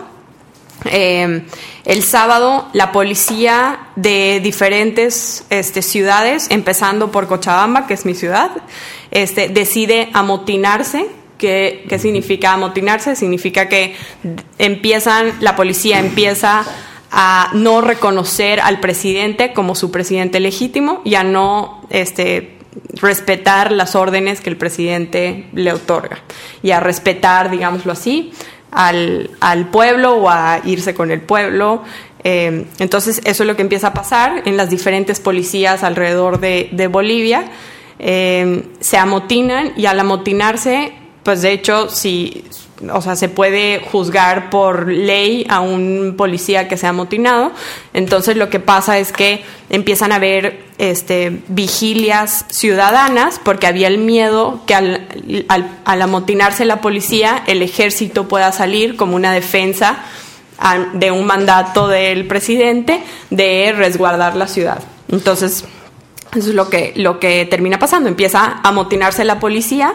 Eh, 0.83 1.43
el 1.85 2.03
sábado 2.03 2.67
la 2.73 2.91
policía 2.91 3.79
de 3.95 4.39
diferentes 4.43 5.45
este, 5.49 5.81
ciudades, 5.81 6.47
empezando 6.49 7.11
por 7.11 7.27
Cochabamba, 7.27 7.87
que 7.87 7.93
es 7.93 8.05
mi 8.05 8.13
ciudad, 8.13 8.51
este, 9.11 9.49
decide 9.49 10.09
amotinarse. 10.13 11.07
¿Qué, 11.37 11.85
¿Qué 11.89 11.99
significa 11.99 12.53
amotinarse? 12.53 13.15
Significa 13.15 13.67
que 13.67 13.95
empiezan, 14.57 15.33
la 15.41 15.55
policía 15.55 15.99
empieza 15.99 16.65
a 17.11 17.49
no 17.53 17.81
reconocer 17.81 18.59
al 18.59 18.79
presidente 18.79 19.53
como 19.53 19.75
su 19.75 19.91
presidente 19.91 20.39
legítimo 20.39 21.01
y 21.05 21.15
a 21.15 21.23
no 21.23 21.81
este, 21.89 22.57
respetar 22.95 23.71
las 23.71 23.95
órdenes 23.95 24.41
que 24.41 24.49
el 24.49 24.57
presidente 24.57 25.47
le 25.53 25.71
otorga 25.71 26.19
y 26.61 26.71
a 26.71 26.79
respetar, 26.79 27.49
digámoslo 27.49 27.91
así, 27.91 28.33
al, 28.75 29.31
al 29.39 29.67
pueblo 29.69 30.15
o 30.15 30.29
a 30.29 30.59
irse 30.65 30.93
con 30.93 31.09
el 31.09 31.21
pueblo. 31.21 31.83
Eh, 32.23 32.65
entonces 32.79 33.21
eso 33.23 33.43
es 33.43 33.47
lo 33.47 33.55
que 33.55 33.61
empieza 33.61 33.87
a 33.87 33.93
pasar 33.93 34.43
en 34.45 34.57
las 34.57 34.69
diferentes 34.69 35.19
policías 35.19 35.83
alrededor 35.83 36.39
de, 36.39 36.69
de 36.71 36.87
Bolivia. 36.87 37.45
Eh, 37.99 38.63
se 38.79 38.97
amotinan 38.97 39.73
y 39.77 39.85
al 39.85 39.99
amotinarse, 39.99 40.93
pues 41.23 41.41
de 41.41 41.53
hecho, 41.53 41.89
si, 41.89 42.43
o 42.91 43.01
sea, 43.01 43.15
se 43.15 43.29
puede 43.29 43.79
juzgar 43.79 44.49
por 44.49 44.87
ley 44.87 45.45
a 45.49 45.61
un 45.61 46.15
policía 46.17 46.67
que 46.67 46.77
se 46.77 46.85
ha 46.85 46.89
amotinado. 46.89 47.51
Entonces 47.93 48.35
lo 48.35 48.49
que 48.49 48.59
pasa 48.59 48.99
es 48.99 49.11
que 49.11 49.43
empiezan 49.69 50.11
a 50.11 50.15
haber 50.15 50.63
este, 50.77 51.39
vigilias 51.47 52.45
ciudadanas 52.49 53.39
porque 53.43 53.67
había 53.67 53.87
el 53.87 53.97
miedo 53.97 54.61
que 54.67 54.75
al, 54.75 55.07
al, 55.47 56.01
amotinarse 56.01 56.65
la 56.65 56.81
policía 56.81 57.43
el 57.47 57.61
ejército 57.61 58.27
pueda 58.27 58.51
salir 58.51 58.97
como 58.97 59.15
una 59.15 59.31
defensa 59.31 59.99
de 60.93 61.11
un 61.11 61.25
mandato 61.25 61.87
del 61.87 62.27
presidente 62.27 63.01
de 63.29 63.73
resguardar 63.75 64.35
la 64.35 64.47
ciudad. 64.47 64.81
Entonces, 65.09 65.65
eso 66.35 66.49
es 66.49 66.55
lo 66.55 66.69
que, 66.69 66.93
lo 66.95 67.19
que 67.19 67.45
termina 67.45 67.79
pasando. 67.79 68.09
Empieza 68.09 68.39
a 68.41 68.69
amotinarse 68.69 69.23
la 69.23 69.39
policía 69.39 69.93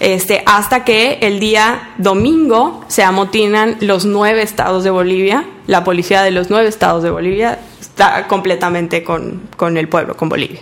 este, 0.00 0.42
hasta 0.46 0.84
que 0.84 1.18
el 1.22 1.40
día 1.40 1.94
domingo 1.98 2.84
se 2.88 3.02
amotinan 3.02 3.76
los 3.80 4.04
nueve 4.04 4.42
estados 4.42 4.84
de 4.84 4.90
Bolivia. 4.90 5.44
La 5.66 5.84
policía 5.84 6.22
de 6.22 6.30
los 6.30 6.50
nueve 6.50 6.68
estados 6.68 7.02
de 7.02 7.10
Bolivia 7.10 7.58
está 7.80 8.26
completamente 8.26 9.02
con, 9.02 9.42
con 9.56 9.76
el 9.76 9.88
pueblo, 9.88 10.16
con 10.16 10.28
Bolivia. 10.28 10.60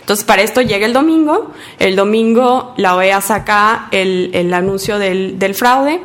Entonces, 0.00 0.24
para 0.24 0.42
esto 0.42 0.62
llega 0.62 0.84
el 0.84 0.92
domingo. 0.92 1.52
El 1.78 1.94
domingo 1.94 2.74
la 2.76 2.96
OEA 2.96 3.20
saca 3.20 3.88
el, 3.92 4.30
el 4.34 4.52
anuncio 4.52 4.98
del, 4.98 5.38
del 5.38 5.54
fraude. 5.54 6.00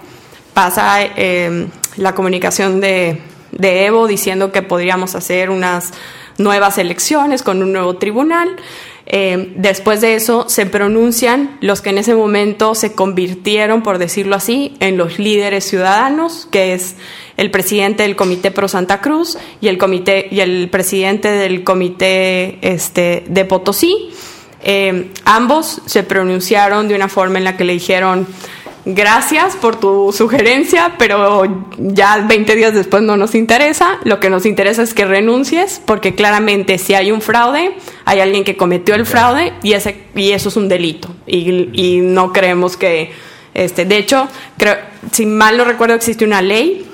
Pasa 0.53 1.03
eh, 1.03 1.67
la 1.97 2.13
comunicación 2.13 2.79
de, 2.79 3.21
de 3.51 3.85
Evo 3.85 4.07
diciendo 4.07 4.51
que 4.51 4.61
podríamos 4.61 5.15
hacer 5.15 5.49
unas 5.49 5.93
nuevas 6.37 6.77
elecciones 6.77 7.41
con 7.41 7.63
un 7.63 7.73
nuevo 7.73 7.97
tribunal. 7.97 8.55
Eh, 9.09 9.53
después 9.55 10.01
de 10.01 10.15
eso 10.15 10.49
se 10.49 10.65
pronuncian 10.65 11.57
los 11.61 11.81
que 11.81 11.91
en 11.91 11.97
ese 11.97 12.13
momento 12.13 12.75
se 12.75 12.91
convirtieron, 12.91 13.81
por 13.81 13.99
decirlo 13.99 14.35
así, 14.35 14.75
en 14.81 14.97
los 14.97 15.17
líderes 15.17 15.63
ciudadanos, 15.63 16.45
que 16.51 16.73
es 16.73 16.95
el 17.37 17.49
presidente 17.49 18.03
del 18.03 18.17
Comité 18.17 18.51
Pro 18.51 18.67
Santa 18.67 18.99
Cruz 18.99 19.37
y 19.61 19.69
el 19.69 19.77
comité 19.77 20.27
y 20.29 20.41
el 20.41 20.69
presidente 20.69 21.29
del 21.29 21.63
Comité 21.63 22.57
este, 22.61 23.23
de 23.27 23.45
Potosí. 23.45 24.09
Eh, 24.61 25.11
ambos 25.23 25.81
se 25.85 26.03
pronunciaron 26.03 26.89
de 26.89 26.95
una 26.95 27.07
forma 27.07 27.37
en 27.37 27.45
la 27.45 27.55
que 27.55 27.63
le 27.63 27.73
dijeron 27.73 28.27
gracias 28.93 29.55
por 29.55 29.77
tu 29.77 30.13
sugerencia, 30.13 30.93
pero 30.97 31.43
ya 31.77 32.17
20 32.19 32.55
días 32.55 32.73
después 32.73 33.03
no 33.03 33.17
nos 33.17 33.35
interesa. 33.35 33.99
Lo 34.03 34.19
que 34.19 34.29
nos 34.29 34.45
interesa 34.45 34.81
es 34.81 34.93
que 34.93 35.05
renuncies, 35.05 35.81
porque 35.85 36.15
claramente 36.15 36.77
si 36.77 36.93
hay 36.93 37.11
un 37.11 37.21
fraude, 37.21 37.75
hay 38.05 38.19
alguien 38.21 38.43
que 38.43 38.55
cometió 38.55 38.95
el 38.95 39.05
fraude 39.05 39.53
y, 39.61 39.73
ese, 39.73 40.03
y 40.15 40.31
eso 40.31 40.49
es 40.49 40.55
un 40.55 40.69
delito. 40.69 41.09
Y, 41.25 41.69
y 41.73 41.99
no 42.01 42.31
creemos 42.31 42.77
que, 42.77 43.11
este, 43.53 43.85
de 43.85 43.97
hecho, 43.97 44.27
creo, 44.57 44.77
si 45.11 45.25
mal 45.25 45.57
no 45.57 45.65
recuerdo, 45.65 45.95
existe 45.95 46.23
una 46.23 46.41
ley 46.41 46.85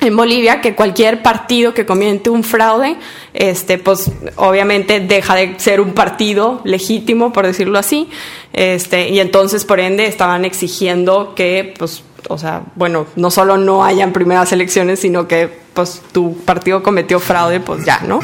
en 0.00 0.16
Bolivia 0.16 0.60
que 0.60 0.74
cualquier 0.74 1.22
partido 1.22 1.74
que 1.74 1.86
comete 1.86 2.30
un 2.30 2.44
fraude, 2.44 2.96
este, 3.34 3.78
pues 3.78 4.10
obviamente 4.36 5.00
deja 5.00 5.34
de 5.34 5.54
ser 5.58 5.80
un 5.80 5.92
partido 5.92 6.60
legítimo, 6.64 7.32
por 7.32 7.46
decirlo 7.46 7.78
así, 7.78 8.08
este, 8.52 9.10
y 9.10 9.20
entonces 9.20 9.64
por 9.64 9.80
ende 9.80 10.06
estaban 10.06 10.44
exigiendo 10.44 11.34
que, 11.34 11.74
pues, 11.78 12.02
o 12.28 12.38
sea, 12.38 12.62
bueno, 12.76 13.06
no 13.16 13.30
solo 13.30 13.56
no 13.56 13.84
hayan 13.84 14.12
primeras 14.12 14.52
elecciones, 14.52 15.00
sino 15.00 15.28
que, 15.28 15.50
pues, 15.74 16.02
tu 16.12 16.36
partido 16.38 16.82
cometió 16.82 17.20
fraude, 17.20 17.60
pues 17.60 17.84
ya, 17.84 18.00
¿no? 18.06 18.20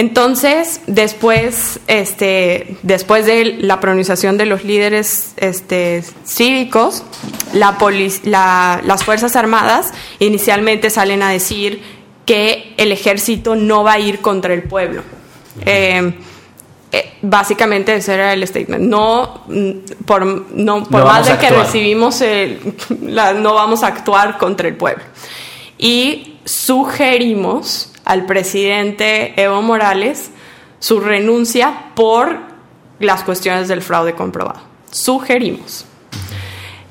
Entonces, 0.00 0.80
después, 0.86 1.78
este, 1.86 2.78
después 2.82 3.26
de 3.26 3.58
la 3.60 3.80
pronunciación 3.80 4.38
de 4.38 4.46
los 4.46 4.64
líderes 4.64 5.34
este, 5.36 6.02
cívicos, 6.26 7.04
la 7.52 7.76
polic- 7.78 8.22
la- 8.24 8.80
las 8.82 9.04
Fuerzas 9.04 9.36
Armadas 9.36 9.92
inicialmente 10.18 10.88
salen 10.88 11.22
a 11.22 11.28
decir 11.28 11.82
que 12.24 12.72
el 12.78 12.92
ejército 12.92 13.56
no 13.56 13.84
va 13.84 13.92
a 13.92 13.98
ir 13.98 14.20
contra 14.20 14.54
el 14.54 14.62
pueblo. 14.62 15.02
Eh, 15.66 16.14
eh, 16.92 17.12
básicamente 17.20 17.94
ese 17.94 18.14
era 18.14 18.32
el 18.32 18.46
statement. 18.46 18.82
No, 18.82 19.44
mm, 19.48 19.70
por, 20.06 20.24
no, 20.24 20.82
por 20.84 21.00
No 21.00 21.06
más 21.06 21.26
de 21.26 21.36
que 21.36 21.50
recibimos 21.50 22.22
el- 22.22 22.58
la- 23.02 23.34
no 23.34 23.52
vamos 23.52 23.82
a 23.82 23.88
actuar 23.88 24.38
contra 24.38 24.66
el 24.66 24.76
pueblo. 24.76 25.04
Y 25.76 26.36
sugerimos 26.46 27.89
al 28.10 28.26
presidente 28.26 29.40
Evo 29.40 29.62
Morales 29.62 30.30
su 30.80 30.98
renuncia 30.98 31.92
por 31.94 32.38
las 32.98 33.22
cuestiones 33.22 33.68
del 33.68 33.82
fraude 33.82 34.14
comprobado. 34.14 34.62
Sugerimos. 34.90 35.84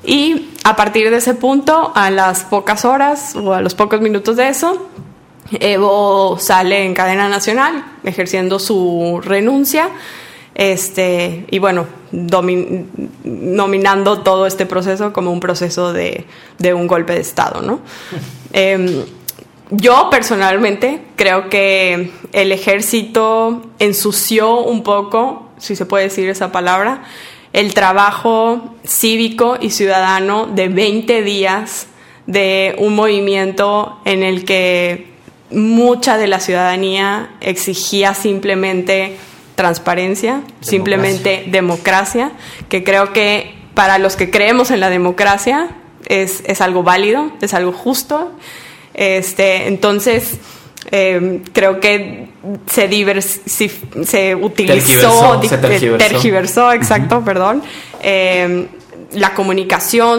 Y 0.02 0.48
a 0.64 0.76
partir 0.76 1.10
de 1.10 1.18
ese 1.18 1.34
punto, 1.34 1.92
a 1.94 2.10
las 2.10 2.44
pocas 2.44 2.86
horas 2.86 3.36
o 3.36 3.52
a 3.52 3.60
los 3.60 3.74
pocos 3.74 4.00
minutos 4.00 4.36
de 4.36 4.48
eso, 4.48 4.88
Evo 5.52 6.38
sale 6.38 6.86
en 6.86 6.94
cadena 6.94 7.28
nacional 7.28 7.84
ejerciendo 8.02 8.58
su 8.58 9.20
renuncia 9.22 9.90
este, 10.54 11.44
y 11.50 11.58
bueno, 11.58 11.86
nominando 13.24 14.20
todo 14.20 14.46
este 14.46 14.64
proceso 14.64 15.12
como 15.12 15.32
un 15.32 15.40
proceso 15.40 15.92
de, 15.92 16.24
un 16.74 16.86
golpe 16.86 17.12
de 17.12 17.20
Estado, 17.20 17.60
¿no? 17.60 17.80
Em, 18.52 19.04
yo 19.70 20.08
personalmente 20.10 21.00
creo 21.16 21.48
que 21.48 22.10
el 22.32 22.52
ejército 22.52 23.62
ensució 23.78 24.60
un 24.60 24.82
poco, 24.82 25.48
si 25.58 25.76
se 25.76 25.86
puede 25.86 26.04
decir 26.04 26.28
esa 26.28 26.50
palabra, 26.50 27.04
el 27.52 27.74
trabajo 27.74 28.74
cívico 28.84 29.58
y 29.60 29.70
ciudadano 29.70 30.46
de 30.46 30.68
20 30.68 31.22
días 31.22 31.86
de 32.26 32.74
un 32.78 32.94
movimiento 32.94 33.98
en 34.04 34.22
el 34.22 34.44
que 34.44 35.10
mucha 35.50 36.16
de 36.16 36.28
la 36.28 36.40
ciudadanía 36.40 37.30
exigía 37.40 38.14
simplemente 38.14 39.16
transparencia, 39.56 40.42
simplemente 40.60 41.44
democracia, 41.48 42.32
que 42.68 42.84
creo 42.84 43.12
que 43.12 43.54
para 43.74 43.98
los 43.98 44.16
que 44.16 44.30
creemos 44.30 44.70
en 44.70 44.80
la 44.80 44.90
democracia 44.90 45.70
es, 46.06 46.42
es 46.46 46.60
algo 46.60 46.82
válido, 46.82 47.32
es 47.40 47.52
algo 47.52 47.72
justo. 47.72 48.32
Este, 48.94 49.68
entonces, 49.68 50.38
em, 50.90 51.42
creo 51.52 51.80
que 51.80 52.28
se, 52.66 52.88
se 54.04 54.34
utilizó, 54.34 55.40
tergiversó, 55.40 55.48
se 55.48 55.58
tergiversó. 55.98 56.72
exacto, 56.72 57.24
perdón. 57.24 57.62
Em, 58.02 58.66
la 59.12 59.34
comunicación, 59.34 60.18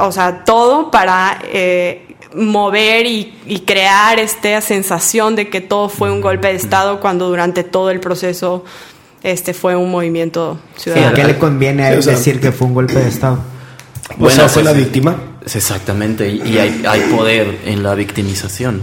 o 0.00 0.12
sea, 0.12 0.44
todo 0.44 0.90
para 0.90 1.38
eh, 1.44 2.06
mover 2.34 3.06
y, 3.06 3.34
y, 3.46 3.60
crear 3.60 4.18
esta 4.18 4.60
sensación 4.60 5.36
de 5.36 5.48
que 5.48 5.60
todo 5.60 5.88
fue 5.88 6.10
un 6.10 6.20
golpe 6.20 6.48
de 6.48 6.54
Estado 6.54 6.98
cuando 6.98 7.28
durante 7.28 7.62
todo 7.62 7.90
el 7.90 8.00
proceso 8.00 8.64
este 9.22 9.54
fue 9.54 9.76
un 9.76 9.90
movimiento 9.90 10.58
ciudadano. 10.76 11.08
¿A 11.08 11.14
qué 11.14 11.24
le 11.24 11.38
conviene 11.38 11.84
a 11.84 11.92
él 11.92 12.04
decir 12.04 12.40
que 12.40 12.50
fue 12.50 12.66
un 12.66 12.74
golpe 12.74 12.94
de 12.94 13.08
Estado? 13.08 13.38
Bueno, 14.16 14.48
fue 14.48 14.62
la 14.62 14.72
víctima. 14.72 15.16
Exactamente, 15.44 16.30
y 16.30 16.58
hay, 16.58 16.82
hay 16.88 17.00
poder 17.10 17.58
en 17.66 17.82
la 17.82 17.94
victimización. 17.94 18.80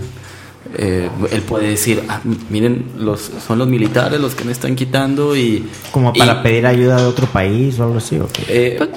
Eh, 0.78 1.10
él 1.32 1.42
puede 1.42 1.70
decir, 1.70 2.04
ah, 2.10 2.22
miren, 2.50 2.92
los, 2.98 3.32
son 3.46 3.58
los 3.58 3.68
militares 3.68 4.20
los 4.20 4.36
que 4.36 4.44
me 4.44 4.52
están 4.52 4.76
quitando 4.76 5.36
y... 5.36 5.68
Como 5.92 6.14
para 6.14 6.44
pedir 6.44 6.68
ayuda 6.68 6.98
de 6.98 7.06
otro 7.06 7.26
país 7.28 7.80
o 7.80 7.86
algo 7.86 7.98
así. 7.98 8.20
¿o 8.20 8.28
eh, 8.48 8.76
pues, 8.78 8.90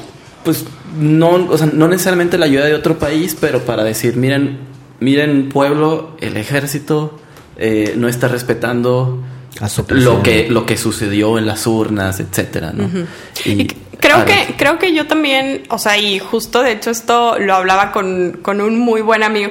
pues 0.45 0.65
no, 1.01 1.47
o 1.49 1.57
sea, 1.57 1.69
no 1.73 1.89
necesariamente 1.89 2.37
la 2.37 2.47
ayuda 2.47 2.67
de 2.67 2.75
otro 2.75 2.99
país, 2.99 3.37
pero 3.41 3.61
para 3.61 3.85
decir, 3.85 4.17
miren, 4.17 4.59
miren 5.01 5.49
pueblo, 5.49 6.17
el 6.21 6.37
ejército 6.37 7.19
eh, 7.57 7.95
no 7.97 8.09
está 8.09 8.29
respetando 8.29 9.23
lo 9.89 10.23
que 10.23 10.49
lo 10.49 10.67
que 10.67 10.77
sucedió 10.77 11.39
en 11.39 11.47
las 11.47 11.67
urnas, 11.67 12.21
etcétera, 12.21 12.73
¿no? 12.73 12.89
y, 13.45 13.69
creo 14.03 14.27
que 14.27 14.55
creo 14.59 14.79
que 14.79 14.93
yo 14.93 15.07
también, 15.07 15.63
o 15.71 15.79
sea, 15.79 15.97
y 15.97 16.19
justo 16.19 16.63
de 16.63 16.73
hecho 16.73 16.91
esto 16.91 17.39
lo 17.39 17.55
hablaba 17.55 17.93
con, 17.93 18.41
con 18.43 18.61
un 18.61 18.79
muy 18.79 19.01
buen 19.01 19.23
amigo. 19.23 19.51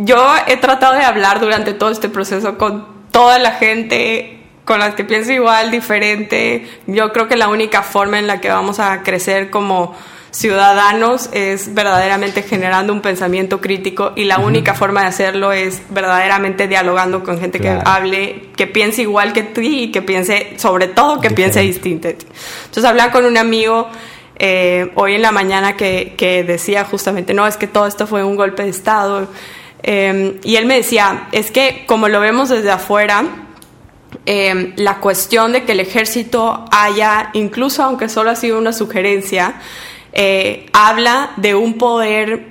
Yo 0.00 0.34
he 0.46 0.56
tratado 0.58 0.94
de 0.94 1.04
hablar 1.04 1.40
durante 1.40 1.72
todo 1.72 1.90
este 1.90 2.10
proceso 2.10 2.58
con 2.58 2.86
toda 3.10 3.38
la 3.38 3.52
gente 3.52 4.36
con 4.64 4.78
las 4.78 4.94
que 4.94 5.04
pienso 5.04 5.32
igual, 5.32 5.70
diferente. 5.70 6.68
Yo 6.86 7.12
creo 7.12 7.28
que 7.28 7.36
la 7.36 7.48
única 7.48 7.82
forma 7.82 8.18
en 8.18 8.26
la 8.26 8.40
que 8.40 8.50
vamos 8.50 8.78
a 8.78 9.02
crecer 9.02 9.50
como 9.50 9.96
ciudadanos 10.30 11.28
es 11.32 11.74
verdaderamente 11.74 12.42
generando 12.42 12.92
un 12.92 13.00
pensamiento 13.00 13.60
crítico 13.60 14.12
y 14.16 14.24
la 14.24 14.38
única 14.38 14.74
forma 14.74 15.02
de 15.02 15.08
hacerlo 15.08 15.52
es 15.52 15.82
verdaderamente 15.90 16.68
dialogando 16.68 17.22
con 17.24 17.40
gente 17.40 17.58
que 17.60 17.78
hable, 17.84 18.50
que 18.56 18.66
piense 18.66 19.02
igual 19.02 19.32
que 19.32 19.42
tú 19.42 19.60
y 19.60 19.90
que 19.90 20.02
piense, 20.02 20.54
sobre 20.56 20.88
todo, 20.88 21.20
que 21.20 21.30
piense 21.30 21.60
distinto. 21.60 22.08
Entonces 22.08 22.84
hablaba 22.84 23.12
con 23.12 23.24
un 23.24 23.36
amigo 23.36 23.88
eh, 24.36 24.92
hoy 24.94 25.14
en 25.14 25.22
la 25.22 25.32
mañana 25.32 25.76
que, 25.76 26.14
que, 26.16 26.44
decía 26.44 26.84
justamente, 26.84 27.34
no, 27.34 27.46
es 27.46 27.56
que 27.56 27.66
todo 27.66 27.86
esto 27.86 28.06
fue 28.06 28.24
un 28.24 28.36
golpe 28.36 28.62
de 28.62 28.70
Estado. 28.70 29.28
Eh, 29.82 30.38
y 30.44 30.56
él 30.56 30.66
me 30.66 30.76
decía, 30.76 31.28
es 31.32 31.50
que 31.50 31.84
como 31.86 32.08
lo 32.08 32.20
vemos 32.20 32.48
desde 32.48 32.70
afuera, 32.70 33.24
Em, 34.26 34.72
la 34.76 34.98
cuestión 34.98 35.52
de 35.52 35.64
que 35.64 35.72
el 35.72 35.80
ejército 35.80 36.64
haya, 36.70 37.30
incluso 37.32 37.82
aunque 37.82 38.08
solo 38.08 38.30
ha 38.30 38.36
sido 38.36 38.58
una 38.58 38.72
sugerencia, 38.72 39.54
eh, 40.12 40.66
habla 40.72 41.32
de 41.36 41.54
un 41.54 41.78
poder, 41.78 42.48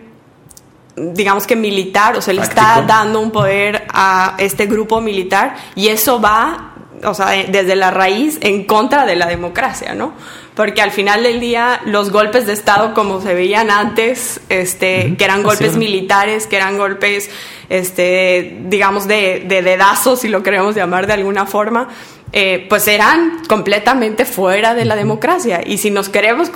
digamos 0.96 1.48
que 1.48 1.56
militar, 1.56 2.16
o 2.16 2.22
sea, 2.22 2.34
le 2.34 2.42
está 2.42 2.84
dando 2.88 3.20
un 3.20 3.32
poder 3.32 3.86
a 3.94 4.36
este 4.38 4.66
grupo 4.66 5.02
militar 5.02 5.56
y 5.76 5.90
eso 5.90 6.22
va, 6.22 6.74
o 7.04 7.14
sea, 7.14 7.28
desde 7.48 7.76
la 7.76 7.92
raíz 7.92 8.38
en 8.42 8.66
contra 8.66 9.06
de 9.06 9.16
la 9.16 9.28
democracia, 9.28 9.94
¿no? 9.94 10.14
porque 10.60 10.82
al 10.82 10.92
final 10.92 11.24
del 11.24 11.40
día 11.40 11.80
los 11.86 12.12
golpes 12.12 12.46
de 12.46 12.52
Estado 12.52 12.94
como 12.94 13.22
se 13.22 13.34
veían 13.34 13.72
antes, 13.72 14.42
este, 14.50 15.16
que 15.16 15.24
eran 15.24 15.42
golpes 15.42 15.78
militares, 15.78 16.48
que 16.48 16.58
eran 16.58 16.78
golpes, 16.78 17.30
este, 17.70 18.58
digamos, 18.66 19.08
de, 19.08 19.46
de 19.48 19.62
dedazos, 19.62 20.20
si 20.20 20.28
lo 20.28 20.44
queremos 20.44 20.76
llamar 20.76 21.08
de 21.08 21.14
alguna 21.14 21.46
forma, 21.46 21.88
eh, 22.34 22.66
pues 22.68 22.90
eran 22.90 23.42
completamente 23.48 24.26
fuera 24.26 24.76
de 24.76 24.84
la 24.84 24.98
democracia. 24.98 25.62
Y 25.66 25.78
si 25.78 25.92
nos 25.92 26.10
queremos 26.10 26.50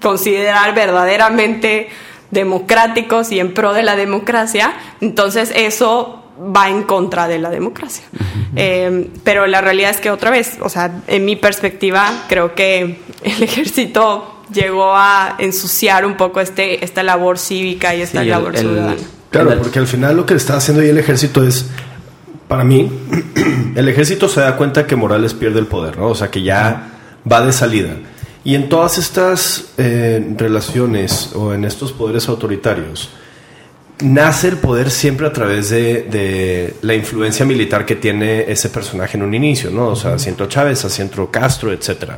considerar 0.00 0.74
verdaderamente 0.74 1.88
democráticos 2.30 3.32
y 3.32 3.40
en 3.40 3.54
pro 3.54 3.72
de 3.72 3.82
la 3.82 3.96
democracia, 3.96 4.74
entonces 5.00 5.52
eso 5.54 6.24
va 6.38 6.68
en 6.68 6.82
contra 6.82 7.26
de 7.26 7.38
la 7.38 7.50
democracia. 7.50 8.04
Eh, 8.54 9.10
pero 9.24 9.46
la 9.46 9.60
realidad 9.60 9.90
es 9.90 9.98
que 9.98 10.10
otra 10.10 10.30
vez, 10.30 10.58
o 10.60 10.68
sea, 10.68 11.02
en 11.06 11.24
mi 11.24 11.36
perspectiva, 11.36 12.24
creo 12.28 12.54
que 12.54 12.98
el 13.22 13.42
ejército 13.42 14.34
llegó 14.52 14.94
a 14.94 15.36
ensuciar 15.38 16.06
un 16.06 16.16
poco 16.16 16.40
este, 16.40 16.84
esta 16.84 17.02
labor 17.02 17.38
cívica 17.38 17.94
y 17.94 18.02
esta 18.02 18.24
labor 18.24 18.56
ciudadana. 18.56 18.96
Claro, 19.30 19.58
porque 19.58 19.78
al 19.78 19.86
final 19.86 20.16
lo 20.16 20.24
que 20.24 20.34
está 20.34 20.56
haciendo 20.56 20.82
ahí 20.82 20.88
el 20.88 20.98
ejército 20.98 21.46
es, 21.46 21.66
para 22.46 22.64
mí, 22.64 22.90
el 23.74 23.88
ejército 23.88 24.28
se 24.28 24.40
da 24.40 24.56
cuenta 24.56 24.86
que 24.86 24.96
Morales 24.96 25.34
pierde 25.34 25.58
el 25.58 25.66
poder, 25.66 25.98
¿no? 25.98 26.06
O 26.06 26.14
sea, 26.14 26.30
que 26.30 26.42
ya 26.42 26.88
va 27.30 27.42
de 27.42 27.52
salida. 27.52 27.96
Y 28.48 28.54
en 28.54 28.70
todas 28.70 28.96
estas 28.96 29.74
eh, 29.76 30.26
relaciones 30.38 31.32
o 31.34 31.52
en 31.52 31.66
estos 31.66 31.92
poderes 31.92 32.30
autoritarios, 32.30 33.10
nace 34.00 34.48
el 34.48 34.56
poder 34.56 34.90
siempre 34.90 35.26
a 35.26 35.34
través 35.34 35.68
de, 35.68 36.74
la 36.80 36.94
influencia 36.94 37.44
militar 37.44 37.84
que 37.84 37.94
tiene 37.94 38.50
ese 38.50 38.70
personaje 38.70 39.18
en 39.18 39.24
un 39.24 39.34
inicio, 39.34 39.70
¿no? 39.70 39.88
O 39.88 39.96
sea, 39.96 40.18
siento 40.18 40.46
Chávez, 40.46 40.78
siento 40.78 41.30
Castro, 41.30 41.74
etc. 41.74 42.12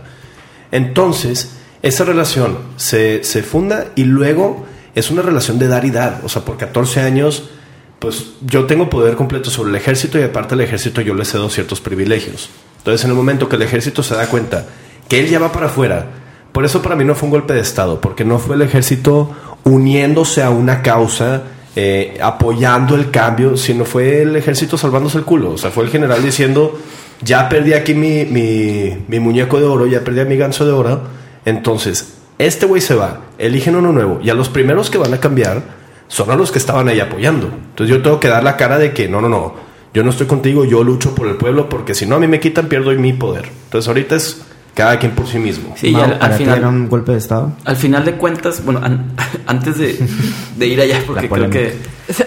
Entonces, 0.70 1.56
esa 1.82 2.04
relación 2.04 2.58
se, 2.76 3.24
se, 3.24 3.42
funda 3.42 3.86
y 3.96 4.04
luego 4.04 4.64
es 4.94 5.10
una 5.10 5.22
relación 5.22 5.58
de 5.58 5.66
dar 5.66 5.84
y 5.84 5.90
dar. 5.90 6.20
O 6.22 6.28
sea, 6.28 6.42
por 6.42 6.56
14 6.56 7.00
años, 7.00 7.50
pues 7.98 8.34
yo 8.42 8.66
tengo 8.66 8.88
poder 8.88 9.16
completo 9.16 9.50
sobre 9.50 9.70
el 9.70 9.74
ejército 9.74 10.16
y 10.16 10.22
aparte 10.22 10.54
del 10.54 10.64
ejército 10.64 11.00
yo 11.00 11.12
le 11.12 11.24
cedo 11.24 11.50
ciertos 11.50 11.80
privilegios. 11.80 12.50
Entonces, 12.78 13.04
en 13.04 13.10
el 13.10 13.16
momento 13.16 13.48
que 13.48 13.56
el 13.56 13.62
ejército 13.62 14.04
se 14.04 14.14
da 14.14 14.28
cuenta 14.28 14.64
que 15.10 15.18
él 15.18 15.28
ya 15.28 15.40
va 15.40 15.50
para 15.50 15.66
afuera, 15.66 16.06
por 16.52 16.64
eso 16.64 16.80
para 16.80 16.94
mí 16.94 17.04
no 17.04 17.16
fue 17.16 17.26
un 17.26 17.32
golpe 17.32 17.52
de 17.52 17.60
Estado, 17.60 18.00
porque 18.00 18.24
no 18.24 18.38
fue 18.38 18.54
el 18.54 18.62
ejército 18.62 19.30
uniéndose 19.64 20.40
a 20.42 20.50
una 20.50 20.82
causa 20.82 21.42
eh, 21.74 22.16
apoyando 22.22 22.94
el 22.94 23.10
cambio, 23.10 23.56
sino 23.56 23.84
fue 23.84 24.22
el 24.22 24.36
ejército 24.36 24.78
salvándose 24.78 25.18
el 25.18 25.24
culo. 25.24 25.50
O 25.50 25.58
sea, 25.58 25.70
fue 25.70 25.84
el 25.84 25.90
general 25.90 26.22
diciendo, 26.22 26.78
ya 27.22 27.48
perdí 27.48 27.74
aquí 27.74 27.92
mi, 27.92 28.24
mi, 28.24 29.20
muñeco 29.20 29.58
de 29.58 29.66
oro, 29.66 29.86
ya 29.86 30.02
perdí 30.02 30.20
a 30.20 30.24
mi 30.24 30.36
ganso 30.36 30.64
de 30.64 30.70
oro. 30.70 31.00
Entonces, 31.44 32.14
este 32.38 32.66
güey 32.66 32.80
se 32.80 32.94
va, 32.94 33.20
eligen 33.36 33.74
uno 33.74 33.90
nuevo. 33.90 34.20
Y 34.22 34.30
a 34.30 34.34
los 34.34 34.48
primeros 34.48 34.90
que 34.90 34.98
van 34.98 35.12
a 35.12 35.18
cambiar 35.18 35.62
son 36.06 36.30
a 36.30 36.36
los 36.36 36.52
que 36.52 36.58
estaban 36.58 36.88
ahí 36.88 37.00
apoyando. 37.00 37.48
Entonces 37.48 37.96
yo 37.96 38.00
tengo 38.00 38.20
que 38.20 38.28
dar 38.28 38.44
la 38.44 38.56
cara 38.56 38.78
de 38.78 38.92
que 38.92 39.08
no, 39.08 39.20
no, 39.20 39.28
no, 39.28 39.54
yo 39.92 40.04
no 40.04 40.10
estoy 40.10 40.28
contigo, 40.28 40.64
yo 40.64 40.84
lucho 40.84 41.16
por 41.16 41.26
el 41.26 41.34
pueblo, 41.34 41.68
porque 41.68 41.94
si 41.94 42.06
no 42.06 42.16
a 42.16 42.20
mí 42.20 42.28
me 42.28 42.38
quitan, 42.38 42.68
pierdo 42.68 42.92
mi 42.92 43.12
poder. 43.12 43.48
Entonces 43.64 43.88
ahorita 43.88 44.16
es 44.16 44.42
cada 44.80 44.98
quien 44.98 45.12
por 45.12 45.26
sí 45.26 45.38
mismo. 45.38 45.74
Sí, 45.76 45.94
al, 45.94 46.32
final 46.32 46.58
era 46.58 46.68
un 46.70 46.88
golpe 46.88 47.12
de 47.12 47.18
estado. 47.18 47.52
Al 47.66 47.76
final 47.76 48.02
de 48.02 48.14
cuentas, 48.14 48.64
bueno, 48.64 48.80
antes 49.46 49.76
de, 49.76 50.66
ir 50.66 50.80
allá, 50.80 51.02
porque 51.06 51.28
creo 51.28 51.50
que 51.50 51.74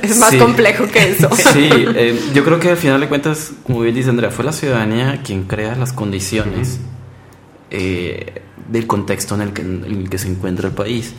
es 0.03 0.19
más 0.19 0.35
complejo 0.35 0.85
que 0.85 1.09
eso. 1.09 1.31
Sí, 1.53 1.67
eh, 1.71 2.19
yo 2.35 2.43
creo 2.43 2.59
que 2.59 2.69
al 2.69 2.77
final 2.77 3.01
de 3.01 3.09
cuentas, 3.09 3.53
como 3.65 3.79
bien 3.79 3.95
dice 3.95 4.11
Andrea, 4.11 4.29
fue 4.29 4.45
la 4.45 4.51
ciudadanía 4.51 5.21
quien 5.23 5.45
crea 5.45 5.75
las 5.75 5.93
condiciones 5.93 6.79
eh, 7.71 8.43
del 8.69 8.85
contexto 8.85 9.33
en 9.33 9.41
el, 9.41 9.53
que, 9.53 9.63
en 9.63 9.83
el 9.85 10.07
que 10.07 10.19
se 10.19 10.27
encuentra 10.27 10.67
el 10.67 10.75
país. 10.75 11.15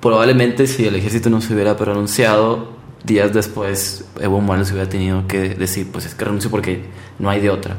Probablemente 0.00 0.66
si 0.66 0.86
el 0.86 0.96
ejército 0.96 1.28
no 1.28 1.42
se 1.42 1.52
hubiera 1.52 1.76
pronunciado, 1.76 2.77
días 3.04 3.32
después 3.32 4.04
Evo 4.20 4.40
Morales 4.40 4.70
hubiera 4.70 4.88
tenido 4.88 5.26
que 5.26 5.50
decir, 5.50 5.88
pues 5.92 6.06
es 6.06 6.14
que 6.14 6.24
renuncio 6.24 6.50
porque 6.50 6.82
no 7.18 7.30
hay 7.30 7.40
de 7.40 7.50
otra. 7.50 7.76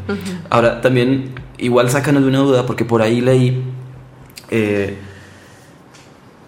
Ahora, 0.50 0.82
también 0.82 1.36
igual 1.58 1.90
sácanos 1.90 2.24
de 2.24 2.30
una 2.30 2.40
duda, 2.40 2.66
porque 2.66 2.86
por 2.86 3.02
ahí 3.02 3.22
leí 3.22 3.64
eh, 4.50 4.98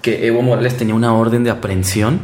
que 0.01 0.27
Evo 0.27 0.41
Morales 0.41 0.77
tenía 0.77 0.95
una 0.95 1.13
orden 1.13 1.43
de 1.43 1.49
aprehensión 1.49 2.19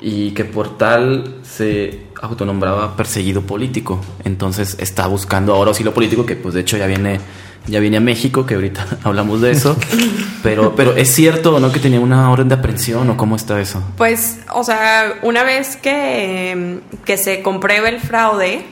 y 0.00 0.30
que 0.32 0.44
por 0.44 0.76
tal 0.78 1.36
se 1.42 2.06
autonombraba 2.20 2.96
perseguido 2.96 3.42
político. 3.42 4.00
Entonces 4.24 4.76
está 4.80 5.06
buscando 5.06 5.54
ahora 5.54 5.72
lo 5.82 5.94
político, 5.94 6.26
que 6.26 6.36
pues 6.36 6.54
de 6.54 6.60
hecho 6.60 6.76
ya 6.76 6.86
viene 6.86 7.20
ya 7.68 7.80
viene 7.80 7.98
a 7.98 8.00
México, 8.00 8.46
que 8.46 8.54
ahorita 8.54 8.86
hablamos 9.04 9.40
de 9.40 9.50
eso. 9.50 9.76
pero, 10.42 10.74
pero 10.74 10.96
¿es 10.96 11.12
cierto 11.12 11.56
o 11.56 11.60
no 11.60 11.70
que 11.72 11.80
tenía 11.80 12.00
una 12.00 12.30
orden 12.30 12.48
de 12.48 12.56
aprehensión 12.56 13.08
o 13.10 13.16
cómo 13.16 13.36
está 13.36 13.60
eso? 13.60 13.82
Pues, 13.96 14.40
o 14.52 14.64
sea, 14.64 15.14
una 15.22 15.44
vez 15.44 15.76
que, 15.76 16.80
que 17.04 17.16
se 17.16 17.42
compruebe 17.42 17.88
el 17.90 18.00
fraude, 18.00 18.64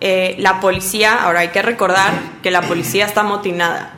eh, 0.00 0.34
la 0.38 0.60
policía, 0.60 1.24
ahora 1.24 1.40
hay 1.40 1.48
que 1.48 1.60
recordar 1.60 2.12
que 2.42 2.50
la 2.50 2.62
policía 2.62 3.04
está 3.04 3.20
amotinada. 3.20 3.96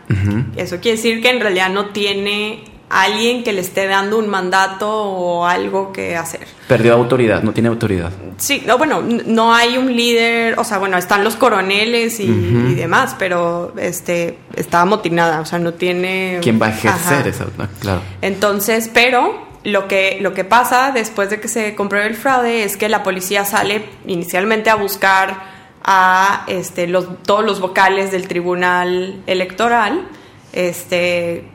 Eso 0.57 0.79
quiere 0.81 0.97
decir 0.97 1.23
que 1.23 1.31
en 1.31 1.41
realidad 1.41 1.71
no 1.71 1.87
tiene 1.87 2.65
alguien 2.93 3.43
que 3.43 3.55
le 3.55 3.63
esté 3.63 3.87
dando 3.87 4.19
un 4.19 4.29
mandato 4.29 4.91
o 4.91 5.47
algo 5.47 5.93
que 5.93 6.15
hacer. 6.15 6.47
Perdió 6.69 6.93
autoridad, 6.93 7.43
no 7.43 7.53
tiene 7.53 7.71
autoridad. 7.71 8.13
Sí, 8.37 8.63
no, 8.67 8.77
bueno, 8.77 9.03
no 9.03 9.55
hay 9.55 9.79
un 9.79 9.97
líder, 9.97 10.59
o 10.59 10.65
sea, 10.65 10.77
bueno, 10.79 10.99
están 10.99 11.25
los 11.25 11.35
coroneles 11.37 12.21
y, 12.21 12.27
demás, 12.75 13.17
pero 13.19 13.73
este 13.79 14.39
está 14.55 14.83
amotinada, 14.83 15.41
o 15.41 15.47
sea, 15.47 15.59
no 15.59 15.73
tiene... 15.73 16.39
¿Quién 16.43 16.61
va 16.61 16.67
a 16.67 16.71
ejercer 16.71 17.29
eso? 17.29 17.47
Claro. 17.81 18.03
Entonces, 18.21 18.91
pero 18.93 19.49
lo 19.65 19.89
que, 19.89 20.19
lo 20.21 20.35
que 20.35 20.45
pasa 20.45 20.93
después 20.93 21.31
de 21.31 21.41
que 21.41 21.49
se 21.49 21.75
compruebe 21.75 22.09
el 22.09 22.15
fraude 22.15 22.65
es 22.65 22.77
que 22.77 22.91
la 22.91 23.03
policía 23.03 23.47
sale 23.47 23.87
inicialmente 24.07 24.69
a 24.69 24.75
buscar 24.75 25.51
a 25.83 26.45
este, 26.47 26.87
los, 26.87 27.23
todos 27.23 27.45
los 27.45 27.59
vocales 27.61 28.11
del 28.13 28.29
tribunal 28.29 29.23
electoral, 29.27 30.09
este, 30.53 31.52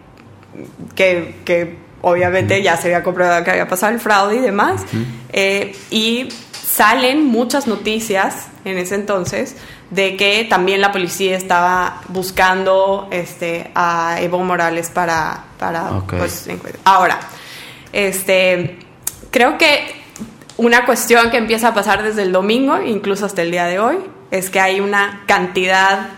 que, 0.95 1.78
obviamente 2.01 2.62
ya 2.62 2.78
se 2.78 2.88
había 2.88 3.03
comprobado 3.03 3.43
que 3.43 3.51
había 3.51 3.68
pasado 3.68 3.93
el 3.93 3.99
fraude 3.99 4.38
y 4.38 4.39
demás. 4.39 4.84
Eh, 5.34 5.76
y 5.89 6.30
salen 6.51 7.26
muchas 7.26 7.68
noticias 7.68 8.47
en 8.66 8.78
ese 8.78 8.95
entonces 8.95 9.55
de 9.89 10.18
que 10.18 10.45
también 10.49 10.82
la 10.82 10.91
policía 10.91 11.36
estaba 11.36 12.01
buscando 12.10 13.08
este, 13.12 13.72
a 13.74 14.18
Evo 14.22 14.43
Morales 14.43 14.89
para... 14.89 15.45
para 15.58 16.01
pues, 16.08 16.47
ahora, 16.84 17.20
este, 17.93 18.78
creo 19.32 19.58
que 19.58 19.95
una 20.58 20.86
cuestión 20.86 21.30
que 21.32 21.38
empieza 21.38 21.70
a 21.70 21.74
pasar 21.74 22.03
desde 22.03 22.24
el 22.24 22.32
domingo, 22.32 22.82
incluso 22.82 23.26
hasta 23.26 23.43
el 23.43 23.51
día 23.51 23.66
de 23.66 23.80
hoy, 23.80 23.97
es 24.32 24.49
que 24.49 24.60
hay 24.60 24.80
una 24.80 25.24
cantidad 25.26 26.10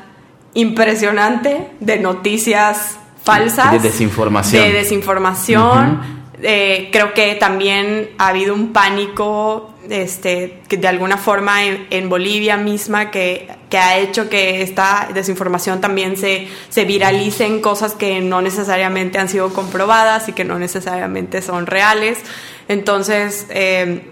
impresionante 0.54 1.70
de 1.80 2.00
noticias 2.00 2.98
falsas. 3.32 3.72
De 3.72 3.80
desinformación. 3.80 4.64
De 4.64 4.74
desinformación. 4.74 6.20
Eh, 6.42 6.90
creo 6.92 7.14
que 7.14 7.36
también 7.36 8.12
ha 8.18 8.30
habido 8.30 8.54
un 8.54 8.72
pánico 8.72 9.74
este, 9.90 10.62
que 10.70 10.78
de 10.78 10.88
alguna 10.88 11.18
forma 11.18 11.66
en, 11.66 12.10
Bolivia 12.10 12.56
misma 12.56 13.12
que, 13.12 13.50
que, 13.70 13.78
ha 13.78 13.98
hecho 13.98 14.30
que 14.30 14.62
esta 14.62 15.10
desinformación 15.14 15.82
también 15.82 16.16
se, 16.16 16.48
se 16.70 16.86
viralice 16.86 17.46
en 17.46 17.60
cosas 17.60 17.94
que 17.94 18.22
no 18.22 18.42
necesariamente 18.42 19.18
han 19.20 19.28
sido 19.28 19.54
comprobadas 19.54 20.30
y 20.30 20.34
que 20.34 20.46
no 20.46 20.60
necesariamente 20.60 21.42
son 21.42 21.66
reales. 21.66 22.20
Entonces, 22.68 23.48
eh, 23.50 24.12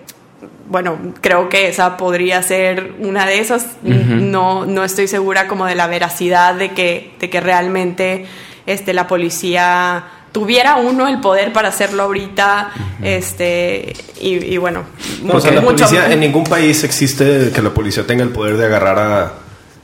bueno, 0.67 0.97
creo 1.21 1.47
que 1.47 1.69
esa 1.69 1.95
podría 1.95 2.41
ser 2.43 2.95
una 2.99 3.25
de 3.25 3.39
esas. 3.39 3.77
no, 3.83 4.65
no 4.65 4.83
estoy 4.83 5.07
segura 5.07 5.47
como 5.47 5.65
de 5.65 5.75
la 5.75 5.87
veracidad 5.87 6.55
de 6.55 6.71
que, 6.71 7.13
de 7.19 7.29
que 7.29 7.39
realmente 7.39 8.25
este, 8.67 8.93
la 8.93 9.07
policía 9.07 10.03
tuviera 10.31 10.75
uno 10.75 11.07
el 11.07 11.19
poder 11.19 11.51
para 11.51 11.69
hacerlo 11.69 12.03
ahorita, 12.03 12.69
este, 13.01 13.95
y, 14.21 14.57
bueno. 14.57 14.83
la 15.23 15.61
policía, 15.61 16.11
en 16.11 16.19
ningún 16.19 16.43
país 16.43 16.83
existe 16.83 17.49
que 17.51 17.61
la 17.63 17.71
policía 17.71 18.05
tenga 18.05 18.23
el 18.23 18.29
poder 18.29 18.57
de 18.57 18.65
agarrar 18.65 18.99
a, 18.99 19.33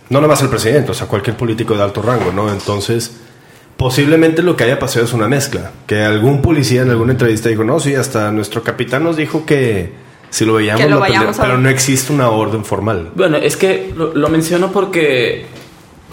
no 0.10 0.22
nomás 0.22 0.44
al 0.44 0.50
presidente, 0.50 0.92
o 0.92 0.94
sea, 0.94 1.08
cualquier 1.08 1.36
político 1.36 1.76
de 1.76 1.82
alto 1.82 2.04
rango, 2.04 2.32
¿no? 2.32 2.52
Entonces, 2.52 3.16
posiblemente 3.78 4.44
lo 4.44 4.56
que 4.56 4.66
haya 4.66 4.78
pasado 4.78 5.06
es 5.06 5.14
una 5.14 5.28
mezcla, 5.28 5.72
que 5.88 6.04
algún 6.04 6.42
policía 6.42 6.84
en 6.84 6.92
alguna 6.92 7.14
entrevista 7.14 7.50
dijo, 7.50 7.64
no, 7.64 7.80
sí, 7.80 7.96
hasta 7.96 8.32
nuestro 8.32 8.62
capitán 8.62 9.06
nos 9.06 9.18
dijo 9.18 9.46
que 9.46 9.94
si 10.30 10.46
lo 10.46 10.56
veíamos, 10.56 11.38
pero 11.40 11.58
no 11.58 11.70
existe 11.70 12.12
una 12.12 12.30
orden 12.30 12.66
formal. 12.66 13.12
Bueno, 13.16 13.38
es 13.38 13.56
que 13.56 13.94
lo 13.96 14.30
menciono 14.30 14.72
porque 14.72 15.46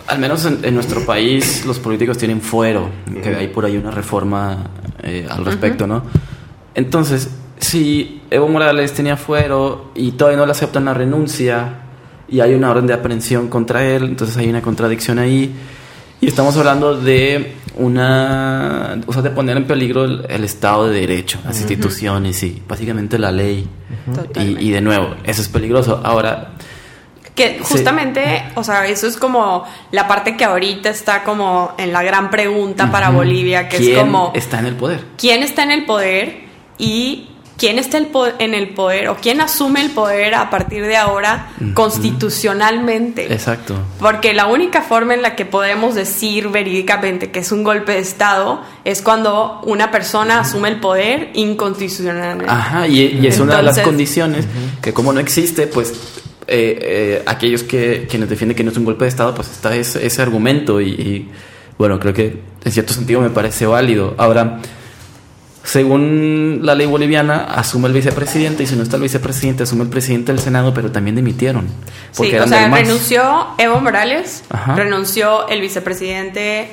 al 0.07 0.19
menos 0.19 0.45
en, 0.45 0.75
nuestro 0.75 1.05
país 1.05 1.65
los 1.65 1.79
políticos 1.79 2.19
tienen 2.19 2.41
fuero, 2.41 2.91
que 3.23 3.35
hay 3.35 3.49
por 3.49 3.65
ahí 3.65 3.77
una 3.77 3.91
reforma 3.91 4.71
eh, 5.03 5.27
al 5.29 5.45
respecto, 5.45 5.87
¿no? 5.87 6.03
Entonces, 6.75 7.31
si 7.59 8.23
Evo 8.31 8.49
Morales 8.49 8.93
tenía 8.93 9.17
fuero 9.17 9.93
y 9.95 10.13
todavía 10.13 10.39
no 10.39 10.47
le 10.47 10.53
aceptan 10.53 10.85
la 10.85 10.95
renuncia 10.95 11.81
y 12.29 12.41
hay 12.41 12.55
una 12.55 12.71
orden 12.71 12.87
de 12.87 12.95
aprehensión 12.95 13.49
contra 13.49 13.85
él, 13.85 14.05
entonces 14.05 14.37
hay 14.37 14.49
una 14.49 14.63
contradicción 14.63 15.19
ahí. 15.19 15.53
Y 16.21 16.27
estamos 16.27 16.57
hablando 16.57 16.97
de 16.97 17.55
una, 17.77 19.01
o 19.07 19.13
sea, 19.13 19.23
de 19.23 19.31
poner 19.31 19.57
en 19.57 19.65
peligro 19.65 20.05
el, 20.05 20.45
Estado 20.45 20.89
de 20.89 21.01
Derecho, 21.01 21.39
las 21.45 21.59
instituciones 21.61 22.43
y 22.43 22.63
básicamente 22.69 23.19
la 23.19 23.33
ley. 23.33 23.67
y, 24.37 24.69
y, 24.69 24.71
de 24.71 24.81
nuevo, 24.81 25.15
eso 25.25 25.41
es 25.41 25.49
peligroso. 25.49 26.01
Ahora, 26.05 26.53
que 27.35 27.61
justamente, 27.63 28.45
o 28.55 28.65
sea, 28.65 28.87
eso 28.87 29.07
es 29.07 29.17
como 29.17 29.65
la 29.93 30.09
parte 30.09 30.37
que 30.37 30.45
ahorita 30.45 30.91
está 30.91 31.25
como 31.25 31.73
en 31.79 31.93
la 31.93 32.03
gran 32.03 32.31
pregunta 32.31 32.91
para 32.91 33.11
Bolivia, 33.11 33.69
que 33.69 33.77
es 33.77 33.99
como... 33.99 34.33
está 34.35 34.59
en 34.59 34.67
el 34.67 34.77
poder? 34.77 35.05
¿Quién 35.17 35.43
está 35.43 35.63
en 35.63 35.71
el 35.71 35.85
poder? 35.85 36.51
Y 36.79 37.31
quién 37.61 37.79
está 37.79 37.99
en 38.39 38.55
el 38.55 38.71
poder 38.71 39.09
o 39.11 39.17
quién 39.17 39.43
asume 39.43 39.83
el 39.83 39.91
poder 39.91 40.35
a 40.35 40.49
partir 40.49 40.87
de 40.87 40.97
ahora 40.97 41.53
constitucionalmente. 41.75 43.31
Exacto. 43.31 43.77
Porque 43.99 44.33
la 44.33 44.47
única 44.47 44.81
forma 44.81 45.13
en 45.13 45.21
la 45.21 45.37
que 45.37 45.45
podemos 45.45 45.95
decir 45.95 46.49
verídicamente 46.49 47.31
que 47.31 47.41
es 47.41 47.53
un 47.53 47.63
golpe 47.63 47.93
de 47.93 47.99
Estado 47.99 48.63
es 48.87 49.03
cuando 49.03 49.61
una 49.65 49.91
persona 49.91 50.41
asume 50.41 50.71
el 50.71 50.81
poder 50.81 51.33
inconstitucionalmente. 51.35 52.51
Ajá, 52.51 52.89
y, 52.89 53.27
es 53.27 53.39
una 53.39 53.59
de 53.59 53.63
las 53.63 53.79
condiciones 53.81 54.47
que 54.81 54.95
como 54.95 55.13
no 55.13 55.21
existe, 55.21 55.67
pues 55.67 56.20
eh, 56.53 56.79
eh, 56.83 57.23
aquellos 57.27 57.63
que 57.63 58.09
quienes 58.11 58.29
defienden 58.29 58.57
que 58.57 58.65
no 58.65 58.73
es 58.73 58.77
un 58.77 58.85
golpe 58.85 59.05
de 59.05 59.09
Estado, 59.09 59.33
pues 59.37 59.49
está 59.49 59.77
ese, 59.77 60.05
ese 60.05 60.21
argumento 60.21 60.81
y, 60.81 61.29
bueno, 61.79 62.01
creo 62.01 62.13
que 62.13 62.41
en 62.65 62.73
cierto 62.73 62.93
sentido 62.93 63.21
me 63.21 63.31
parece 63.31 63.67
válido. 63.67 64.17
Ahora, 64.19 64.59
según 65.63 66.59
la 66.63 66.75
ley 66.75 66.89
boliviana, 66.89 67.45
asume 67.45 67.87
el 67.87 67.95
vicepresidente 67.95 68.65
y 68.65 68.67
si 68.67 68.75
no 68.75 68.83
está 68.83 68.97
el 68.97 69.03
vicepresidente, 69.03 69.63
asume 69.63 69.85
el 69.85 69.91
presidente 69.91 70.33
del 70.33 70.41
Senado, 70.41 70.75
pero 70.75 70.91
también 70.91 71.15
dimitieron. 71.15 71.69
Porque 72.17 72.33
sí, 72.33 72.39
o 72.39 72.49
sea, 72.49 72.69
renunció 72.69 73.47
Evo 73.57 73.81
Morales, 73.81 74.43
renunció 74.75 75.47
el 75.49 75.61
vicepresidente 75.61 76.69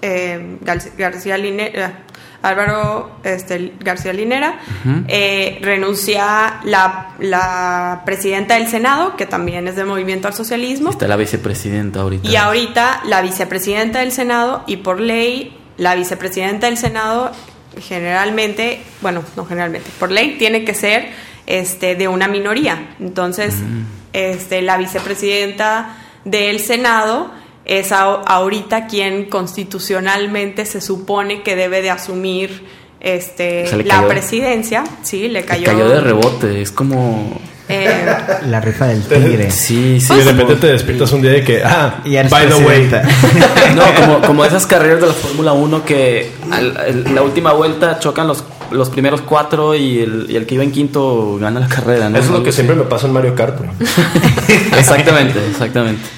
eh, 0.00 0.56
García 0.96 1.36
Linera 1.36 2.04
Álvaro 2.42 3.10
este, 3.24 3.72
García 3.80 4.12
Linera, 4.12 4.60
eh, 5.08 5.58
renuncia 5.60 6.60
la, 6.64 7.14
la, 7.18 8.02
presidenta 8.04 8.54
del 8.54 8.68
Senado, 8.68 9.16
que 9.16 9.26
también 9.26 9.66
es 9.66 9.74
del 9.76 9.86
Movimiento 9.86 10.28
al 10.28 10.34
Socialismo. 10.34 10.90
Está 10.90 11.08
la 11.08 11.16
vicepresidenta 11.16 12.00
ahorita. 12.00 12.28
Y 12.28 12.36
ahorita 12.36 13.02
la 13.04 13.22
vicepresidenta 13.22 14.00
del 14.00 14.12
Senado 14.12 14.62
y 14.66 14.78
por 14.78 15.00
ley 15.00 15.56
la 15.76 15.94
vicepresidenta 15.94 16.66
del 16.66 16.76
Senado 16.76 17.32
generalmente, 17.80 18.82
bueno, 19.00 19.22
no 19.36 19.44
generalmente, 19.44 19.90
por 19.98 20.10
ley 20.10 20.36
tiene 20.38 20.64
que 20.64 20.74
ser 20.74 21.08
este, 21.46 21.94
de 21.94 22.08
una 22.08 22.28
minoría. 22.28 22.94
Entonces, 23.00 23.54
este, 24.12 24.62
la 24.62 24.76
vicepresidenta 24.76 25.96
del 26.24 26.60
Senado 26.60 27.30
es 27.68 27.92
ahorita 27.92 28.86
quien 28.86 29.26
constitucionalmente 29.26 30.66
se 30.66 30.80
supone 30.80 31.42
que 31.42 31.54
debe 31.54 31.82
de 31.82 31.90
asumir 31.90 32.64
este 33.00 33.84
la 33.84 34.08
presidencia. 34.08 34.84
Sí, 35.02 35.28
le 35.28 35.44
cayó. 35.44 35.66
cayó 35.66 35.88
de 35.88 36.00
rebote, 36.00 36.62
es 36.62 36.72
como... 36.72 37.38
Eh, 37.70 38.06
la 38.46 38.62
rifa 38.62 38.86
del 38.86 39.02
tigre. 39.02 39.50
Sí, 39.50 40.00
sí. 40.00 40.14
de 40.14 40.24
repente 40.24 40.56
te 40.56 40.68
despiertas 40.68 41.12
un 41.12 41.20
día 41.20 41.32
de 41.32 41.44
que, 41.44 41.62
ah, 41.62 42.02
by 42.30 42.48
the 42.48 42.54
way. 42.64 42.90
no, 43.76 43.82
como, 43.94 44.20
como 44.22 44.44
esas 44.46 44.66
carreras 44.66 45.02
de 45.02 45.06
la 45.08 45.12
Fórmula 45.12 45.52
1 45.52 45.84
que 45.84 46.32
la 47.12 47.22
última 47.22 47.52
vuelta 47.52 47.98
chocan 47.98 48.26
los 48.26 48.42
los 48.70 48.90
primeros 48.90 49.22
cuatro 49.22 49.74
y 49.74 50.00
el, 50.00 50.26
y 50.28 50.36
el, 50.36 50.44
que 50.44 50.54
iba 50.54 50.64
en 50.64 50.72
quinto 50.72 51.38
gana 51.40 51.60
la 51.60 51.68
carrera. 51.68 52.08
Eso 52.08 52.18
es 52.18 52.30
lo 52.30 52.42
que 52.42 52.52
siempre 52.52 52.76
me 52.76 52.84
pasa 52.84 53.06
en 53.06 53.14
Mario 53.14 53.34
Kart. 53.34 53.60
exactamente, 54.78 55.38
exactamente. 55.48 56.17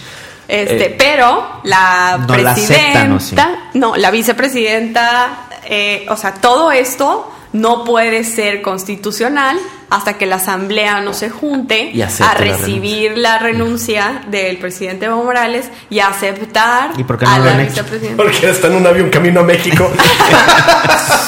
Este, 0.51 0.87
eh, 0.87 0.97
pero 0.99 1.61
la 1.63 2.25
presidenta, 2.27 3.71
no, 3.75 3.95
la 3.95 4.11
vicepresidenta, 4.11 5.47
eh, 5.65 6.07
o 6.09 6.17
sea, 6.17 6.35
todo 6.35 6.73
esto 6.73 7.33
no 7.53 7.85
puede 7.85 8.25
ser 8.25 8.61
constitucional 8.61 9.57
hasta 9.91 10.15
que 10.19 10.27
la 10.27 10.37
asamblea 10.37 11.01
no 11.01 11.15
se 11.15 11.31
junte 11.31 11.91
Y 11.93 12.03
a 12.03 12.09
la 12.19 12.35
recibir 12.35 13.17
la 13.17 13.39
renuncia 13.39 14.23
del 14.29 14.59
presidente 14.59 15.07
Evo 15.07 15.23
Morales 15.23 15.69
y 15.89 16.01
a 16.01 16.09
aceptar 16.09 16.93
¿Y 16.97 17.05
por 17.05 17.19
qué 17.19 17.27
no 17.27 17.33
a 17.33 17.39
lo 17.39 17.45
la 17.45 17.57
vicepresidenta. 17.57 18.23
Porque 18.23 18.51
está 18.51 18.67
en 18.69 18.75
un 18.75 18.87
avión 18.87 19.09
camino 19.09 19.41
a 19.41 19.45
México. 19.45 19.89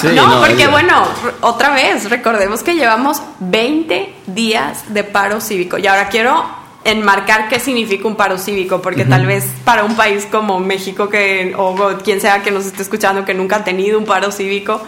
Sí, 0.00 0.08
no, 0.16 0.40
porque 0.40 0.56
ya. 0.56 0.68
bueno, 0.68 1.04
otra 1.42 1.70
vez, 1.70 2.10
recordemos 2.10 2.64
que 2.64 2.74
llevamos 2.74 3.22
20 3.38 4.12
días 4.26 4.92
de 4.92 5.04
paro 5.04 5.40
cívico. 5.40 5.78
Y 5.78 5.86
ahora 5.86 6.08
quiero 6.08 6.44
enmarcar 6.84 7.48
qué 7.48 7.60
significa 7.60 8.08
un 8.08 8.16
paro 8.16 8.38
cívico, 8.38 8.82
porque 8.82 9.04
tal 9.04 9.26
vez 9.26 9.52
para 9.64 9.84
un 9.84 9.96
país 9.96 10.26
como 10.30 10.58
México, 10.58 11.08
que, 11.08 11.54
o 11.56 11.76
quien 12.02 12.20
sea 12.20 12.42
que 12.42 12.50
nos 12.50 12.66
esté 12.66 12.82
escuchando, 12.82 13.24
que 13.24 13.34
nunca 13.34 13.56
ha 13.56 13.64
tenido 13.64 13.98
un 13.98 14.04
paro 14.04 14.32
cívico, 14.32 14.82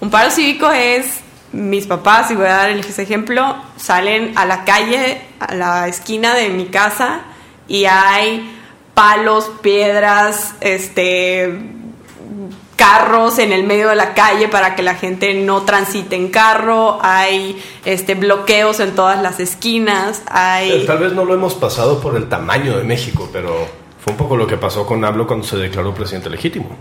un 0.00 0.10
paro 0.10 0.30
cívico 0.30 0.70
es, 0.70 1.20
mis 1.52 1.86
papás, 1.86 2.30
y 2.30 2.34
voy 2.34 2.46
a 2.46 2.56
dar 2.56 2.70
ese 2.70 3.02
ejemplo, 3.02 3.56
salen 3.76 4.32
a 4.36 4.44
la 4.46 4.64
calle, 4.64 5.22
a 5.40 5.54
la 5.54 5.88
esquina 5.88 6.34
de 6.34 6.48
mi 6.48 6.66
casa, 6.66 7.20
y 7.68 7.84
hay 7.84 8.58
palos, 8.94 9.50
piedras, 9.62 10.54
este 10.60 11.80
carros 12.82 13.38
en 13.38 13.52
el 13.52 13.62
medio 13.62 13.90
de 13.90 13.94
la 13.94 14.12
calle 14.12 14.48
para 14.48 14.74
que 14.74 14.82
la 14.82 14.96
gente 14.96 15.32
no 15.34 15.62
transite 15.62 16.16
en 16.16 16.30
carro, 16.30 16.98
hay 17.00 17.62
este 17.84 18.16
bloqueos 18.16 18.80
en 18.80 18.96
todas 18.96 19.22
las 19.22 19.38
esquinas, 19.38 20.20
hay 20.26 20.84
Tal 20.84 20.98
vez 20.98 21.12
no 21.12 21.24
lo 21.24 21.32
hemos 21.32 21.54
pasado 21.54 22.00
por 22.00 22.16
el 22.16 22.28
tamaño 22.28 22.76
de 22.76 22.82
México, 22.82 23.28
pero 23.32 23.68
fue 24.02 24.14
un 24.14 24.16
poco 24.16 24.36
lo 24.36 24.48
que 24.48 24.56
pasó 24.56 24.84
con 24.84 25.04
AMLO 25.04 25.28
cuando 25.28 25.46
se 25.46 25.58
declaró 25.58 25.94
presidente 25.94 26.28
legítimo. 26.28 26.76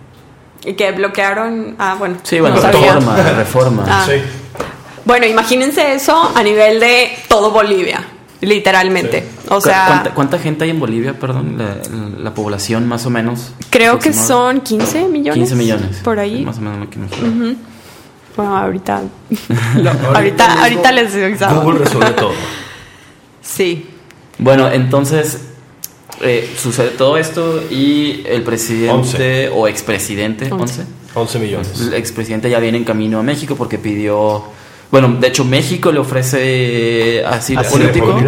y 0.66 0.74
que 0.74 0.92
bloquearon, 0.92 1.76
ah 1.78 1.96
bueno, 2.00 2.18
Sí, 2.24 2.40
bueno, 2.40 2.56
no 2.56 2.62
reforma, 2.64 3.16
reforma. 3.34 3.86
Ah. 3.88 4.04
Sí. 4.08 4.24
Bueno, 5.06 5.28
imagínense 5.28 5.94
eso 5.94 6.32
a 6.34 6.42
nivel 6.42 6.80
de 6.80 7.16
todo 7.28 7.52
Bolivia, 7.52 8.04
literalmente. 8.42 9.24
O 9.50 9.56
¿Cu- 9.56 9.62
sea, 9.62 9.86
¿Cuánta, 9.88 10.14
cuánta 10.14 10.40
gente 10.40 10.64
hay 10.66 10.70
en 10.72 10.80
Bolivia, 10.80 11.18
perdón? 11.20 11.58
La, 11.58 11.78
la 12.20 12.34
población 12.34 12.88
más 12.88 13.06
o 13.06 13.10
menos. 13.10 13.54
creo 13.70 14.00
que 14.00 14.12
son 14.14 14.62
15 14.62 15.08
millones. 15.08 15.34
15 15.36 15.56
millones. 15.56 15.98
Por 16.04 16.20
ahí. 16.20 16.44
Más 16.46 16.58
o 16.58 16.62
menos 16.62 16.80
lo 16.80 16.90
que 16.90 17.00
imagino. 17.00 17.56
Bueno, 18.36 18.58
ahorita 18.58 19.02
ahorita 20.16 20.48
mismo 20.48 20.62
ahorita 20.64 20.92
les 20.92 21.16
avisamos. 21.16 21.64
Google 21.64 21.80
resuelve 21.80 22.12
todo. 22.12 22.32
Sí. 23.42 23.88
Bueno, 24.38 24.70
entonces 24.72 25.42
eh, 26.22 26.50
sucede 26.58 26.90
todo 26.92 27.18
esto 27.18 27.62
y 27.70 28.24
el 28.28 28.44
presidente 28.44 29.50
o 29.50 29.68
expresidente, 29.68 30.46
Once. 30.52 30.82
11, 30.82 30.86
11 31.16 31.40
millones. 31.40 31.82
el 31.82 31.94
expresidente 31.96 32.50
ya 32.50 32.60
viene 32.60 32.78
en 32.78 32.84
camino 32.84 33.20
a 33.20 33.24
México 33.24 33.56
porque 33.56 33.78
pidió, 33.78 34.44
bueno, 34.92 35.16
de 35.20 35.28
hecho 35.28 35.46
México 35.46 35.92
le 35.92 36.00
ofrece 36.00 37.24
asilo 37.26 37.62
Así 37.62 37.70
político 37.72 38.20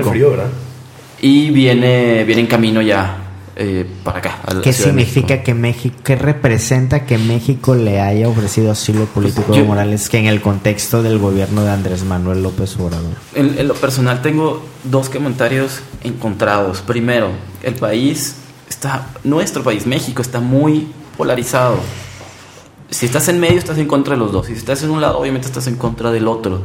y 1.22 1.52
viene, 1.52 2.24
viene 2.26 2.42
en 2.42 2.48
camino 2.48 2.82
ya 2.82 3.18
eh, 3.56 3.86
para 4.04 4.20
acá. 4.20 4.40
a 4.46 4.62
¿Qué 4.62 4.74
significa 4.74 5.28
México. 5.36 5.44
que 5.46 5.54
México, 5.54 5.96
qué 6.04 6.16
representa 6.16 7.06
que 7.06 7.18
México 7.18 7.76
le 7.76 8.02
haya 8.02 8.28
ofrecido 8.28 8.72
asilo 8.72 9.06
político 9.06 9.54
a 9.54 9.56
Yo- 9.56 9.62
Evo 9.62 9.68
Morales 9.70 10.10
que 10.10 10.18
en 10.18 10.26
el 10.26 10.42
contexto 10.42 11.04
del 11.04 11.20
gobierno 11.20 11.64
de 11.64 11.70
Andrés 11.72 12.04
Manuel 12.04 12.42
López 12.44 12.76
Obrador? 12.80 13.12
En, 13.36 13.58
en 13.58 13.68
lo 13.68 13.76
personal 13.76 14.22
tengo 14.22 14.66
dos 14.84 15.10
comentarios 15.10 15.82
encontrados. 16.04 16.82
Primero, 16.82 17.30
el 17.62 17.76
país 17.76 18.36
está, 18.68 19.08
nuestro 19.24 19.64
país, 19.64 19.86
México, 19.86 20.22
está 20.22 20.40
muy 20.40 20.88
polarizado. 21.16 21.78
Si 22.94 23.06
estás 23.06 23.28
en 23.28 23.40
medio, 23.40 23.58
estás 23.58 23.78
en 23.78 23.88
contra 23.88 24.14
de 24.14 24.20
los 24.20 24.32
dos. 24.32 24.46
Si 24.48 24.54
estás 24.54 24.84
en 24.84 24.90
un 24.92 25.02
lado, 25.02 25.18
obviamente 25.20 25.48
estás 25.48 25.68
en 25.68 25.76
contra 25.76 26.12
del 26.12 26.28
otro. 26.28 26.62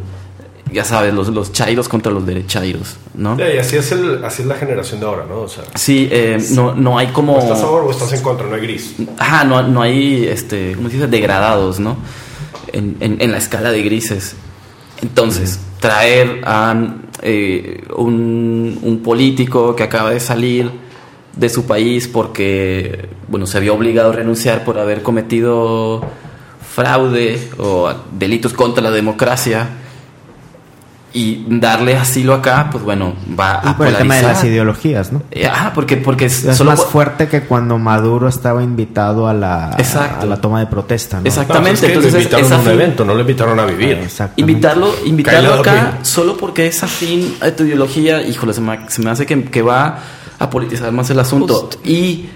Ya 0.70 0.84
sabes, 0.84 1.14
los, 1.14 1.28
los 1.28 1.50
chairos 1.52 1.88
contra 1.88 2.12
los 2.12 2.26
derechairos, 2.26 2.96
¿no? 3.14 3.36
Sí, 3.36 3.42
y 3.54 3.58
así 3.58 3.76
es, 3.76 3.90
el, 3.92 4.22
así 4.22 4.42
es 4.42 4.48
la 4.48 4.54
generación 4.56 5.00
de 5.00 5.06
ahora, 5.06 5.24
¿no? 5.26 5.40
O 5.40 5.48
sea, 5.48 5.64
Sí, 5.74 6.08
eh, 6.12 6.36
no, 6.50 6.74
no 6.74 6.98
hay 6.98 7.06
como... 7.06 7.36
o 7.36 7.38
estás 7.38 7.58
a 7.60 7.62
favor 7.62 7.84
o 7.84 7.90
estás 7.90 8.12
en 8.12 8.20
contra, 8.22 8.46
no 8.46 8.54
hay 8.54 8.60
gris. 8.60 8.94
Ajá, 9.16 9.44
no, 9.44 9.62
no 9.62 9.80
hay, 9.80 10.26
este, 10.26 10.74
¿cómo 10.76 10.90
se 10.90 10.96
dice? 10.96 11.06
Degradados, 11.08 11.80
¿no? 11.80 11.96
En, 12.70 12.96
en- 13.00 13.16
en 13.22 13.32
la 13.32 13.38
escala 13.38 13.70
de 13.70 13.82
grises. 13.82 14.34
Entonces, 15.00 15.58
traer 15.80 16.42
a 16.44 16.76
eh, 17.22 17.84
un, 17.96 18.78
un 18.82 19.02
político 19.02 19.74
que 19.74 19.84
acaba 19.84 20.10
de 20.10 20.20
salir 20.20 20.70
de 21.36 21.48
su 21.48 21.66
país 21.66 22.08
porque, 22.08 23.08
bueno, 23.28 23.46
se 23.46 23.56
había 23.58 23.72
obligado 23.72 24.10
a 24.10 24.12
renunciar 24.12 24.64
por 24.64 24.78
haber 24.78 25.02
cometido 25.02 26.02
fraude 26.74 27.50
o 27.58 27.92
delitos 28.12 28.52
contra 28.52 28.82
la 28.82 28.90
democracia 28.90 29.68
y 31.10 31.44
darle 31.48 31.96
asilo 31.96 32.34
acá, 32.34 32.68
pues 32.70 32.84
bueno, 32.84 33.14
va 33.38 33.62
Y 33.64 33.68
a 33.68 33.76
por 33.76 33.86
el 33.86 33.96
tema 33.96 34.14
de 34.16 34.20
las 34.22 34.30
polarizar. 34.32 34.50
ideologías, 34.50 35.10
¿no? 35.12 35.22
Eh, 35.30 35.46
Ajá, 35.46 35.72
porque, 35.72 35.96
porque 35.96 36.26
Es 36.26 36.44
solo 36.54 36.70
más 36.72 36.84
fuerte 36.84 37.28
que 37.28 37.40
cuando 37.42 37.78
Maduro 37.78 38.28
estaba 38.28 38.62
invitado 38.62 39.26
a 39.26 39.32
la, 39.32 39.74
Exacto. 39.78 40.26
a 40.26 40.28
la 40.28 40.36
toma 40.40 40.60
de 40.60 40.66
protesta, 40.66 41.18
¿no? 41.20 41.24
Exactamente. 41.26 41.70
No, 41.70 41.78
pues 41.80 41.82
es 41.82 41.88
que 41.88 41.94
entonces 41.94 42.12
lo 42.12 42.18
es- 42.18 42.24
invitaron 42.26 42.46
es 42.46 42.52
a 42.52 42.60
un 42.60 42.68
evento, 42.78 43.04
no 43.06 43.14
lo 43.14 43.20
invitaron 43.20 43.58
a 43.58 43.64
vivir. 43.64 43.92
Exactamente. 43.92 44.40
Invitarlo, 44.52 44.94
invitarlo 45.06 45.54
acá 45.54 45.98
solo 46.02 46.36
porque 46.36 46.66
es 46.66 46.82
afín 46.82 47.36
a 47.40 47.50
tu 47.52 47.64
ideología, 47.64 48.20
híjole, 48.22 48.52
se 48.52 48.60
me, 48.60 48.78
se 48.90 49.00
me 49.02 49.10
hace 49.10 49.24
que, 49.24 49.44
que 49.44 49.62
va 49.62 49.98
a 50.38 50.50
politizar 50.50 50.92
más 50.92 51.10
el 51.10 51.18
asunto. 51.18 51.54
Justo. 51.54 51.78
Y 51.84 52.26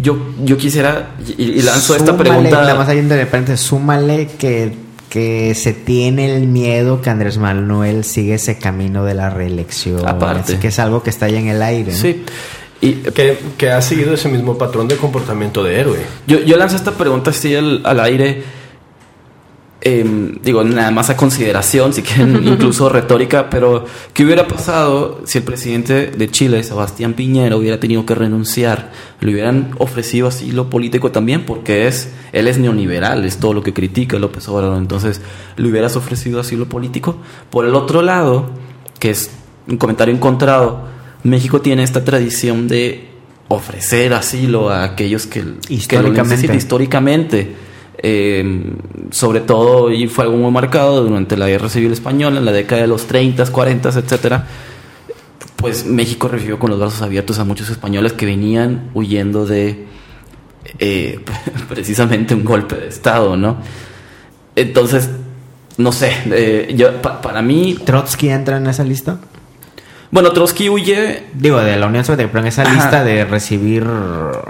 yo, 0.00 0.16
yo 0.44 0.56
quisiera, 0.56 1.10
y, 1.36 1.42
y 1.42 1.62
lanzo 1.62 1.94
esta 1.94 2.16
pregunta. 2.16 2.50
Nada 2.60 2.74
más 2.74 2.88
ahí 2.88 3.00
de 3.00 3.16
repente, 3.16 3.56
súmale 3.56 4.28
que, 4.38 4.74
que 5.08 5.54
se 5.54 5.72
tiene 5.72 6.34
el 6.36 6.46
miedo 6.46 7.00
que 7.02 7.10
Andrés 7.10 7.38
Manuel 7.38 8.04
sigue 8.04 8.34
ese 8.34 8.58
camino 8.58 9.04
de 9.04 9.14
la 9.14 9.30
reelección. 9.30 10.06
Aparte. 10.06 10.52
Así 10.52 10.56
que 10.56 10.68
es 10.68 10.78
algo 10.78 11.02
que 11.02 11.10
está 11.10 11.26
ahí 11.26 11.36
en 11.36 11.48
el 11.48 11.62
aire. 11.62 11.92
¿no? 11.92 11.98
Sí. 11.98 12.24
Y 12.82 12.92
Que, 12.94 13.38
que 13.58 13.70
ha 13.70 13.82
seguido 13.82 14.14
ese 14.14 14.28
mismo 14.30 14.56
patrón 14.56 14.88
de 14.88 14.96
comportamiento 14.96 15.62
de 15.62 15.80
héroe. 15.80 15.98
yo, 16.26 16.38
yo 16.40 16.56
lanzo 16.56 16.76
esta 16.76 16.92
pregunta 16.92 17.30
así 17.30 17.54
al, 17.54 17.82
al 17.84 18.00
aire. 18.00 18.42
Em, 19.80 20.40
digo, 20.42 20.62
nada 20.64 20.90
más 20.90 21.10
a 21.10 21.16
consideración, 21.16 21.92
si 21.92 22.02
quieren, 22.02 22.40
incluso 22.46 22.88
retórica, 22.88 23.48
pero 23.50 23.84
¿qué 24.12 24.24
hubiera 24.24 24.46
pasado 24.46 25.22
si 25.24 25.38
el 25.38 25.44
presidente 25.44 26.08
de 26.08 26.30
Chile, 26.30 26.62
Sebastián 26.62 27.14
Piñera, 27.14 27.56
hubiera 27.56 27.80
tenido 27.80 28.04
que 28.04 28.14
renunciar? 28.14 28.92
Le 29.20 29.32
hubieran 29.32 29.72
ofrecido 29.78 30.28
asilo 30.28 30.70
político 30.70 31.10
también, 31.10 31.46
porque 31.46 31.86
es, 31.86 32.12
él 32.32 32.48
es 32.48 32.58
neoliberal, 32.58 33.24
es 33.24 33.38
todo 33.38 33.54
lo 33.54 33.62
que 33.62 33.72
critica 33.72 34.18
López 34.18 34.48
Obrador. 34.48 34.78
Entonces, 34.78 35.20
¿le 35.56 35.68
hubieras 35.68 35.96
ofrecido 35.96 36.40
asilo 36.40 36.68
político? 36.68 37.16
Por 37.50 37.66
el 37.66 37.74
otro 37.74 38.02
lado, 38.02 38.50
que 38.98 39.10
es 39.10 39.30
un 39.66 39.76
comentario 39.76 40.14
encontrado, 40.14 40.84
México 41.22 41.60
tiene 41.60 41.82
esta 41.82 42.04
tradición 42.04 42.68
de 42.68 43.08
ofrecer 43.48 44.14
asilo 44.14 44.70
a 44.70 44.84
aquellos 44.84 45.26
que, 45.26 45.40
que 45.40 45.46
lo 45.46 45.56
Históricamente. 45.68 46.22
necesitan 46.22 46.56
históricamente. 46.56 47.69
Eh, 48.02 48.72
sobre 49.10 49.40
todo, 49.40 49.90
y 49.92 50.06
fue 50.08 50.24
algo 50.24 50.36
muy 50.38 50.50
marcado 50.50 51.02
durante 51.04 51.36
la 51.36 51.48
Guerra 51.48 51.68
Civil 51.68 51.92
Española, 51.92 52.38
en 52.38 52.44
la 52.46 52.52
década 52.52 52.80
de 52.82 52.88
los 52.88 53.06
30, 53.06 53.44
40, 53.46 53.88
etcétera. 53.90 54.46
Pues 55.56 55.84
México 55.84 56.28
recibió 56.28 56.58
con 56.58 56.70
los 56.70 56.78
brazos 56.78 57.02
abiertos 57.02 57.38
a 57.38 57.44
muchos 57.44 57.68
españoles 57.68 58.14
que 58.14 58.24
venían 58.24 58.90
huyendo 58.94 59.44
de 59.44 59.84
eh, 60.78 61.20
precisamente 61.68 62.34
un 62.34 62.44
golpe 62.44 62.76
de 62.76 62.88
Estado, 62.88 63.36
¿no? 63.36 63.58
Entonces, 64.56 65.10
no 65.76 65.92
sé, 65.92 66.12
eh, 66.30 66.72
yo, 66.76 67.02
pa- 67.02 67.20
para 67.20 67.42
mí, 67.42 67.76
¿Trotsky 67.84 68.30
entra 68.30 68.56
en 68.56 68.66
esa 68.68 68.84
lista? 68.84 69.18
Bueno, 70.10 70.32
Trotsky 70.32 70.68
huye 70.68 71.24
Digo, 71.34 71.60
de 71.60 71.76
la 71.76 71.86
Unión 71.86 72.04
Soviética, 72.04 72.28
pero 72.32 72.40
en 72.42 72.48
esa 72.48 72.62
Ajá. 72.62 72.74
lista 72.74 73.04
de 73.04 73.24
recibir, 73.24 73.84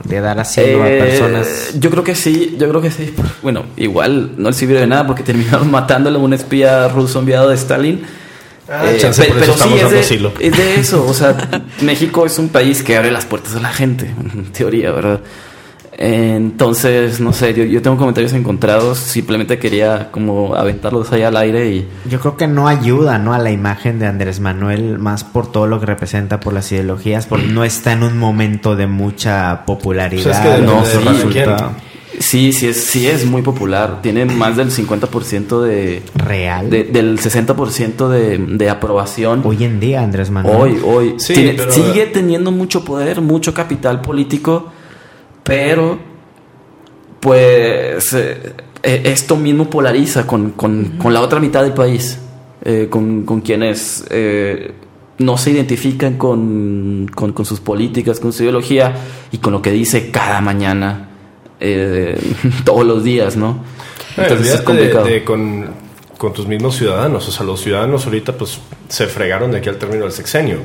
de 0.04 0.20
dar 0.20 0.38
asilo 0.40 0.86
Eh, 0.86 1.00
a 1.00 1.04
personas. 1.04 1.74
Yo 1.78 1.90
creo 1.90 2.02
que 2.04 2.14
sí, 2.14 2.56
yo 2.58 2.68
creo 2.68 2.80
que 2.80 2.90
sí. 2.90 3.14
Bueno, 3.42 3.64
igual 3.76 4.32
no 4.38 4.48
le 4.50 4.54
sirvió 4.54 4.78
de 4.80 4.86
nada 4.86 5.06
porque 5.06 5.22
terminaron 5.22 5.70
matándole 5.72 6.16
a 6.16 6.20
un 6.20 6.32
espía 6.32 6.88
ruso 6.88 7.18
enviado 7.18 7.48
de 7.48 7.54
Stalin. 7.56 8.02
Ah, 8.72 8.84
chance, 8.98 9.24
por 9.24 9.38
eso 9.42 9.52
estamos 9.52 9.82
es 9.82 9.90
de, 9.90 9.98
asilo. 9.98 10.32
es 10.38 10.56
de 10.56 10.74
eso. 10.76 11.04
O 11.04 11.12
sea, 11.12 11.36
México 11.82 12.24
es 12.24 12.38
un 12.38 12.48
país 12.50 12.82
que 12.84 12.96
abre 12.96 13.10
las 13.10 13.24
puertas 13.26 13.56
a 13.56 13.60
la 13.60 13.70
gente, 13.72 14.06
en 14.06 14.52
teoría, 14.52 14.92
¿verdad? 14.92 15.20
Entonces, 16.00 17.20
no 17.20 17.32
sé, 17.32 17.52
yo, 17.54 17.64
yo 17.64 17.82
tengo 17.82 17.96
comentarios 17.96 18.32
encontrados. 18.32 18.98
Simplemente 18.98 19.58
quería 19.58 20.10
como 20.10 20.54
aventarlos 20.54 21.12
ahí 21.12 21.22
al 21.22 21.36
aire 21.36 21.70
y. 21.70 21.88
Yo 22.08 22.18
creo 22.20 22.36
que 22.36 22.46
no 22.46 22.68
ayuda, 22.68 23.18
¿no? 23.18 23.34
A 23.34 23.38
la 23.38 23.50
imagen 23.50 23.98
de 23.98 24.06
Andrés 24.06 24.40
Manuel, 24.40 24.98
más 24.98 25.24
por 25.24 25.52
todo 25.52 25.66
lo 25.66 25.78
que 25.78 25.86
representa 25.86 26.40
por 26.40 26.52
las 26.54 26.72
ideologías, 26.72 27.26
porque 27.26 27.46
no 27.46 27.64
está 27.64 27.92
en 27.92 28.02
un 28.02 28.18
momento 28.18 28.76
de 28.76 28.86
mucha 28.86 29.64
popularidad. 29.66 30.24
Pues 30.24 30.36
es 30.38 30.56
que 30.56 30.62
no 30.62 30.84
se 30.84 31.00
resulta 31.00 31.72
Sí, 32.18 32.52
sí 32.52 32.66
es, 32.66 32.84
sí 32.84 33.06
es 33.06 33.24
muy 33.24 33.40
popular. 33.40 34.00
Tiene 34.02 34.26
más 34.26 34.54
del 34.56 34.70
50% 34.70 35.62
de, 35.62 36.02
real. 36.14 36.68
de- 36.68 36.84
del 36.84 37.18
60% 37.18 38.08
de, 38.08 38.36
de 38.36 38.68
aprobación. 38.68 39.40
Hoy 39.44 39.64
en 39.64 39.80
día, 39.80 40.02
Andrés 40.02 40.30
Manuel. 40.30 40.56
Hoy, 40.56 40.80
hoy. 40.84 41.14
Sí, 41.18 41.32
Tiene- 41.32 41.54
pero- 41.54 41.72
Sigue 41.72 42.06
teniendo 42.06 42.50
mucho 42.50 42.84
poder, 42.84 43.22
mucho 43.22 43.54
capital 43.54 44.02
político, 44.02 44.70
pero 45.44 45.98
pues 47.20 48.12
eh, 48.14 48.54
eh, 48.82 49.02
esto 49.04 49.36
mismo 49.36 49.68
polariza 49.68 50.26
con, 50.26 50.52
con, 50.52 50.96
con, 50.96 51.12
la 51.12 51.20
otra 51.20 51.38
mitad 51.38 51.62
del 51.62 51.74
país, 51.74 52.18
eh, 52.64 52.86
con, 52.88 53.24
con, 53.24 53.42
quienes 53.42 54.04
eh, 54.08 54.72
no 55.18 55.36
se 55.36 55.50
identifican 55.50 56.16
con, 56.16 57.10
con, 57.14 57.44
sus 57.44 57.60
políticas, 57.60 58.20
con 58.20 58.32
su 58.32 58.42
ideología 58.42 58.94
y 59.32 59.38
con 59.38 59.52
lo 59.52 59.60
que 59.60 59.70
dice 59.70 60.10
cada 60.10 60.40
mañana, 60.40 61.08
todos 62.64 62.86
los 62.86 63.04
días, 63.04 63.36
¿no? 63.36 63.62
Entonces 64.16 64.54
es 64.54 64.62
complicado. 64.62 65.04
De, 65.04 65.24
con, 65.24 65.66
con 66.16 66.32
tus 66.32 66.46
mismos 66.46 66.76
ciudadanos, 66.76 67.28
o 67.28 67.30
sea, 67.30 67.44
los 67.44 67.60
ciudadanos 67.60 68.06
ahorita 68.06 68.32
pues 68.32 68.60
se 68.88 69.06
fregaron 69.08 69.50
de 69.50 69.58
aquí 69.58 69.68
al 69.68 69.76
término 69.76 70.04
del 70.04 70.12
sexenio 70.12 70.60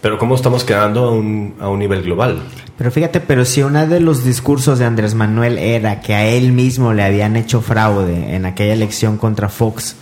pero 0.00 0.18
¿cómo 0.18 0.34
estamos 0.34 0.64
quedando 0.64 1.04
a 1.04 1.12
un, 1.12 1.54
a 1.60 1.68
un 1.68 1.78
nivel 1.78 2.02
global? 2.02 2.42
Pero 2.78 2.90
fíjate, 2.90 3.20
pero 3.20 3.44
si 3.44 3.62
uno 3.62 3.86
de 3.86 4.00
los 4.00 4.24
discursos 4.24 4.78
de 4.78 4.86
Andrés 4.86 5.14
Manuel 5.14 5.58
era 5.58 6.00
que 6.00 6.14
a 6.14 6.26
él 6.26 6.52
mismo 6.52 6.94
le 6.94 7.04
habían 7.04 7.36
hecho 7.36 7.60
fraude 7.60 8.34
en 8.34 8.46
aquella 8.46 8.72
elección 8.72 9.18
contra 9.18 9.50
Fox, 9.50 9.96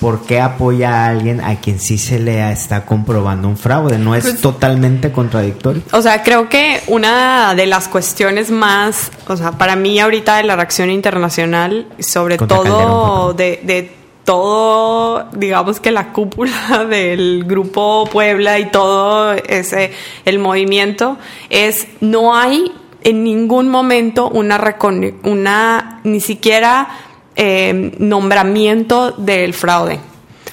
¿por 0.00 0.22
qué 0.22 0.40
apoya 0.40 0.90
a 0.90 1.08
alguien 1.08 1.40
a 1.40 1.56
quien 1.56 1.80
sí 1.80 1.98
se 1.98 2.20
le 2.20 2.52
está 2.52 2.86
comprobando 2.86 3.48
un 3.48 3.56
fraude? 3.56 3.98
¿No 3.98 4.14
es 4.14 4.24
pues, 4.24 4.40
totalmente 4.40 5.10
contradictorio? 5.10 5.82
O 5.92 6.00
sea, 6.00 6.22
creo 6.22 6.48
que 6.48 6.80
una 6.86 7.56
de 7.56 7.66
las 7.66 7.88
cuestiones 7.88 8.52
más, 8.52 9.10
o 9.26 9.36
sea, 9.36 9.52
para 9.52 9.74
mí 9.74 9.98
ahorita 9.98 10.36
de 10.36 10.44
la 10.44 10.54
reacción 10.54 10.90
internacional, 10.90 11.88
sobre 11.98 12.38
todo 12.38 13.34
de, 13.34 13.60
de 13.64 14.01
todo, 14.24 15.28
digamos 15.32 15.80
que 15.80 15.90
la 15.90 16.12
cúpula 16.12 16.84
del 16.88 17.44
grupo 17.44 18.08
Puebla 18.10 18.58
y 18.58 18.66
todo 18.66 19.32
ese, 19.32 19.92
el 20.24 20.38
movimiento, 20.38 21.18
es 21.50 21.86
no 22.00 22.34
hay 22.36 22.72
en 23.04 23.24
ningún 23.24 23.68
momento 23.68 24.28
una, 24.28 24.76
una 25.24 26.00
ni 26.04 26.20
siquiera 26.20 26.88
eh, 27.34 27.94
nombramiento 27.98 29.12
del 29.12 29.54
fraude. 29.54 29.98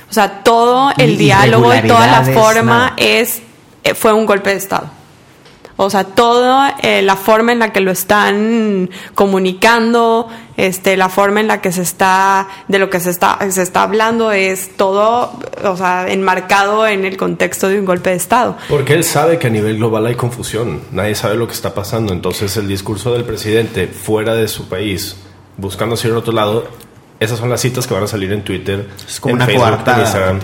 O 0.09 0.13
sea, 0.13 0.43
todo 0.43 0.91
el 0.97 1.17
diálogo 1.17 1.73
y 1.73 1.87
toda 1.87 2.07
la 2.07 2.23
forma 2.23 2.93
es 2.97 3.41
eh, 3.83 3.93
fue 3.93 4.13
un 4.13 4.25
golpe 4.25 4.49
de 4.49 4.55
Estado. 4.55 4.98
O 5.81 5.89
sea, 5.89 6.03
toda 6.03 6.75
eh, 6.81 7.01
la 7.01 7.15
forma 7.15 7.53
en 7.53 7.59
la 7.59 7.71
que 7.71 7.79
lo 7.79 7.89
están 7.89 8.89
comunicando, 9.15 10.27
este, 10.57 10.97
la 10.97 11.07
forma 11.07 11.39
en 11.39 11.47
la 11.47 11.61
que 11.61 11.71
se 11.71 11.83
está, 11.83 12.49
de 12.67 12.79
lo 12.79 12.89
que 12.89 12.99
se 12.99 13.09
está, 13.09 13.39
se 13.49 13.61
está 13.61 13.83
hablando 13.83 14.33
es 14.33 14.75
todo, 14.75 15.31
o 15.63 15.77
sea, 15.77 16.11
enmarcado 16.11 16.85
en 16.85 17.05
el 17.05 17.15
contexto 17.15 17.69
de 17.69 17.79
un 17.79 17.85
golpe 17.85 18.09
de 18.09 18.17
Estado. 18.17 18.57
Porque 18.67 18.93
él 18.93 19.05
sabe 19.05 19.39
que 19.39 19.47
a 19.47 19.49
nivel 19.49 19.77
global 19.77 20.05
hay 20.07 20.15
confusión, 20.15 20.81
nadie 20.91 21.15
sabe 21.15 21.35
lo 21.35 21.47
que 21.47 21.53
está 21.53 21.73
pasando, 21.73 22.11
entonces 22.11 22.57
el 22.57 22.67
discurso 22.67 23.13
del 23.13 23.23
presidente 23.23 23.87
fuera 23.87 24.33
de 24.33 24.49
su 24.49 24.67
país, 24.67 25.15
buscando 25.55 25.95
hacia 25.95 26.09
el 26.09 26.17
otro 26.17 26.33
lado, 26.33 26.67
esas 27.21 27.39
son 27.39 27.49
las 27.49 27.61
citas 27.61 27.87
que 27.87 27.93
van 27.93 28.03
a 28.03 28.07
salir 28.07 28.33
en 28.33 28.43
Twitter, 28.43 28.85
es 29.07 29.21
como 29.21 29.35
una 29.35 29.47
cuarta. 29.47 30.37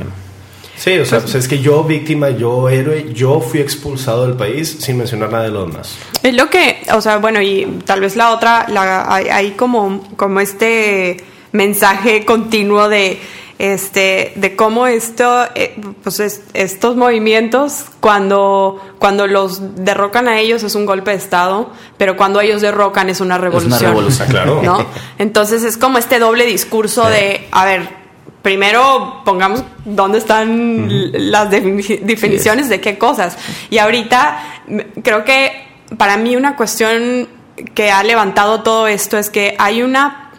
Sí, 0.78 0.98
o 0.98 1.06
sea, 1.06 1.20
pues 1.22 1.36
es 1.36 1.48
que 1.48 1.60
yo 1.60 1.84
víctima, 1.84 2.30
yo 2.30 2.70
héroe, 2.70 3.12
yo 3.14 3.40
fui 3.40 3.60
expulsado 3.62 4.28
del 4.28 4.36
país 4.36 4.78
sin 4.80 4.98
mencionar 4.98 5.32
nada 5.32 5.46
de 5.46 5.52
lo 5.52 5.66
demás. 5.66 5.98
Es 6.22 6.36
lo 6.36 6.50
que, 6.50 6.84
o 6.94 7.02
sea, 7.02 7.18
bueno, 7.18 7.42
y 7.42 7.66
tal 7.86 8.02
vez 8.02 8.16
la 8.16 8.32
otra, 8.32 8.66
la, 8.70 9.14
hay, 9.14 9.52
como, 9.52 10.04
como 10.18 10.40
este 10.40 11.24
mensaje 11.52 12.26
continuo 12.26 12.90
de 12.90 13.20
este 13.58 14.34
de 14.36 14.58
cómo 14.58 14.86
esto 14.86 15.46
eh, 15.56 15.80
pues 16.04 16.42
estos 16.54 16.98
movimientos 16.98 17.86
cuando 18.02 18.82
cuando 19.00 19.28
los 19.28 19.76
derrocan 19.76 20.28
a 20.28 20.42
ellos 20.42 20.64
es 20.64 20.76
un 20.76 20.86
golpe 20.86 21.12
de 21.12 21.18
estado 21.18 21.70
pero 21.98 22.18
cuando 22.18 22.42
ellos 22.42 22.62
derrocan 22.62 23.08
es 23.08 23.22
una 23.22 23.38
revolución, 23.38 23.74
es 23.74 23.80
una 23.80 23.90
revolución 23.92 24.28
claro 24.28 24.62
¿no? 24.62 24.86
entonces 25.20 25.64
es 25.64 25.78
como 25.78 25.98
este 25.98 26.20
doble 26.20 26.46
discurso 26.46 27.08
de 27.08 27.48
a 27.52 27.64
ver 27.64 28.05
primero 28.46 29.24
pongamos 29.26 29.64
dónde 29.86 30.20
están 30.20 30.88
las 31.32 31.50
definiciones 31.50 32.70
de 32.70 32.80
qué 32.80 32.96
cosas. 33.00 33.40
Y 33.72 33.80
ahorita 33.80 34.38
creo 35.02 35.26
que 35.26 35.68
para 35.98 36.16
mí 36.18 36.36
una 36.36 36.56
cuestión 36.56 37.28
que 37.74 37.90
ha 37.90 38.04
levantado 38.04 38.62
todo 38.62 38.88
esto 38.88 39.18
es 39.18 39.32
que 39.32 39.56
hay 39.58 39.82
una 39.82 40.30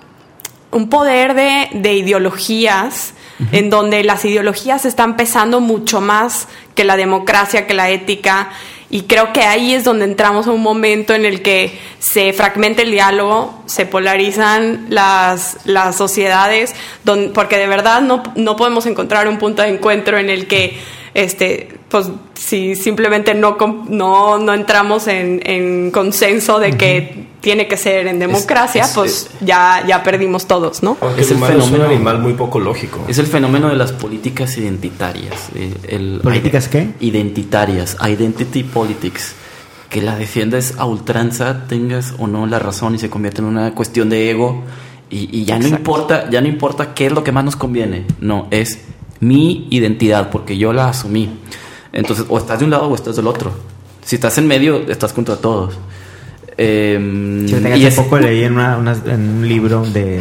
un 0.70 0.88
poder 0.88 1.34
de, 1.34 1.68
de 1.72 1.94
ideologías 1.94 3.14
en 3.50 3.70
donde 3.70 4.04
las 4.04 4.24
ideologías 4.24 4.84
están 4.84 5.16
pesando 5.16 5.60
mucho 5.60 6.00
más 6.00 6.46
que 6.76 6.84
la 6.84 6.96
democracia, 6.96 7.66
que 7.66 7.74
la 7.74 7.90
ética, 7.90 8.50
y 8.88 9.02
creo 9.02 9.32
que 9.32 9.40
ahí 9.42 9.74
es 9.74 9.84
donde 9.84 10.04
entramos 10.04 10.46
a 10.46 10.52
un 10.52 10.62
momento 10.62 11.14
en 11.14 11.24
el 11.24 11.42
que 11.42 11.78
se 11.98 12.32
fragmenta 12.32 12.82
el 12.82 12.92
diálogo, 12.92 13.62
se 13.66 13.84
polarizan 13.84 14.86
las, 14.90 15.58
las 15.64 15.96
sociedades, 15.96 16.74
porque 17.34 17.58
de 17.58 17.66
verdad 17.66 18.00
no, 18.00 18.22
no 18.36 18.56
podemos 18.56 18.86
encontrar 18.86 19.26
un 19.26 19.38
punto 19.38 19.62
de 19.62 19.68
encuentro 19.68 20.18
en 20.18 20.30
el 20.30 20.46
que 20.46 20.78
este, 21.16 21.68
pues 21.88 22.10
si 22.34 22.76
simplemente 22.76 23.32
no, 23.32 23.56
no, 23.88 24.38
no 24.38 24.52
entramos 24.52 25.06
en, 25.06 25.40
en 25.46 25.90
consenso 25.90 26.58
de 26.58 26.76
que 26.76 27.26
tiene 27.40 27.68
que 27.68 27.78
ser 27.78 28.06
en 28.06 28.18
democracia, 28.18 28.84
pues 28.94 29.30
ya, 29.40 29.82
ya 29.86 30.02
perdimos 30.02 30.46
todos, 30.46 30.82
¿no? 30.82 30.98
es 31.16 31.30
el, 31.30 31.38
fenómeno 31.38 31.86
animal 31.86 32.18
muy 32.18 32.34
poco 32.34 32.60
lógico. 32.60 33.02
Es 33.08 33.16
el 33.16 33.26
fenómeno 33.26 33.70
de 33.70 33.76
las 33.76 33.92
políticas 33.92 34.58
identitarias. 34.58 35.48
El, 35.88 36.20
¿Políticas 36.22 36.68
qué? 36.68 36.90
Identitarias, 37.00 37.96
identity 38.06 38.62
politics. 38.62 39.34
Que 39.88 40.02
la 40.02 40.16
defiendes 40.16 40.74
a 40.76 40.84
ultranza, 40.84 41.66
tengas 41.66 42.12
o 42.18 42.26
no 42.26 42.44
la 42.46 42.58
razón 42.58 42.94
y 42.96 42.98
se 42.98 43.08
convierte 43.08 43.40
en 43.40 43.46
una 43.46 43.74
cuestión 43.74 44.10
de 44.10 44.30
ego. 44.30 44.64
Y, 45.08 45.30
y 45.32 45.44
ya 45.46 45.58
no 45.58 45.68
importa, 45.68 46.28
ya 46.28 46.42
no 46.42 46.48
importa 46.48 46.92
qué 46.92 47.06
es 47.06 47.12
lo 47.12 47.24
que 47.24 47.32
más 47.32 47.44
nos 47.44 47.56
conviene. 47.56 48.04
No, 48.20 48.48
es 48.50 48.80
mi 49.20 49.66
identidad, 49.70 50.30
porque 50.30 50.58
yo 50.58 50.72
la 50.72 50.88
asumí. 50.88 51.30
Entonces, 51.92 52.26
o 52.28 52.38
estás 52.38 52.58
de 52.58 52.64
un 52.64 52.70
lado 52.70 52.88
o 52.88 52.94
estás 52.94 53.16
del 53.16 53.26
otro. 53.26 53.52
Si 54.04 54.16
estás 54.16 54.38
en 54.38 54.46
medio, 54.46 54.88
estás 54.88 55.12
contra 55.12 55.36
todos. 55.36 55.74
Eh, 56.58 57.46
y 57.76 57.84
hace 57.84 58.02
poco 58.02 58.18
leí 58.18 58.44
en, 58.44 58.58
en 58.58 59.28
un 59.28 59.48
libro 59.48 59.84
de 59.84 60.20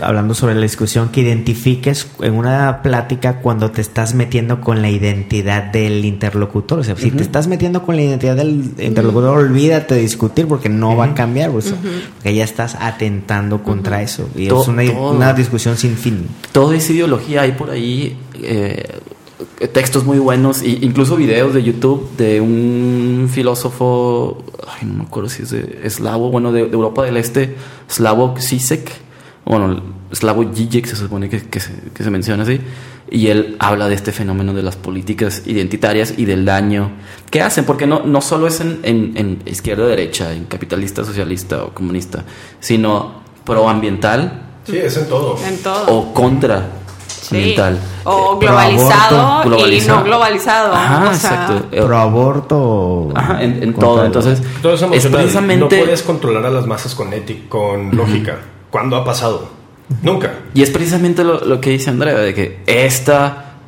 hablando 0.00 0.34
sobre 0.34 0.54
la 0.54 0.62
discusión 0.62 1.08
que 1.08 1.20
identifiques 1.20 2.08
en 2.20 2.34
una 2.34 2.82
plática 2.82 3.40
cuando 3.40 3.70
te 3.70 3.80
estás 3.80 4.14
metiendo 4.14 4.60
con 4.60 4.82
la 4.82 4.90
identidad 4.90 5.64
del 5.64 6.04
interlocutor. 6.04 6.80
O 6.80 6.84
sea, 6.84 6.96
si 6.96 7.10
te 7.10 7.22
estás 7.22 7.46
metiendo 7.46 7.82
con 7.82 7.96
la 7.96 8.02
identidad 8.02 8.36
del 8.36 8.74
interlocutor, 8.78 9.38
olvídate 9.38 9.94
de 9.94 10.00
discutir 10.00 10.46
porque 10.46 10.68
no 10.68 10.96
va 10.96 11.06
a 11.06 11.14
cambiar, 11.14 11.50
pues, 11.50 11.74
porque 12.14 12.34
ya 12.34 12.44
estás 12.44 12.76
atentando 12.78 13.62
contra 13.62 14.02
eso. 14.02 14.28
Y 14.36 14.46
es 14.46 14.52
una, 14.52 14.82
una, 14.82 15.34
discusión 15.34 15.76
sin 15.76 15.96
fin. 15.96 16.26
Toda 16.52 16.76
esa 16.76 16.92
ideología 16.92 17.42
hay 17.42 17.52
por 17.52 17.70
ahí. 17.70 18.16
Eh, 18.42 19.00
textos 19.72 20.04
muy 20.04 20.18
buenos, 20.18 20.62
e 20.62 20.68
incluso 20.68 21.16
videos 21.16 21.54
de 21.54 21.62
YouTube 21.62 22.08
de 22.16 22.40
un 22.40 23.28
filósofo, 23.32 24.44
ay, 24.66 24.86
no 24.86 24.94
me 24.94 25.04
acuerdo 25.04 25.28
si 25.28 25.42
es 25.42 25.50
de 25.50 25.80
eslavo, 25.84 26.30
bueno, 26.30 26.52
de, 26.52 26.60
Europa 26.60 27.04
del 27.04 27.16
Este, 27.16 27.56
Slavoj 27.88 28.38
Zizek, 28.38 28.90
bueno, 29.44 29.82
Slavoj 30.12 30.54
Žižek 30.54 30.86
se 30.86 30.96
supone 30.96 31.28
que, 31.28 31.42
que, 31.42 31.60
se, 31.60 32.10
menciona 32.10 32.44
así, 32.44 32.60
y 33.10 33.28
él 33.28 33.56
habla 33.58 33.88
de 33.88 33.94
este 33.94 34.12
fenómeno 34.12 34.54
de 34.54 34.62
las 34.62 34.76
políticas 34.76 35.42
identitarias 35.46 36.14
y 36.16 36.24
del 36.24 36.44
daño 36.44 36.90
que 37.30 37.42
hacen, 37.42 37.64
porque 37.64 37.86
no, 37.86 38.04
no 38.04 38.20
solo 38.20 38.46
es 38.46 38.60
en, 38.60 38.80
en, 38.82 39.42
izquierda 39.46 39.86
derecha, 39.86 40.32
en 40.32 40.44
capitalista, 40.44 41.04
socialista 41.04 41.64
o 41.64 41.74
comunista, 41.74 42.24
sino 42.60 43.22
proambiental. 43.44 44.42
Sí, 44.64 44.78
es 44.78 44.96
en 44.96 45.08
todo. 45.08 45.36
En 45.46 45.58
todo. 45.58 45.86
O 45.88 46.14
contra 46.14 46.66
ambiental. 47.30 47.78
O 48.04 48.38
globalizado, 48.38 49.68
y 49.68 49.80
no 49.80 50.04
globalizado. 50.04 50.74
Ajá, 50.74 51.06
exacto. 51.06 51.68
Pro 51.70 51.98
aborto. 51.98 53.12
Ajá, 53.14 53.42
en, 53.42 53.74
todo. 53.74 54.04
Entonces, 54.04 54.42
todo 54.62 54.74
es 54.74 55.06
precisamente... 55.06 55.76
No 55.76 55.84
puedes 55.84 56.02
controlar 56.02 56.46
a 56.46 56.50
las 56.50 56.66
masas 56.66 56.94
con, 56.94 57.12
ética, 57.12 57.48
con 57.48 57.94
lógica. 57.94 58.38
¿Cuándo 58.74 58.96
ha 58.96 59.04
pasado? 59.04 59.50
Nunca. 60.02 60.34
Y 60.52 60.64
es 60.64 60.70
precisamente 60.70 61.22
lo, 61.22 61.60
que 61.60 61.70
dice 61.70 61.90
Andrea, 61.90 62.16
de 62.16 62.34
que 62.34 62.58
esta 62.66 63.60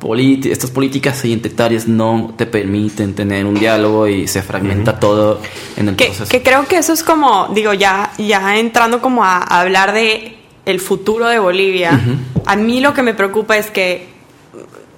estas 0.43 0.69
políticas 0.69 1.23
identitarias 1.23 1.87
no 1.87 2.33
te 2.35 2.45
permiten 2.45 3.15
tener 3.15 3.45
un 3.45 3.53
diálogo 3.53 4.05
y 4.09 4.27
se 4.27 4.41
fragmenta 4.41 4.99
todo 4.99 5.39
en 5.77 5.87
el 5.87 5.95
que, 5.95 6.07
proceso. 6.07 6.29
Que 6.29 6.43
creo 6.43 6.67
que 6.67 6.79
eso 6.79 6.91
es 6.91 7.03
como, 7.03 7.47
digo, 7.55 7.73
ya, 7.73 8.11
ya 8.17 8.57
entrando 8.57 8.99
como 8.99 9.23
a 9.23 9.37
hablar 9.37 9.93
de 9.93 10.35
el 10.65 10.81
futuro 10.81 11.27
de 11.29 11.39
Bolivia, 11.39 12.01
a 12.45 12.55
mí 12.57 12.81
lo 12.81 12.93
que 12.93 13.01
me 13.01 13.13
preocupa 13.13 13.55
es 13.55 13.71
que 13.71 14.09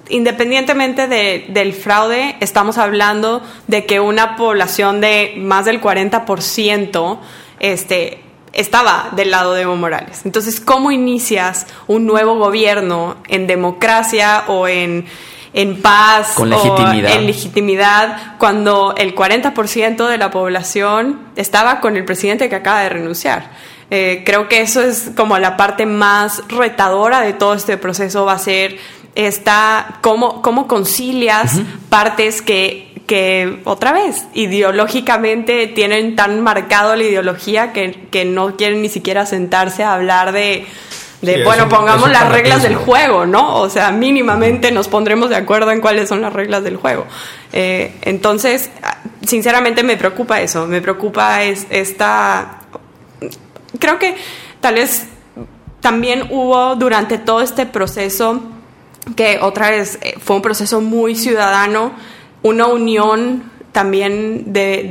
independientemente 0.08 1.06
del 1.06 1.72
fraude, 1.72 2.34
estamos 2.40 2.78
hablando 2.78 3.42
de 3.68 3.86
que 3.86 4.00
una 4.00 4.34
población 4.34 5.00
de 5.00 5.34
más 5.38 5.66
del 5.66 5.80
40% 5.80 7.18
este, 7.60 8.24
estaba 8.52 9.10
del 9.12 9.30
lado 9.30 9.54
de 9.54 9.62
Evo 9.62 9.76
Morales. 9.76 10.22
Entonces, 10.24 10.60
¿cómo 10.60 10.90
inicias 10.90 11.66
un 11.86 12.06
nuevo 12.06 12.36
gobierno 12.36 13.16
en 13.28 13.46
democracia 13.46 14.44
o 14.48 14.68
en, 14.68 15.06
en 15.52 15.80
paz 15.80 16.32
Con 16.34 16.50
legitimidad. 16.50 17.10
o 17.10 17.14
en 17.14 17.26
legitimidad 17.26 18.36
cuando 18.38 18.94
el 18.96 19.14
40% 19.14 20.08
de 20.08 20.18
la 20.18 20.30
población 20.30 21.20
estaba 21.36 21.80
con 21.80 21.96
el 21.96 22.04
presidente 22.04 22.48
que 22.48 22.56
acaba 22.56 22.80
de 22.80 22.88
renunciar? 22.88 23.50
Eh, 23.90 24.22
creo 24.24 24.48
que 24.48 24.60
eso 24.60 24.82
es 24.82 25.10
como 25.16 25.36
la 25.38 25.56
parte 25.56 25.84
más 25.84 26.44
retadora 26.48 27.22
de 27.22 27.32
todo 27.32 27.54
este 27.54 27.76
proceso, 27.76 28.24
va 28.24 28.34
a 28.34 28.38
ser 28.38 28.78
esta, 29.16 29.98
cómo, 30.00 30.42
cómo 30.42 30.68
concilias 30.68 31.60
partes 31.88 32.40
que, 32.42 32.89
que, 33.10 33.58
otra 33.64 33.90
vez, 33.90 34.24
ideológicamente 34.34 35.66
tienen 35.66 36.14
tan 36.14 36.42
marcado 36.42 36.94
la 36.94 37.02
ideología 37.02 37.72
que, 37.72 38.06
que 38.08 38.24
no 38.24 38.56
quieren 38.56 38.82
ni 38.82 38.88
siquiera 38.88 39.26
sentarse 39.26 39.82
a 39.82 39.94
hablar 39.94 40.30
de 40.30 40.64
de, 41.22 41.42
bueno, 41.42 41.68
pongamos 41.68 42.08
las 42.08 42.30
reglas 42.30 42.62
del 42.62 42.76
juego, 42.76 43.26
¿no? 43.26 43.56
O 43.56 43.68
sea, 43.68 43.90
mínimamente 43.90 44.70
nos 44.70 44.86
pondremos 44.86 45.28
de 45.28 45.36
acuerdo 45.36 45.72
en 45.72 45.80
cuáles 45.80 46.08
son 46.08 46.22
las 46.22 46.32
reglas 46.32 46.62
del 46.62 46.76
juego. 46.76 47.04
Eh, 47.52 47.96
entonces, 48.02 48.70
sinceramente 49.26 49.82
me 49.82 49.96
preocupa 49.96 50.40
eso, 50.40 50.68
me 50.68 50.80
preocupa 50.80 51.42
es, 51.42 51.66
esta... 51.68 52.60
Creo 53.80 53.98
que 53.98 54.16
tal 54.60 54.76
vez 54.76 55.08
también 55.80 56.28
hubo 56.30 56.76
durante 56.76 57.18
todo 57.18 57.42
este 57.42 57.66
proceso, 57.66 58.40
que 59.16 59.40
otra 59.42 59.70
vez 59.70 59.98
eh, 60.00 60.14
fue 60.18 60.36
un 60.36 60.42
proceso 60.42 60.80
muy 60.80 61.16
ciudadano, 61.16 61.92
una 62.42 62.66
unión 62.66 63.50
también 63.72 64.52
de, 64.52 64.88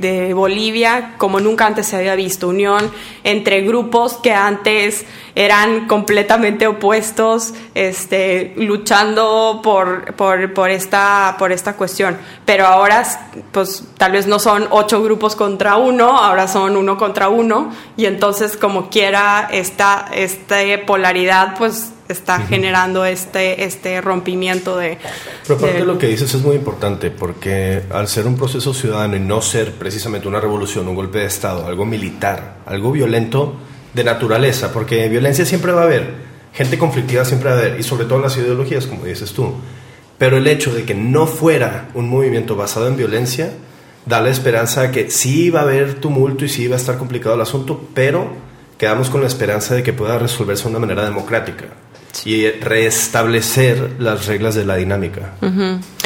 de, 0.00 0.32
Bolivia 0.32 1.14
como 1.18 1.40
nunca 1.40 1.66
antes 1.66 1.86
se 1.86 1.96
había 1.96 2.14
visto, 2.14 2.48
unión 2.48 2.90
entre 3.22 3.60
grupos 3.62 4.14
que 4.14 4.32
antes 4.32 5.04
eran 5.34 5.86
completamente 5.86 6.66
opuestos, 6.66 7.54
este, 7.74 8.54
luchando 8.56 9.60
por, 9.62 10.14
por, 10.14 10.54
por, 10.54 10.70
esta, 10.70 11.36
por 11.38 11.52
esta 11.52 11.74
cuestión. 11.74 12.16
Pero 12.44 12.66
ahora, 12.66 13.04
pues 13.52 13.84
tal 13.98 14.12
vez 14.12 14.26
no 14.26 14.38
son 14.38 14.66
ocho 14.70 15.02
grupos 15.02 15.36
contra 15.36 15.76
uno, 15.76 16.18
ahora 16.18 16.48
son 16.48 16.76
uno 16.76 16.96
contra 16.96 17.28
uno, 17.28 17.72
y 17.96 18.06
entonces 18.06 18.56
como 18.56 18.88
quiera 18.88 19.48
esta, 19.52 20.08
esta 20.12 20.56
polaridad, 20.86 21.56
pues 21.58 21.92
está 22.08 22.40
generando 22.40 23.04
este, 23.04 23.64
este 23.64 24.00
rompimiento 24.00 24.76
de... 24.76 24.98
Pero 25.42 25.58
aparte 25.58 25.78
de... 25.78 25.84
lo 25.84 25.98
que 25.98 26.06
dices 26.06 26.34
es 26.34 26.42
muy 26.42 26.56
importante, 26.56 27.10
porque 27.10 27.82
al 27.90 28.08
ser 28.08 28.26
un 28.26 28.36
proceso 28.36 28.72
ciudadano 28.74 29.16
y 29.16 29.20
no 29.20 29.42
ser 29.42 29.72
precisamente 29.72 30.28
una 30.28 30.40
revolución, 30.40 30.88
un 30.88 30.94
golpe 30.94 31.18
de 31.18 31.26
Estado, 31.26 31.66
algo 31.66 31.84
militar, 31.84 32.56
algo 32.66 32.92
violento 32.92 33.54
de 33.94 34.04
naturaleza, 34.04 34.72
porque 34.72 35.08
violencia 35.08 35.44
siempre 35.44 35.72
va 35.72 35.82
a 35.82 35.84
haber, 35.84 36.14
gente 36.52 36.78
conflictiva 36.78 37.24
siempre 37.24 37.50
va 37.50 37.56
a 37.56 37.58
haber, 37.58 37.80
y 37.80 37.82
sobre 37.82 38.04
todo 38.04 38.16
en 38.16 38.22
las 38.22 38.36
ideologías, 38.36 38.86
como 38.86 39.04
dices 39.04 39.32
tú. 39.32 39.54
Pero 40.18 40.36
el 40.36 40.46
hecho 40.46 40.74
de 40.74 40.84
que 40.84 40.94
no 40.94 41.26
fuera 41.26 41.90
un 41.94 42.08
movimiento 42.08 42.56
basado 42.56 42.88
en 42.88 42.96
violencia, 42.96 43.52
da 44.06 44.20
la 44.20 44.30
esperanza 44.30 44.82
de 44.82 44.90
que 44.90 45.10
sí 45.10 45.50
va 45.50 45.60
a 45.60 45.62
haber 45.64 45.94
tumulto 45.94 46.44
y 46.44 46.48
sí 46.48 46.66
va 46.66 46.76
a 46.76 46.78
estar 46.78 46.96
complicado 46.96 47.34
el 47.34 47.42
asunto, 47.42 47.88
pero 47.94 48.28
quedamos 48.78 49.10
con 49.10 49.20
la 49.20 49.26
esperanza 49.26 49.74
de 49.74 49.82
que 49.82 49.92
pueda 49.92 50.18
resolverse 50.18 50.64
de 50.64 50.70
una 50.70 50.78
manera 50.78 51.04
democrática 51.04 51.66
y 52.24 52.48
restablecer 52.50 53.96
las 53.98 54.26
reglas 54.26 54.54
de 54.54 54.64
la 54.64 54.76
dinámica. 54.76 55.32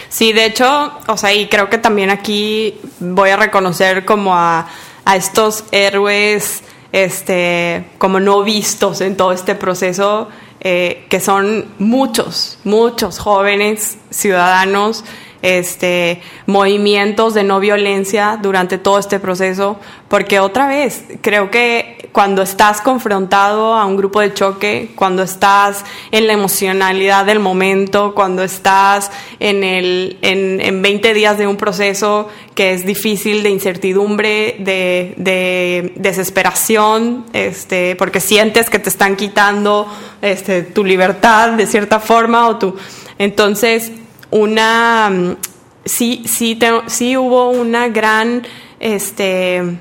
Sí, 0.08 0.32
de 0.32 0.44
hecho, 0.44 0.92
o 1.06 1.16
sea, 1.16 1.32
y 1.32 1.48
creo 1.48 1.70
que 1.70 1.78
también 1.78 2.10
aquí 2.10 2.78
voy 3.00 3.30
a 3.30 3.36
reconocer 3.36 4.04
como 4.04 4.34
a, 4.34 4.68
a 5.04 5.16
estos 5.16 5.64
héroes 5.72 6.62
este, 6.92 7.86
como 7.98 8.20
no 8.20 8.42
vistos 8.42 9.00
en 9.00 9.16
todo 9.16 9.32
este 9.32 9.54
proceso, 9.54 10.28
eh, 10.60 11.06
que 11.08 11.18
son 11.18 11.66
muchos, 11.78 12.58
muchos 12.64 13.18
jóvenes 13.18 13.98
ciudadanos 14.10 15.04
este, 15.42 16.22
movimientos 16.46 17.34
de 17.34 17.42
no 17.42 17.60
violencia 17.60 18.38
durante 18.40 18.78
todo 18.78 18.98
este 18.98 19.18
proceso, 19.18 19.78
porque 20.08 20.40
otra 20.40 20.68
vez, 20.68 21.04
creo 21.20 21.50
que 21.50 22.08
cuando 22.12 22.42
estás 22.42 22.80
confrontado 22.80 23.74
a 23.74 23.86
un 23.86 23.96
grupo 23.96 24.20
de 24.20 24.32
choque, 24.34 24.90
cuando 24.94 25.22
estás 25.22 25.84
en 26.10 26.26
la 26.26 26.34
emocionalidad 26.34 27.24
del 27.24 27.40
momento, 27.40 28.14
cuando 28.14 28.42
estás 28.42 29.10
en, 29.40 29.64
el, 29.64 30.18
en, 30.22 30.60
en 30.60 30.82
20 30.82 31.14
días 31.14 31.38
de 31.38 31.46
un 31.46 31.56
proceso 31.56 32.28
que 32.54 32.74
es 32.74 32.84
difícil, 32.84 33.42
de 33.42 33.50
incertidumbre, 33.50 34.56
de, 34.58 35.14
de 35.16 35.92
desesperación, 35.96 37.24
este, 37.32 37.96
porque 37.96 38.20
sientes 38.20 38.68
que 38.68 38.78
te 38.78 38.90
están 38.90 39.16
quitando 39.16 39.86
este, 40.20 40.62
tu 40.62 40.84
libertad 40.84 41.50
de 41.52 41.66
cierta 41.66 41.98
forma 41.98 42.46
o 42.48 42.58
tu... 42.58 42.76
Entonces, 43.18 43.92
una, 44.32 45.10
mm, 45.10 45.36
sí, 45.84 46.24
sí, 46.26 46.58
sí 46.86 47.16
hubo 47.16 47.50
una 47.50 47.88
gran 47.88 48.42
este, 48.80 49.78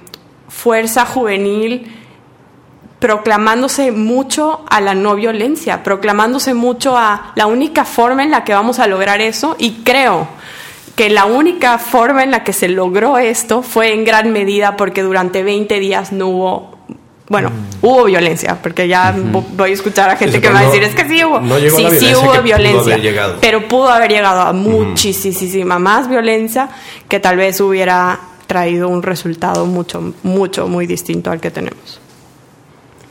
fuerza 0.47 1.05
juvenil 1.07 1.97
proclamándose 2.99 3.91
mucho 3.91 4.63
a 4.69 4.79
la 4.79 4.93
no 4.93 5.15
violencia, 5.15 5.81
proclamándose 5.81 6.53
mucho 6.53 6.95
a 6.95 7.31
la 7.35 7.47
única 7.47 7.83
forma 7.83 8.23
en 8.23 8.29
la 8.29 8.43
que 8.43 8.53
vamos 8.53 8.77
a 8.77 8.85
lograr 8.85 9.21
eso 9.21 9.55
y 9.57 9.81
creo 9.83 10.27
que 10.95 11.09
la 11.09 11.25
única 11.25 11.79
forma 11.79 12.21
en 12.21 12.29
la 12.29 12.43
que 12.43 12.53
se 12.53 12.67
logró 12.67 13.17
esto 13.17 13.63
fue 13.63 13.93
en 13.93 14.05
gran 14.05 14.31
medida 14.31 14.77
porque 14.77 15.01
durante 15.01 15.41
20 15.41 15.79
días 15.79 16.11
no 16.11 16.27
hubo 16.27 16.77
bueno, 17.31 17.49
mm. 17.49 17.85
hubo 17.85 18.03
violencia, 18.03 18.61
porque 18.61 18.89
ya 18.89 19.15
voy 19.53 19.71
a 19.71 19.73
escuchar 19.73 20.09
a 20.09 20.17
gente 20.17 20.41
que 20.41 20.49
va 20.49 20.59
a 20.59 20.65
decir, 20.65 20.83
es 20.83 20.93
que 20.93 21.07
sí 21.07 21.23
hubo, 21.23 21.39
sí, 21.69 21.87
sí 21.97 22.13
hubo 22.13 22.41
violencia, 22.41 22.99
pero 23.39 23.69
pudo 23.69 23.87
haber 23.87 24.11
llegado 24.11 24.41
a 24.41 24.51
muchísima 24.51 25.79
más 25.79 26.09
violencia 26.09 26.69
que 27.07 27.21
tal 27.21 27.37
vez 27.37 27.61
hubiera 27.61 28.19
traído 28.47 28.89
un 28.89 29.01
resultado 29.01 29.65
mucho, 29.65 30.13
mucho, 30.23 30.67
muy 30.67 30.87
distinto 30.87 31.31
al 31.31 31.39
que 31.39 31.51
tenemos. 31.51 32.01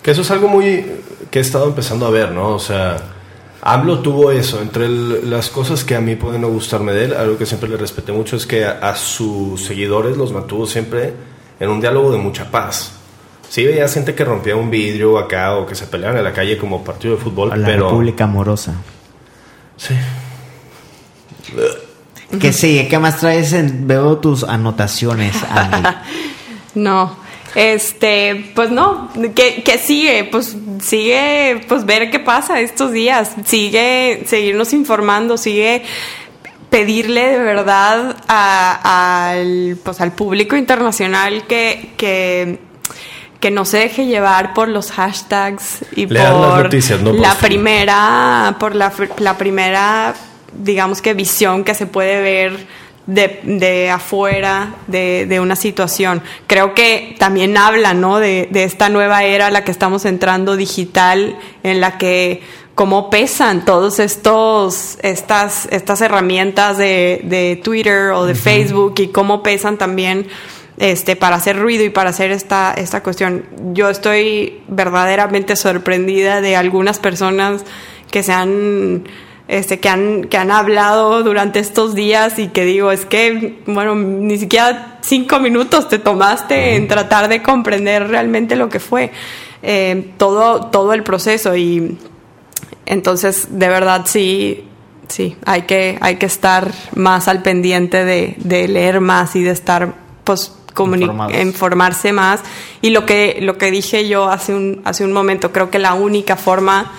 Que 0.03 0.11
eso 0.11 0.21
es 0.21 0.31
algo 0.31 0.49
muy 0.49 0.85
que 1.31 1.39
he 1.39 1.43
estado 1.43 1.65
empezando 1.65 2.07
a 2.07 2.11
ver, 2.11 2.33
¿no? 2.33 2.51
O 2.51 2.59
sea, 2.59 2.99
AMLO 3.63 4.01
tuvo 4.01 4.31
eso, 4.33 4.61
entre 4.61 4.87
las 4.87 5.49
cosas 5.49 5.83
que 5.83 5.95
a 5.95 6.01
mí 6.03 6.15
pueden 6.15 6.43
no 6.43 6.49
gustarme 6.49 6.93
de 6.93 7.07
él, 7.07 7.15
algo 7.15 7.39
que 7.39 7.47
siempre 7.47 7.71
le 7.71 7.79
respeté 7.79 8.13
mucho 8.13 8.37
es 8.37 8.45
que 8.45 8.67
a 8.67 8.95
sus 8.97 9.65
seguidores 9.65 10.19
los 10.19 10.31
mantuvo 10.31 10.67
siempre 10.67 11.15
en 11.59 11.71
un 11.71 11.81
diálogo 11.81 12.13
de 12.13 12.19
mucha 12.19 12.51
paz 12.51 13.00
Sí, 13.51 13.65
veía 13.65 13.89
gente 13.89 14.15
que 14.15 14.25
rompía 14.25 14.55
un 14.55 14.71
vidrio 14.71 15.19
acá 15.19 15.57
o 15.57 15.67
que 15.67 15.75
se 15.75 15.89
peleaban 15.89 16.19
en 16.19 16.23
la 16.23 16.33
calle 16.33 16.57
como 16.57 16.85
partido 16.85 17.17
de 17.17 17.21
fútbol, 17.21 17.51
a 17.51 17.57
la 17.57 17.67
República 17.67 18.23
Amorosa. 18.23 18.75
Sí. 19.77 19.95
Que 22.41 22.53
sí, 22.53 22.87
¿qué 22.89 22.99
más 23.01 23.19
traes? 23.19 23.53
En, 23.53 23.89
veo 23.89 24.19
tus 24.19 24.45
anotaciones, 24.45 25.35
no, 26.77 27.17
este, 27.57 28.53
pues 28.55 28.71
no, 28.71 29.11
que, 29.35 29.65
que 29.65 29.79
sigue, 29.79 30.29
pues 30.31 30.57
sigue, 30.81 31.65
pues 31.67 31.85
ver 31.85 32.09
qué 32.13 32.21
pasa 32.21 32.61
estos 32.61 32.93
días, 32.93 33.33
sigue 33.47 34.23
seguirnos 34.27 34.73
informando, 34.73 35.37
sigue 35.37 35.83
pedirle 36.71 37.31
de 37.31 37.39
verdad 37.39 38.17
al, 38.29 39.77
pues, 39.83 40.01
al 40.01 40.13
público 40.13 40.57
internacional 40.57 41.49
que, 41.49 41.95
que 41.97 42.70
que 43.41 43.51
no 43.51 43.65
se 43.65 43.79
deje 43.79 44.07
llevar 44.07 44.53
por 44.53 44.69
los 44.69 44.93
hashtags 44.93 45.85
y 45.97 46.07
por 46.07 46.17
la 46.17 47.35
primera, 47.41 48.57
por 48.61 48.75
la, 48.75 48.93
la, 49.19 49.39
primera, 49.39 50.15
digamos 50.53 51.01
que 51.01 51.15
visión 51.15 51.65
que 51.65 51.75
se 51.75 51.87
puede 51.87 52.21
ver 52.21 52.67
de, 53.07 53.41
de 53.43 53.91
afuera 53.91 54.75
de, 54.87 55.25
de, 55.27 55.41
una 55.41 55.57
situación. 55.57 56.23
Creo 56.47 56.75
que 56.75 57.17
también 57.19 57.57
habla, 57.57 57.95
¿no? 57.95 58.19
De, 58.19 58.47
de 58.51 58.65
esta 58.65 58.91
nueva 58.91 59.25
era 59.25 59.47
a 59.47 59.51
la 59.51 59.65
que 59.65 59.71
estamos 59.71 60.05
entrando 60.05 60.57
digital, 60.57 61.39
en 61.63 61.81
la 61.81 61.97
que 61.97 62.43
cómo 62.75 63.09
pesan 63.11 63.65
todos 63.65 63.99
estos 63.99 64.99
estas 65.03 65.67
estas 65.71 66.01
herramientas 66.03 66.79
de, 66.79 67.21
de 67.25 67.61
Twitter 67.63 68.11
o 68.13 68.27
de 68.27 68.35
Facebook 68.35 68.95
y 68.99 69.09
cómo 69.09 69.43
pesan 69.43 69.77
también 69.77 70.29
este, 70.81 71.15
para 71.15 71.37
hacer 71.37 71.59
ruido 71.59 71.85
y 71.85 71.91
para 71.91 72.09
hacer 72.09 72.33
esta, 72.33 72.73
esta 72.73 73.03
cuestión. 73.03 73.45
Yo 73.75 73.91
estoy 73.91 74.63
verdaderamente 74.67 75.55
sorprendida 75.55 76.41
de 76.41 76.57
algunas 76.57 76.99
personas 76.99 77.67
que 78.11 78.23
se 78.23 78.33
han, 78.33 79.05
este, 79.47 79.79
que 79.79 79.91
han, 79.91 80.25
que 80.25 80.39
han 80.39 80.51
hablado 80.51 81.23
durante 81.23 81.59
estos 81.59 81.95
días 81.95 82.39
y 82.39 82.49
que 82.49 82.65
digo, 82.65 82.93
es 82.93 83.05
que, 83.05 83.59
bueno, 83.67 83.95
ni 83.95 84.39
siquiera 84.39 84.97
cinco 85.03 85.39
minutos 85.39 85.87
te 85.91 85.99
tomaste 85.99 86.77
en 86.77 86.89
tratar 86.89 87.29
de 87.29 87.43
comprender 87.43 88.09
realmente 88.09 88.57
lo 88.57 88.71
que 88.71 88.81
fue 88.81 89.13
eh, 89.63 90.13
todo, 90.17 90.69
todo 90.71 90.95
el 90.95 91.03
proceso 91.03 91.55
y 91.57 91.99
entonces, 92.87 93.49
de 93.51 93.69
verdad, 93.69 94.07
sí, 94.07 94.65
sí, 95.09 95.37
hay 95.45 95.63
que, 95.63 95.99
hay 96.01 96.17
que 96.17 96.25
estar 96.25 96.73
más 96.95 97.29
al 97.29 97.43
pendiente 97.43 98.07
de, 98.07 98.37
de 98.39 98.67
leer 98.67 99.03
más 99.03 99.37
y 99.37 99.43
de 99.43 99.51
estar, 99.51 99.95
pues, 100.25 100.57
informarse 101.41 102.13
más. 102.13 102.41
Y 102.81 102.91
lo 102.91 103.07
que, 103.07 103.39
lo 103.41 103.59
que 103.59 103.71
dije 103.71 104.09
yo 104.09 104.29
hace 104.31 104.55
un, 104.55 104.81
hace 104.85 105.05
un 105.05 105.13
momento, 105.13 105.53
creo 105.53 105.71
que 105.71 105.79
la 105.79 105.95
única 105.95 106.37
forma 106.37 106.93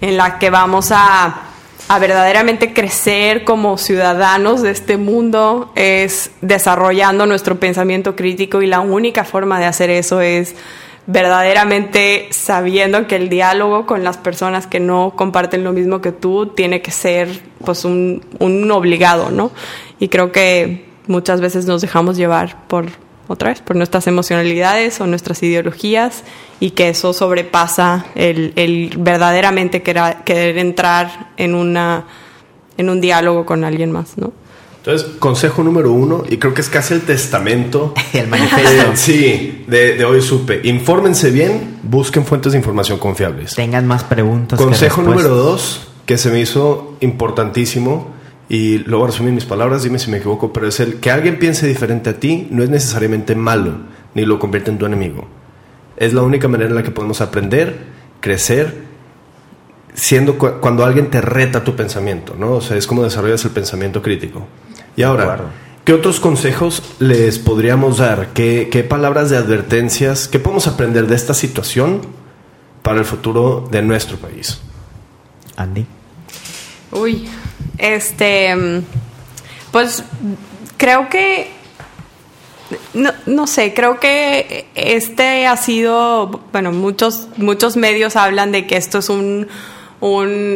en 0.00 0.16
la 0.16 0.38
que 0.38 0.50
vamos 0.50 0.90
a, 0.92 1.42
a 1.88 1.98
verdaderamente 1.98 2.72
crecer 2.72 3.44
como 3.44 3.78
ciudadanos 3.78 4.62
de 4.62 4.70
este 4.70 4.96
mundo 4.96 5.72
es 5.74 6.30
desarrollando 6.40 7.26
nuestro 7.26 7.58
pensamiento 7.58 8.14
crítico 8.14 8.62
y 8.62 8.66
la 8.66 8.80
única 8.80 9.24
forma 9.24 9.58
de 9.58 9.66
hacer 9.66 9.90
eso 9.90 10.20
es 10.20 10.54
verdaderamente 11.08 12.28
sabiendo 12.30 13.06
que 13.06 13.16
el 13.16 13.30
diálogo 13.30 13.86
con 13.86 14.04
las 14.04 14.18
personas 14.18 14.66
que 14.66 14.78
no 14.78 15.14
comparten 15.16 15.64
lo 15.64 15.72
mismo 15.72 16.02
que 16.02 16.12
tú 16.12 16.48
tiene 16.48 16.82
que 16.82 16.90
ser 16.90 17.40
pues 17.64 17.86
un, 17.86 18.22
un 18.38 18.70
obligado, 18.70 19.30
¿no? 19.30 19.50
Y 19.98 20.08
creo 20.08 20.32
que 20.32 20.86
muchas 21.06 21.40
veces 21.40 21.64
nos 21.64 21.80
dejamos 21.80 22.18
llevar 22.18 22.66
por 22.68 22.86
otra 23.28 23.50
vez 23.50 23.60
por 23.60 23.76
nuestras 23.76 24.06
emocionalidades 24.06 25.00
o 25.00 25.06
nuestras 25.06 25.42
ideologías 25.42 26.24
y 26.60 26.70
que 26.70 26.88
eso 26.88 27.12
sobrepasa 27.12 28.06
el, 28.14 28.52
el 28.56 28.94
verdaderamente 28.98 29.82
querer, 29.82 30.16
querer 30.24 30.58
entrar 30.58 31.30
en 31.36 31.54
una 31.54 32.04
en 32.76 32.88
un 32.88 33.00
diálogo 33.00 33.44
con 33.44 33.64
alguien 33.64 33.92
más, 33.92 34.16
¿no? 34.16 34.32
Entonces, 34.78 35.16
consejo 35.18 35.62
número 35.62 35.92
uno, 35.92 36.22
y 36.26 36.38
creo 36.38 36.54
que 36.54 36.62
es 36.62 36.70
casi 36.70 36.94
el 36.94 37.02
testamento. 37.02 37.92
El 38.14 38.28
manifiesto. 38.28 38.90
sí, 38.94 39.64
de, 39.66 39.96
de 39.96 40.04
hoy 40.04 40.22
supe. 40.22 40.60
Infórmense 40.64 41.30
bien, 41.30 41.78
busquen 41.82 42.24
fuentes 42.24 42.52
de 42.52 42.58
información 42.58 42.98
confiables. 42.98 43.54
Tengan 43.54 43.86
más 43.86 44.04
preguntas. 44.04 44.58
que 44.58 44.64
Consejo 44.64 45.02
número 45.02 45.34
dos, 45.34 45.88
que 46.06 46.16
se 46.16 46.30
me 46.30 46.40
hizo 46.40 46.96
importantísimo, 47.00 48.12
y 48.48 48.78
lo 48.78 48.98
voy 48.98 49.04
a 49.08 49.10
resumir 49.10 49.28
en 49.30 49.34
mis 49.36 49.44
palabras, 49.44 49.82
dime 49.82 49.98
si 49.98 50.10
me 50.10 50.16
equivoco, 50.18 50.52
pero 50.52 50.68
es 50.68 50.80
el 50.80 50.96
que 51.00 51.10
alguien 51.10 51.38
piense 51.38 51.66
diferente 51.66 52.10
a 52.10 52.14
ti 52.20 52.48
no 52.50 52.62
es 52.62 52.70
necesariamente 52.70 53.34
malo, 53.34 53.74
ni 54.14 54.24
lo 54.24 54.38
convierte 54.38 54.70
en 54.70 54.78
tu 54.78 54.86
enemigo. 54.86 55.26
Es 55.96 56.14
la 56.14 56.22
única 56.22 56.48
manera 56.48 56.70
en 56.70 56.76
la 56.76 56.82
que 56.82 56.90
podemos 56.90 57.20
aprender, 57.20 57.76
crecer, 58.20 58.86
siendo 59.94 60.38
cu- 60.38 60.60
cuando 60.60 60.84
alguien 60.84 61.10
te 61.10 61.20
reta 61.20 61.64
tu 61.64 61.74
pensamiento, 61.76 62.34
¿no? 62.38 62.52
O 62.52 62.60
sea, 62.60 62.76
es 62.76 62.86
como 62.86 63.02
desarrollas 63.02 63.44
el 63.44 63.50
pensamiento 63.50 64.00
crítico. 64.02 64.46
Y 64.96 65.02
ahora, 65.02 65.24
acuerdo. 65.24 65.44
¿qué 65.84 65.92
otros 65.92 66.20
consejos 66.20 66.82
les 67.00 67.38
podríamos 67.38 67.98
dar? 67.98 68.28
¿Qué, 68.32 68.68
qué 68.70 68.84
palabras 68.84 69.28
de 69.30 69.36
advertencias? 69.36 70.28
¿Qué 70.28 70.38
podemos 70.38 70.66
aprender 70.68 71.06
de 71.06 71.14
esta 71.16 71.34
situación 71.34 72.00
para 72.82 72.98
el 73.00 73.04
futuro 73.04 73.68
de 73.70 73.82
nuestro 73.82 74.16
país? 74.18 74.60
Andy. 75.56 75.84
Uy, 76.92 77.28
este, 77.78 78.82
pues 79.70 80.04
creo 80.76 81.08
que, 81.08 81.50
no, 82.94 83.12
no 83.26 83.46
sé, 83.46 83.74
creo 83.74 84.00
que 84.00 84.66
este 84.74 85.46
ha 85.46 85.56
sido, 85.56 86.42
bueno, 86.52 86.72
muchos, 86.72 87.28
muchos 87.36 87.76
medios 87.76 88.16
hablan 88.16 88.52
de 88.52 88.66
que 88.66 88.76
esto 88.76 88.98
es 88.98 89.08
un, 89.08 89.48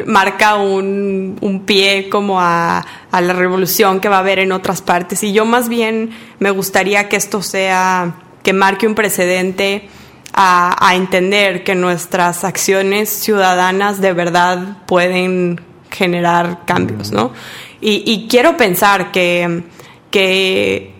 marca 0.06 0.56
un, 0.56 1.62
pie 1.66 2.08
como 2.08 2.40
a, 2.40 2.84
la 3.12 3.32
revolución 3.32 4.00
que 4.00 4.08
va 4.08 4.16
a 4.16 4.20
haber 4.20 4.38
en 4.38 4.52
otras 4.52 4.82
partes. 4.82 5.22
Y 5.22 5.32
yo 5.32 5.44
más 5.44 5.68
bien 5.68 6.10
me 6.38 6.50
gustaría 6.50 7.08
que 7.08 7.16
esto 7.16 7.42
sea, 7.42 8.14
que 8.42 8.52
marque 8.52 8.86
un 8.86 8.94
precedente 8.94 9.88
a 10.34 10.94
entender 10.94 11.62
que 11.62 11.74
nuestras 11.74 12.42
acciones 12.44 13.10
ciudadanas 13.10 14.00
de 14.00 14.14
verdad 14.14 14.78
pueden 14.86 15.60
generar 15.92 16.64
cambios, 16.66 17.12
¿no? 17.12 17.32
Y, 17.80 18.02
y 18.06 18.26
quiero 18.28 18.56
pensar 18.56 19.12
que, 19.12 19.62
que 20.10 20.92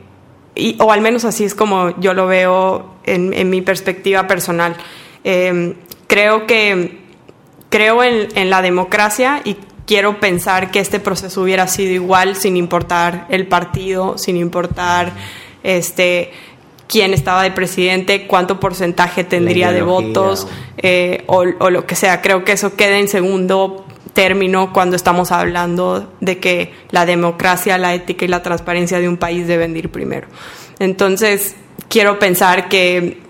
y- 0.54 0.76
o 0.80 0.92
al 0.92 1.00
menos 1.00 1.24
así 1.24 1.44
es 1.44 1.54
como 1.54 1.98
yo 2.00 2.14
lo 2.14 2.26
veo 2.26 2.94
en, 3.04 3.32
en 3.34 3.50
mi 3.50 3.62
perspectiva 3.62 4.26
personal. 4.26 4.76
Eh, 5.24 5.74
creo 6.06 6.46
que 6.46 7.00
creo 7.68 8.02
en, 8.04 8.28
en 8.34 8.50
la 8.50 8.60
democracia 8.62 9.40
y 9.44 9.56
quiero 9.86 10.20
pensar 10.20 10.70
que 10.70 10.80
este 10.80 11.00
proceso 11.00 11.42
hubiera 11.42 11.66
sido 11.68 11.92
igual 11.92 12.36
sin 12.36 12.56
importar 12.56 13.26
el 13.30 13.46
partido, 13.46 14.18
sin 14.18 14.36
importar 14.36 15.12
este 15.62 16.32
quién 16.88 17.14
estaba 17.14 17.42
de 17.42 17.50
presidente, 17.52 18.26
cuánto 18.26 18.60
porcentaje 18.60 19.24
tendría 19.24 19.72
de 19.72 19.80
votos 19.82 20.44
o- 20.44 20.48
eh, 20.78 21.24
o, 21.26 21.44
o 21.58 21.70
lo 21.70 21.86
que 21.86 21.94
sea. 21.94 22.20
Creo 22.20 22.44
que 22.44 22.52
eso 22.52 22.74
queda 22.76 22.98
en 22.98 23.08
segundo 23.08 23.86
término 24.12 24.72
cuando 24.72 24.96
estamos 24.96 25.32
hablando 25.32 26.12
de 26.20 26.38
que 26.38 26.72
la 26.90 27.06
democracia, 27.06 27.78
la 27.78 27.94
ética 27.94 28.24
y 28.24 28.28
la 28.28 28.42
transparencia 28.42 28.98
de 29.00 29.08
un 29.08 29.16
país 29.16 29.46
deben 29.46 29.72
de 29.72 29.80
ir 29.80 29.90
primero. 29.90 30.26
Entonces, 30.78 31.56
quiero 31.88 32.18
pensar 32.18 32.68
que 32.68 33.20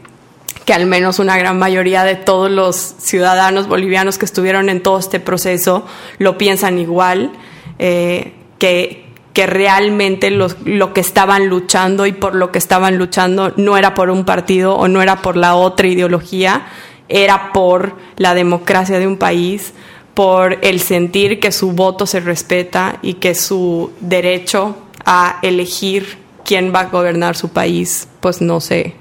que 0.64 0.72
al 0.74 0.86
menos 0.86 1.18
una 1.18 1.36
gran 1.36 1.58
mayoría 1.58 2.04
de 2.04 2.14
todos 2.14 2.48
los 2.48 2.76
ciudadanos 2.76 3.66
bolivianos 3.66 4.16
que 4.16 4.24
estuvieron 4.24 4.68
en 4.68 4.80
todo 4.80 4.96
este 5.00 5.18
proceso 5.18 5.84
lo 6.18 6.38
piensan 6.38 6.78
igual, 6.78 7.32
eh, 7.80 8.32
que, 8.58 9.06
que 9.32 9.48
realmente 9.48 10.30
los- 10.30 10.56
lo 10.64 10.92
que 10.92 11.00
estaban 11.00 11.48
luchando 11.48 12.06
y 12.06 12.12
por 12.12 12.36
lo 12.36 12.52
que 12.52 12.58
estaban 12.58 12.96
luchando 12.96 13.52
no 13.56 13.76
era 13.76 13.94
por 13.94 14.08
un 14.08 14.24
partido 14.24 14.76
o 14.76 14.86
no 14.86 15.02
era 15.02 15.16
por 15.20 15.36
la 15.36 15.56
otra 15.56 15.88
ideología, 15.88 16.66
era 17.08 17.50
por 17.52 17.96
la 18.16 18.32
democracia 18.34 19.00
de 19.00 19.08
un 19.08 19.16
país, 19.16 19.72
por 20.14 20.58
el 20.62 20.80
sentir 20.80 21.40
que 21.40 21.52
su 21.52 21.72
voto 21.72 22.06
se 22.06 22.20
respeta 22.20 22.98
y 23.02 23.14
que 23.14 23.34
su 23.34 23.92
derecho 24.00 24.76
a 25.04 25.38
elegir 25.42 26.18
quién 26.44 26.72
va 26.74 26.80
a 26.80 26.84
gobernar 26.86 27.36
su 27.36 27.48
país, 27.48 28.08
pues 28.20 28.40
no 28.42 28.60
se, 28.60 28.94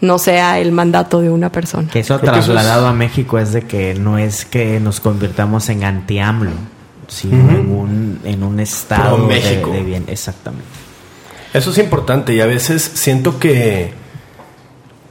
no 0.00 0.18
sea 0.18 0.58
el 0.58 0.72
mandato 0.72 1.20
de 1.20 1.30
una 1.30 1.50
persona. 1.52 1.88
Que 1.92 2.00
eso 2.00 2.18
Creo 2.18 2.32
que 2.32 2.38
eso 2.40 2.52
trasladado 2.52 2.86
es- 2.86 2.90
a 2.90 2.94
México 2.94 3.38
es 3.38 3.52
de 3.52 3.62
que 3.62 3.94
no 3.94 4.16
es 4.18 4.44
que 4.44 4.80
nos 4.80 5.00
convirtamos 5.00 5.68
en 5.68 5.84
anti-AMLO, 5.84 6.52
sino 7.08 7.50
en, 7.50 7.70
un, 7.70 8.20
en 8.24 8.42
un 8.42 8.60
estado 8.60 9.16
Pro 9.16 9.28
de, 9.28 9.34
México. 9.34 9.70
de 9.72 9.82
bien. 9.82 10.04
Exactamente. 10.08 10.66
Eso 11.52 11.70
es 11.70 11.78
importante 11.78 12.34
y 12.34 12.40
a 12.40 12.46
veces 12.46 12.82
siento 12.94 13.38
que, 13.38 13.92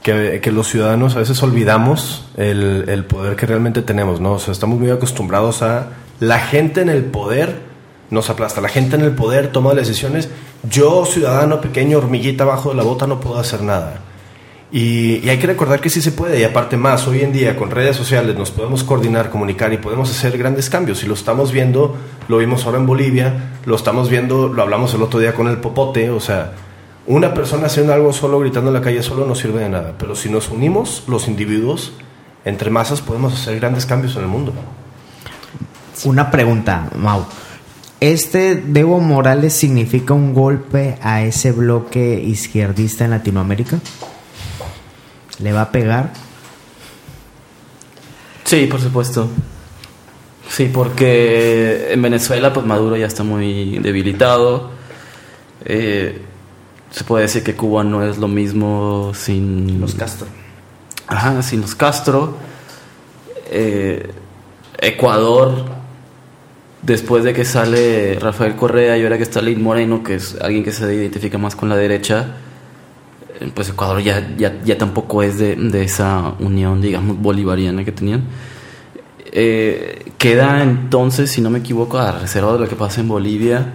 que, 0.02 0.40
que 0.40 0.52
los 0.52 0.68
ciudadanos 0.68 1.16
a 1.16 1.20
veces 1.20 1.42
olvidamos 1.42 2.26
el, 2.36 2.84
el 2.88 3.04
poder 3.04 3.36
que 3.36 3.46
realmente 3.46 3.82
tenemos, 3.82 4.20
¿no? 4.20 4.32
O 4.32 4.38
sea, 4.38 4.52
estamos 4.52 4.78
muy 4.78 4.90
acostumbrados 4.90 5.62
a 5.62 5.88
la 6.20 6.38
gente 6.38 6.80
en 6.80 6.88
el 6.88 7.04
poder 7.04 7.68
nos 8.10 8.30
aplasta, 8.30 8.60
la 8.60 8.68
gente 8.68 8.96
en 8.96 9.02
el 9.02 9.12
poder 9.12 9.52
toma 9.52 9.74
las 9.74 9.86
decisiones, 9.86 10.30
yo 10.68 11.04
ciudadano 11.04 11.60
pequeño, 11.60 11.98
hormiguita 11.98 12.44
abajo 12.44 12.70
de 12.70 12.76
la 12.76 12.82
bota 12.82 13.06
no 13.06 13.20
puedo 13.20 13.38
hacer 13.38 13.62
nada. 13.62 14.00
Y, 14.70 15.16
y 15.24 15.30
hay 15.30 15.38
que 15.38 15.46
recordar 15.46 15.80
que 15.80 15.88
sí 15.88 16.02
se 16.02 16.12
puede, 16.12 16.40
y 16.40 16.44
aparte 16.44 16.76
más, 16.76 17.06
hoy 17.06 17.20
en 17.20 17.32
día 17.32 17.56
con 17.56 17.70
redes 17.70 17.96
sociales 17.96 18.36
nos 18.36 18.50
podemos 18.50 18.84
coordinar, 18.84 19.30
comunicar 19.30 19.72
y 19.72 19.78
podemos 19.78 20.10
hacer 20.10 20.36
grandes 20.36 20.68
cambios. 20.68 21.02
Y 21.02 21.06
lo 21.06 21.14
estamos 21.14 21.52
viendo, 21.52 21.96
lo 22.28 22.38
vimos 22.38 22.66
ahora 22.66 22.78
en 22.78 22.86
Bolivia, 22.86 23.52
lo 23.64 23.76
estamos 23.76 24.10
viendo, 24.10 24.48
lo 24.48 24.62
hablamos 24.62 24.92
el 24.94 25.02
otro 25.02 25.20
día 25.20 25.34
con 25.34 25.48
el 25.48 25.58
popote, 25.58 26.10
o 26.10 26.20
sea, 26.20 26.52
una 27.08 27.32
persona 27.32 27.66
haciendo 27.66 27.94
algo 27.94 28.12
solo, 28.12 28.38
gritando 28.38 28.68
en 28.68 28.74
la 28.74 28.82
calle 28.82 29.02
solo, 29.02 29.26
no 29.26 29.34
sirve 29.34 29.62
de 29.62 29.70
nada. 29.70 29.94
Pero 29.98 30.14
si 30.14 30.28
nos 30.28 30.50
unimos, 30.50 31.04
los 31.08 31.26
individuos, 31.26 31.94
entre 32.44 32.70
masas, 32.70 33.00
podemos 33.00 33.32
hacer 33.32 33.58
grandes 33.58 33.86
cambios 33.86 34.14
en 34.16 34.22
el 34.22 34.28
mundo. 34.28 34.52
Una 36.04 36.30
pregunta, 36.30 36.90
Mau. 36.96 37.24
¿Este 37.98 38.54
Debo 38.54 39.00
Morales 39.00 39.54
significa 39.54 40.12
un 40.12 40.34
golpe 40.34 40.98
a 41.02 41.22
ese 41.22 41.50
bloque 41.50 42.22
izquierdista 42.22 43.06
en 43.06 43.10
Latinoamérica? 43.10 43.78
¿Le 45.40 45.52
va 45.52 45.62
a 45.62 45.72
pegar? 45.72 46.12
Sí, 48.44 48.66
por 48.66 48.80
supuesto. 48.80 49.28
Sí, 50.48 50.70
porque 50.72 51.88
en 51.90 52.02
Venezuela 52.02 52.52
pues 52.52 52.66
Maduro 52.66 52.96
ya 52.96 53.06
está 53.06 53.22
muy 53.22 53.78
debilitado. 53.78 54.70
Eh, 55.64 56.27
se 56.90 57.04
puede 57.04 57.22
decir 57.22 57.42
que 57.42 57.54
Cuba 57.54 57.84
no 57.84 58.02
es 58.02 58.18
lo 58.18 58.28
mismo 58.28 59.12
sin 59.14 59.80
Los 59.80 59.94
Castro. 59.94 60.26
Ajá, 61.06 61.42
sin 61.42 61.62
los 61.62 61.74
Castro. 61.74 62.34
Eh, 63.50 64.10
Ecuador, 64.80 65.64
después 66.82 67.24
de 67.24 67.32
que 67.32 67.44
sale 67.44 68.18
Rafael 68.20 68.54
Correa 68.56 68.96
y 68.98 69.02
ahora 69.02 69.16
que 69.16 69.22
está 69.22 69.40
Lin 69.40 69.62
Moreno, 69.62 70.02
que 70.02 70.16
es 70.16 70.36
alguien 70.40 70.64
que 70.64 70.70
se 70.70 70.92
identifica 70.94 71.38
más 71.38 71.56
con 71.56 71.68
la 71.68 71.76
derecha, 71.76 72.36
eh, 73.40 73.50
pues 73.54 73.70
Ecuador 73.70 74.00
ya, 74.02 74.34
ya, 74.36 74.60
ya 74.62 74.76
tampoco 74.76 75.22
es 75.22 75.38
de, 75.38 75.56
de 75.56 75.82
esa 75.82 76.34
unión, 76.40 76.80
digamos, 76.80 77.18
bolivariana 77.18 77.84
que 77.84 77.92
tenían. 77.92 78.24
Eh, 79.32 80.12
queda 80.18 80.62
entonces, 80.62 81.30
si 81.30 81.40
no 81.40 81.50
me 81.50 81.60
equivoco, 81.60 81.98
a 81.98 82.12
reserva 82.12 82.52
de 82.52 82.60
lo 82.60 82.68
que 82.68 82.76
pasa 82.76 83.00
en 83.00 83.08
Bolivia, 83.08 83.72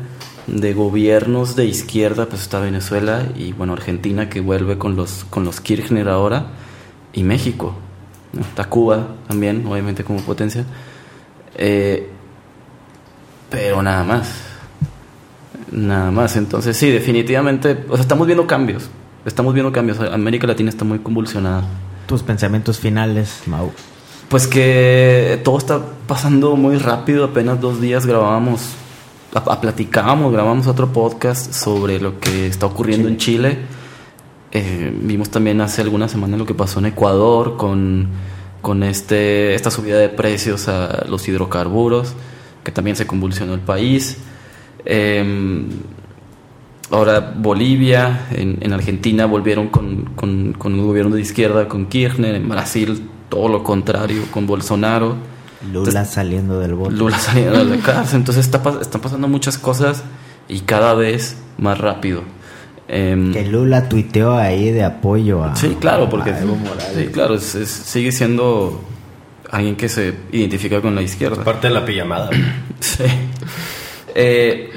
de 0.48 0.74
gobiernos 0.74 1.56
de 1.56 1.66
izquierda, 1.66 2.28
pues 2.28 2.42
está 2.42 2.60
Venezuela 2.60 3.26
y 3.36 3.54
bueno, 3.54 3.74
Argentina 3.74 4.30
que 4.30 4.42
vuelve 4.42 4.78
con 4.78 4.96
los, 4.96 5.26
con 5.30 5.46
los 5.46 5.62
Kirchner 5.62 6.10
ahora, 6.10 6.48
y 7.14 7.24
México. 7.24 7.76
¿no? 8.34 8.42
Está 8.42 8.66
Cuba 8.66 9.08
también, 9.28 9.66
obviamente 9.68 10.04
como 10.04 10.20
potencia. 10.22 10.66
Eh, 11.56 12.10
pero 13.50 13.82
nada 13.84 14.04
más. 14.04 14.32
Nada 15.72 16.12
más. 16.12 16.36
Entonces 16.36 16.76
sí, 16.76 16.90
definitivamente, 16.90 17.86
o 17.90 17.94
sea, 17.94 18.02
estamos 18.02 18.26
viendo 18.28 18.48
cambios. 18.48 18.90
Estamos 19.26 19.54
viendo 19.54 19.72
cambios. 19.72 20.00
América 20.00 20.48
Latina 20.48 20.70
está 20.70 20.84
muy 20.84 21.00
convulsionada. 21.00 21.64
Tus 22.08 22.24
pensamientos 22.24 22.80
finales, 22.80 23.44
Mau. 23.46 23.72
Pues 24.28 24.48
que 24.48 25.40
todo 25.44 25.58
está 25.58 25.80
pasando 26.08 26.56
muy 26.56 26.78
rápido. 26.78 27.26
Apenas 27.26 27.62
dos 27.62 27.80
días 27.80 28.06
a- 28.08 28.40
platicábamos, 29.42 30.32
grabamos 30.32 30.68
otro 30.68 30.94
podcast 30.94 31.54
sobre 31.54 32.00
lo 32.00 32.20
que 32.20 32.48
está 32.48 32.68
ocurriendo 32.68 33.08
en 33.08 33.18
Chile. 33.18 33.58
Eh, 34.52 34.96
vimos 35.02 35.30
también 35.30 35.60
hace 35.62 35.82
algunas 35.82 36.12
semanas 36.12 36.38
lo 36.38 36.46
que 36.46 36.54
pasó 36.54 36.78
en 36.80 36.86
Ecuador 36.88 37.58
con, 37.58 38.10
con 38.62 38.84
este, 38.84 39.56
esta 39.56 39.72
subida 39.72 39.98
de 39.98 40.10
precios 40.10 40.68
a 40.68 41.06
los 41.08 41.28
hidrocarburos, 41.28 42.14
que 42.64 42.72
también 42.72 42.96
se 42.96 43.08
convulsionó 43.08 43.56
el 43.56 43.62
país. 43.62 44.20
Em, 44.86 45.68
ahora 46.92 47.34
Bolivia, 47.36 48.28
en, 48.32 48.72
Argentina 48.72 49.26
volvieron 49.26 49.70
con, 49.70 50.12
con, 50.16 50.54
con, 50.54 50.74
un 50.76 50.86
gobierno 50.86 51.16
de 51.16 51.22
izquierda, 51.22 51.68
con 51.68 51.88
Kirchner, 51.88 52.36
en 52.36 52.48
Brasil 52.48 53.10
todo 53.30 53.48
lo 53.48 53.64
contrario, 53.64 54.22
con 54.30 54.46
Bolsonaro. 54.46 55.33
Lula 55.72 56.06
saliendo 56.06 56.60
del 56.60 56.74
bote. 56.74 56.96
Lula 56.96 57.18
saliendo 57.18 57.66
de 57.66 57.78
la 57.78 57.84
cárcel. 57.84 58.18
Entonces 58.18 58.46
está, 58.46 58.62
están 58.82 59.02
pasando 59.02 59.28
muchas 59.28 59.58
cosas 59.58 60.04
y 60.48 60.62
cada 60.62 60.94
vez 60.94 61.38
más 61.58 61.78
rápido. 61.78 62.24
Em, 62.88 63.32
que 63.32 63.46
Lula 63.46 63.88
tuiteó 63.88 64.36
ahí 64.36 64.72
de 64.72 64.84
apoyo 64.84 65.44
a. 65.44 65.56
Sí, 65.56 65.78
claro, 65.80 66.10
porque. 66.10 66.32
Evo 66.32 66.56
Morales. 66.56 66.94
Sí, 66.96 67.06
claro, 67.08 67.40
sigue 67.40 68.12
siendo 68.12 68.82
alguien 69.50 69.76
que 69.76 69.88
se 69.88 70.14
identifica 70.32 70.82
con 70.82 70.96
la 70.96 71.02
izquierda. 71.02 71.44
Parte 71.44 71.68
de 71.68 71.74
la 71.74 71.86
pijamada. 71.86 72.30
sí. 72.80 73.04
Eh, 74.16 74.70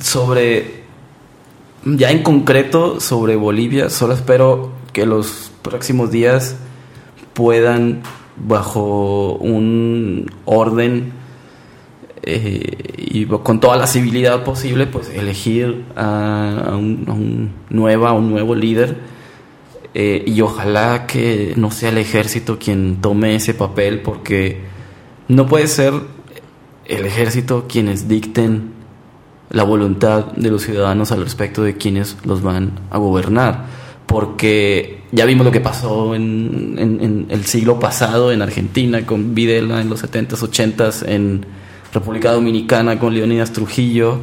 sobre. 0.00 0.84
Ya 1.84 2.10
en 2.10 2.22
concreto, 2.22 3.00
sobre 3.00 3.36
Bolivia, 3.36 3.90
solo 3.90 4.14
espero 4.14 4.72
que 4.92 5.06
los 5.06 5.52
próximos 5.62 6.10
días 6.10 6.56
puedan, 7.32 8.02
bajo 8.36 9.34
un 9.36 10.30
orden 10.44 11.12
eh, 12.22 12.94
y 12.98 13.26
con 13.26 13.60
toda 13.60 13.76
la 13.76 13.86
civilidad 13.86 14.42
posible, 14.42 14.86
pues 14.88 15.10
elegir 15.10 15.84
a, 15.94 16.72
un, 16.72 17.52
nueva, 17.70 18.12
un 18.12 18.30
nuevo 18.30 18.54
líder. 18.54 18.96
Eh, 19.94 20.24
y 20.26 20.40
ojalá 20.40 21.06
que 21.06 21.54
no 21.56 21.70
sea 21.70 21.88
el 21.88 21.98
ejército 21.98 22.58
quien 22.58 23.00
tome 23.00 23.36
ese 23.36 23.54
papel, 23.54 24.02
porque 24.02 24.60
no 25.28 25.46
puede 25.46 25.68
ser 25.68 25.94
el 26.84 27.06
ejército 27.06 27.66
quienes 27.68 28.08
dicten 28.08 28.72
la 29.48 29.62
voluntad 29.62 30.32
de 30.32 30.50
los 30.50 30.62
ciudadanos 30.62 31.12
al 31.12 31.22
respecto 31.22 31.62
de 31.62 31.76
quienes 31.76 32.16
los 32.24 32.42
van 32.42 32.72
a 32.90 32.98
gobernar. 32.98 33.66
Porque 34.06 35.04
ya 35.16 35.24
vimos 35.24 35.46
lo 35.46 35.50
que 35.50 35.62
pasó 35.62 36.14
en, 36.14 37.26
el 37.30 37.44
siglo 37.46 37.80
pasado 37.80 38.32
en 38.32 38.42
Argentina 38.42 39.06
con 39.06 39.34
Videla 39.34 39.80
en 39.80 39.88
los 39.88 40.04
70s, 40.04 40.36
80s, 40.36 41.08
en 41.08 41.46
República 41.94 42.32
Dominicana 42.32 42.98
con 42.98 43.14
Leonidas 43.14 43.50
Trujillo, 43.50 44.20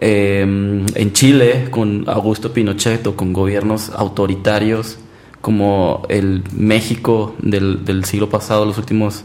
em, 0.00 0.86
en 0.94 1.12
Chile 1.12 1.66
con 1.72 2.04
Augusto 2.06 2.52
Pinochet 2.52 3.04
o 3.08 3.16
con 3.16 3.32
gobiernos 3.32 3.90
autoritarios 3.90 4.98
como 5.40 6.06
el 6.08 6.44
México 6.52 7.34
del, 7.40 8.04
siglo 8.04 8.28
pasado, 8.28 8.64
los 8.64 8.78
últimos, 8.78 9.24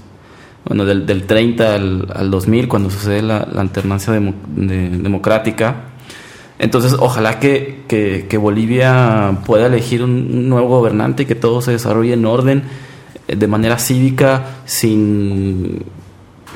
bueno, 0.66 0.86
del, 0.86 1.28
30 1.28 1.76
al, 1.76 2.32
2000, 2.32 2.68
cuando 2.68 2.90
sucede 2.90 3.22
la, 3.22 3.38
alternancia 3.38 4.12
democrática 4.12 5.95
entonces, 6.58 6.96
ojalá 7.00 7.40
que, 7.40 8.28
Bolivia 8.40 9.40
pueda 9.46 9.68
elegir 9.68 10.04
un, 10.04 10.50
nuevo 10.50 10.68
gobernante 10.70 11.24
y 11.24 11.26
que 11.26 11.36
todo 11.36 11.62
se 11.62 11.72
desarrolle 11.72 12.14
en 12.14 12.26
orden, 12.26 12.64
eh, 13.28 13.36
de 13.36 13.48
manera 13.48 13.78
cívica, 13.78 14.46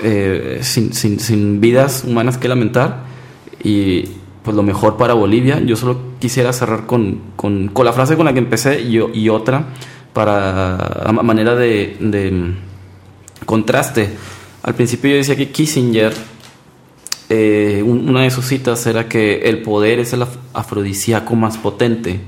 eh, 0.01 0.59
sin, 0.61 0.93
sin, 0.93 1.59
vidas 1.61 2.05
humanas 2.05 2.37
que 2.37 2.47
lamentar. 2.47 3.03
Y 3.61 4.05
pues 4.43 4.55
lo 4.55 4.63
mejor 4.63 4.95
para 4.95 5.13
Bolivia. 5.13 5.59
Yo 5.59 5.75
solo 5.75 5.99
quisiera 6.19 6.53
cerrar 6.53 6.85
con, 6.85 7.21
la 7.83 7.93
frase 7.93 8.15
con 8.15 8.25
la 8.25 8.33
que 8.33 8.39
empecé 8.39 8.81
y, 8.81 8.99
y 9.13 9.27
otra, 9.27 9.65
para 10.13 10.75
a 10.77 11.11
manera 11.11 11.55
de, 11.55 11.97
de 11.99 12.53
contraste. 13.45 14.09
Al 14.63 14.75
principio 14.75 15.11
yo 15.11 15.17
decía 15.17 15.35
que 15.35 15.49
Kissinger 15.49 16.13
eh, 17.29 17.83
una 17.85 18.23
de 18.23 18.31
sus 18.31 18.45
citas 18.45 18.85
era 18.87 19.07
que 19.07 19.41
el 19.49 19.61
poder 19.61 19.99
es 19.99 20.13
el 20.13 20.25
afrodisíaco 20.53 21.35
más 21.35 21.57
potente. 21.57 22.19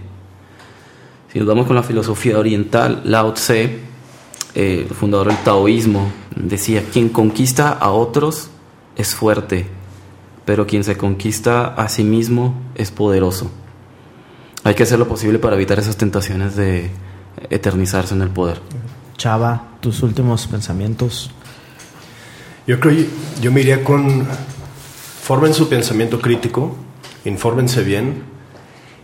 Si 1.33 1.39
nos 1.39 1.47
vamos 1.47 1.65
con 1.65 1.75
la 1.75 1.81
filosofía 1.81 2.37
oriental, 2.37 3.01
Lao 3.05 3.33
Tse, 3.33 3.79
eh, 4.53 4.85
el 4.87 4.95
fundador 4.95 5.27
del 5.27 5.37
taoísmo, 5.37 6.11
decía, 6.35 6.83
quien 6.91 7.09
conquista 7.09 7.71
a 7.71 7.89
otros 7.91 8.51
es 8.95 9.15
fuerte, 9.15 9.65
pero 10.45 10.67
quien 10.67 10.83
se 10.83 10.97
conquista 10.97 11.73
a 11.73 11.89
sí 11.89 12.03
mismo 12.03 12.53
es 12.75 12.91
poderoso. 12.91 13.49
Hay 14.63 14.75
que 14.75 14.83
hacer 14.83 14.99
lo 14.99 15.07
posible 15.07 15.39
para 15.39 15.55
evitar 15.55 15.79
esas 15.79 15.97
tentaciones 15.97 16.55
de 16.55 16.91
eternizarse 17.49 18.13
en 18.13 18.21
el 18.21 18.29
poder. 18.29 18.59
Chava, 19.17 19.69
tus 19.79 20.03
últimos 20.03 20.45
pensamientos. 20.45 21.31
Yo 22.67 22.79
creo, 22.79 23.05
yo 23.41 23.51
me 23.51 23.61
iría 23.61 23.83
con 23.83 24.27
formen 25.31 25.53
su 25.53 25.69
pensamiento 25.69 26.19
crítico, 26.19 26.75
infórmense 27.23 27.83
bien 27.83 28.23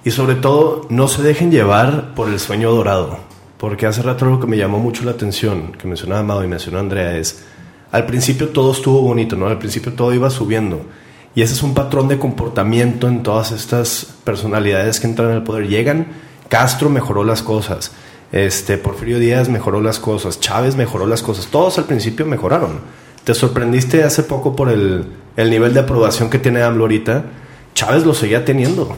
y 0.04 0.12
sobre 0.12 0.36
todo 0.36 0.86
no 0.90 1.08
se 1.08 1.24
dejen 1.24 1.52
llevar 1.52 2.16
por 2.16 2.28
el 2.28 2.38
sueño 2.38 2.70
dorado. 2.70 3.20
Porque 3.58 3.86
hace 3.86 4.02
rato 4.02 4.26
lo 4.26 4.38
que 4.38 4.46
me 4.46 4.58
llamó 4.58 4.78
mucho 4.78 5.06
la 5.06 5.12
atención, 5.12 5.72
que 5.72 5.88
mencionaba 5.88 6.20
Amado 6.20 6.44
y 6.44 6.50
mencionó 6.50 6.80
Andrea, 6.80 7.16
es 7.16 7.46
al 7.94 8.06
principio 8.06 8.50
todo 8.50 8.74
estuvo 8.74 9.02
bonito, 9.04 9.38
¿no? 9.38 9.48
Al 9.48 9.58
principio 9.58 9.94
todo 9.94 10.14
iba 10.14 10.30
subiendo. 10.30 10.82
Y 11.34 11.44
ese 11.44 11.54
es 11.54 11.64
un 11.64 11.74
patrón 11.74 12.10
de 12.10 12.20
comportamiento 12.20 13.08
en 13.08 13.24
todas 13.24 13.54
estas 13.54 14.14
personalidades 14.26 15.00
que 15.00 15.08
entran 15.08 15.30
en 15.30 15.38
el 15.38 15.44
poder. 15.44 15.70
Llegan, 15.70 16.08
Castro 16.50 16.90
mejoró 16.90 17.24
las 17.24 17.42
cosas, 17.42 17.94
este, 18.34 18.78
Porfirio 18.78 19.20
Díaz 19.20 19.48
mejoró 19.48 19.80
las 19.80 19.98
cosas, 19.98 20.42
Chávez 20.42 20.76
mejoró 20.76 21.08
las 21.08 21.22
cosas, 21.22 21.48
todos 21.48 21.78
al 21.78 21.86
principio 21.86 22.26
mejoraron 22.26 22.82
te 23.28 23.34
sorprendiste 23.34 24.06
hace 24.06 24.24
poco 24.24 24.56
por 24.56 24.70
el, 24.70 25.06
nivel 25.36 25.74
de 25.74 25.82
aprobación 25.82 26.30
que 26.30 26.40
tiene 26.40 26.64
AMLO 26.64 26.86
ahorita. 26.86 27.26
Chávez 27.74 28.06
lo 28.06 28.14
seguía 28.14 28.46
teniendo. 28.46 28.96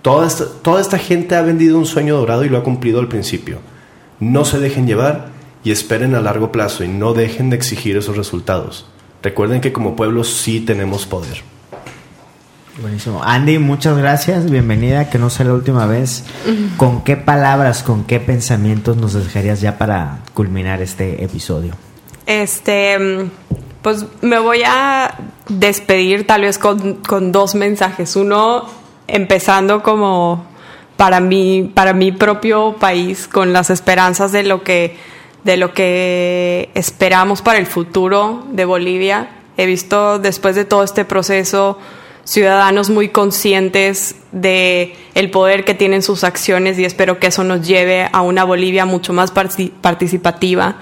Toda 0.00 0.26
esta, 0.26 0.46
toda 0.62 0.80
esta 0.80 0.96
gente 0.96 1.36
ha 1.36 1.42
vendido 1.42 1.76
un 1.76 1.84
sueño 1.84 2.16
dorado 2.16 2.46
y 2.46 2.48
lo 2.48 2.56
ha 2.56 2.62
cumplido 2.62 2.98
al 2.98 3.08
principio. 3.08 3.58
No 4.20 4.46
se 4.46 4.58
dejen 4.58 4.86
llevar 4.86 5.26
y 5.64 5.70
esperen 5.70 6.14
a 6.14 6.22
largo 6.22 6.50
plazo 6.50 6.82
y 6.82 6.88
no 6.88 7.12
dejen 7.12 7.50
de 7.50 7.56
exigir 7.56 7.94
esos 7.98 8.16
resultados. 8.16 8.86
Recuerden 9.22 9.60
que 9.60 9.70
como 9.70 9.96
pueblo 9.96 10.24
sí 10.24 10.60
tenemos 10.60 11.04
poder. 11.04 11.42
Buenísimo. 12.80 13.22
Andy, 13.22 13.58
muchas 13.58 13.98
gracias. 13.98 14.50
Bienvenida, 14.50 15.10
que 15.10 15.18
no 15.18 15.28
sea 15.28 15.44
la 15.44 15.52
última 15.52 15.84
vez. 15.84 16.24
¿Con 16.78 17.04
qué 17.04 17.18
palabras, 17.18 17.82
con 17.82 18.04
qué 18.04 18.18
pensamientos 18.18 18.96
nos 18.96 19.12
dejarías 19.12 19.60
ya 19.60 19.76
para 19.76 20.20
culminar 20.32 20.80
este 20.80 21.22
episodio? 21.22 21.74
Este, 22.26 23.28
pues 23.82 24.06
me 24.20 24.38
voy 24.38 24.62
a 24.64 25.14
despedir 25.48 26.26
tal 26.26 26.42
vez 26.42 26.58
con, 26.58 27.32
dos 27.32 27.54
mensajes. 27.54 28.16
Uno, 28.16 28.64
empezando 29.08 29.82
como 29.82 30.46
para 30.96 31.20
mí, 31.20 31.70
para 31.74 31.92
mi 31.92 32.12
propio 32.12 32.76
país, 32.78 33.28
con 33.28 33.52
las 33.52 33.70
esperanzas 33.70 34.30
de 34.30 34.44
lo 34.44 34.62
que, 34.62 34.96
de 35.42 35.56
lo 35.56 35.74
que 35.74 36.70
esperamos 36.74 37.42
para 37.42 37.58
el 37.58 37.66
futuro 37.66 38.44
de 38.50 38.64
Bolivia. 38.64 39.30
He 39.56 39.66
visto 39.66 40.18
después 40.18 40.54
de 40.54 40.64
todo 40.64 40.84
este 40.84 41.04
proceso 41.04 41.78
ciudadanos 42.24 42.90
muy 42.90 43.08
conscientes 43.08 44.16
de 44.30 44.94
el 45.14 45.30
poder 45.30 45.64
que 45.64 45.74
tienen 45.74 46.02
sus 46.02 46.24
acciones 46.24 46.78
y 46.78 46.84
espero 46.84 47.18
que 47.18 47.28
eso 47.28 47.44
nos 47.44 47.66
lleve 47.66 48.08
a 48.12 48.22
una 48.22 48.44
Bolivia 48.44 48.84
mucho 48.84 49.12
más 49.12 49.32
participativa, 49.32 50.76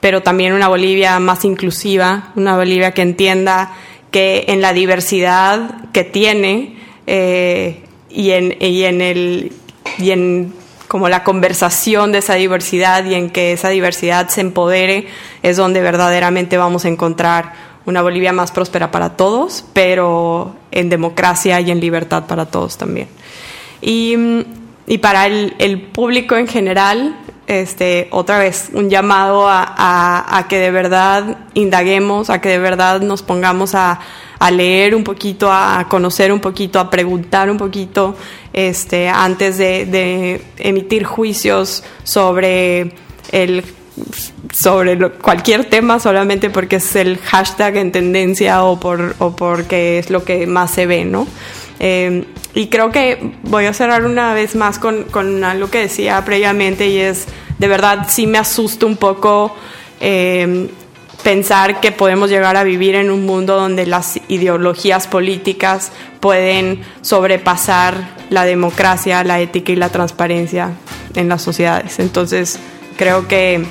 pero 0.00 0.22
también 0.22 0.52
una 0.52 0.68
Bolivia 0.68 1.18
más 1.20 1.44
inclusiva, 1.44 2.32
una 2.34 2.56
Bolivia 2.56 2.92
que 2.92 3.02
entienda 3.02 3.72
que 4.10 4.46
en 4.48 4.60
la 4.60 4.72
diversidad 4.72 5.90
que 5.92 6.04
tiene 6.04 6.76
eh, 7.06 7.82
y, 8.08 8.30
en, 8.30 8.56
y 8.60 8.84
en 8.84 9.00
el 9.00 9.52
y 9.98 10.10
en 10.10 10.54
como 10.88 11.08
la 11.08 11.24
conversación 11.24 12.12
de 12.12 12.18
esa 12.18 12.34
diversidad 12.34 13.04
y 13.04 13.14
en 13.14 13.30
que 13.30 13.52
esa 13.52 13.68
diversidad 13.68 14.28
se 14.28 14.40
empodere 14.40 15.08
es 15.42 15.56
donde 15.56 15.80
verdaderamente 15.80 16.56
vamos 16.56 16.84
a 16.84 16.88
encontrar 16.88 17.52
una 17.86 18.02
Bolivia 18.02 18.32
más 18.32 18.50
próspera 18.50 18.90
para 18.90 19.16
todos, 19.16 19.64
pero 19.72 20.54
en 20.72 20.88
democracia 20.88 21.60
y 21.60 21.70
en 21.70 21.80
libertad 21.80 22.24
para 22.26 22.46
todos 22.46 22.76
también. 22.76 23.08
Y, 23.80 24.16
y 24.86 24.98
para 24.98 25.26
el, 25.26 25.80
público 25.92 26.36
en 26.36 26.48
general, 26.48 27.16
este, 27.46 28.08
otra 28.10 28.38
vez, 28.38 28.70
un 28.72 28.90
llamado 28.90 29.48
a, 29.48 30.36
a, 30.36 30.48
que 30.48 30.58
de 30.58 30.72
verdad 30.72 31.38
indaguemos, 31.54 32.28
a 32.28 32.40
que 32.40 32.48
de 32.48 32.58
verdad 32.58 33.00
nos 33.00 33.22
pongamos 33.22 33.76
a, 33.76 34.00
a, 34.40 34.50
leer 34.50 34.96
un 34.96 35.04
poquito, 35.04 35.50
a 35.52 35.86
conocer 35.88 36.32
un 36.32 36.40
poquito, 36.40 36.80
a 36.80 36.90
preguntar 36.90 37.48
un 37.50 37.56
poquito, 37.56 38.16
este, 38.52 39.08
antes 39.08 39.58
de, 39.58 39.86
de 39.86 40.42
emitir 40.58 41.04
juicios 41.04 41.84
sobre 42.02 42.92
el 43.30 43.64
sobre 44.52 45.10
cualquier 45.10 45.64
tema 45.66 46.00
solamente 46.00 46.50
porque 46.50 46.76
es 46.76 46.96
el 46.96 47.18
hashtag 47.18 47.76
en 47.76 47.92
tendencia 47.92 48.64
o, 48.64 48.78
por, 48.80 49.14
o 49.18 49.36
porque 49.36 49.98
es 49.98 50.10
lo 50.10 50.24
que 50.24 50.46
más 50.46 50.70
se 50.70 50.86
ve, 50.86 51.04
¿no? 51.04 51.26
Eh, 51.78 52.24
y 52.54 52.68
creo 52.68 52.90
que 52.90 53.34
voy 53.42 53.66
a 53.66 53.74
cerrar 53.74 54.06
una 54.06 54.32
vez 54.32 54.56
más 54.56 54.78
con, 54.78 55.04
con, 55.04 55.44
algo 55.44 55.68
que 55.68 55.80
decía 55.80 56.24
previamente 56.24 56.88
y 56.88 56.98
es, 56.98 57.26
de 57.58 57.68
verdad, 57.68 58.06
sí 58.08 58.26
me 58.26 58.38
asusta 58.38 58.86
un 58.86 58.96
poco 58.96 59.54
eh, 60.00 60.70
pensar 61.22 61.80
que 61.80 61.92
podemos 61.92 62.30
llegar 62.30 62.56
a 62.56 62.64
vivir 62.64 62.94
en 62.94 63.10
un 63.10 63.26
mundo 63.26 63.56
donde 63.56 63.84
las 63.84 64.18
ideologías 64.28 65.06
políticas 65.06 65.92
pueden 66.20 66.82
sobrepasar 67.02 68.16
la 68.30 68.44
democracia, 68.44 69.22
la 69.24 69.40
ética 69.40 69.72
y 69.72 69.76
la 69.76 69.90
transparencia 69.90 70.72
en 71.14 71.28
las 71.28 71.42
sociedades. 71.42 71.98
Entonces, 71.98 72.58
creo 72.96 73.28
que 73.28 73.64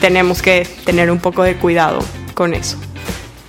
tenemos 0.00 0.42
que 0.42 0.66
tener 0.84 1.10
un 1.10 1.18
poco 1.18 1.42
de 1.42 1.56
cuidado 1.56 2.00
con 2.34 2.54
eso. 2.54 2.76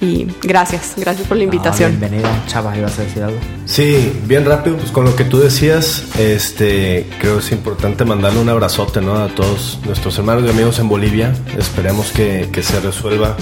Y 0.02 0.28
gracias, 0.42 0.94
gracias 0.98 1.28
por 1.28 1.38
la 1.38 1.44
invitación. 1.44 2.00
bienvenido, 2.00 2.28
Chava, 2.48 2.76
¿ibas 2.76 2.98
a 2.98 3.04
decir 3.04 3.22
algo? 3.22 3.38
Sí, 3.66 4.12
bien 4.26 4.46
rápido, 4.46 4.78
pues 4.78 4.90
con 4.90 5.06
lo 5.06 5.16
que 5.16 5.26
tú 5.26 5.38
decías, 5.38 6.06
este, 6.18 7.08
creo 7.20 7.38
que 7.38 7.46
es 7.46 7.52
importante 7.52 8.04
mandarle 8.04 8.40
un 8.40 8.50
abrazote 8.50 9.00
¿no? 9.00 9.18
a 9.18 9.28
todos 9.28 9.78
nuestros 9.86 10.18
hermanos 10.18 10.44
y 10.48 10.50
amigos 10.50 10.80
en 10.80 10.90
Bolivia. 10.90 11.36
Esperemos 11.56 12.12
que, 12.12 12.50
que 12.52 12.64
se 12.64 12.80
resuelva 12.80 13.38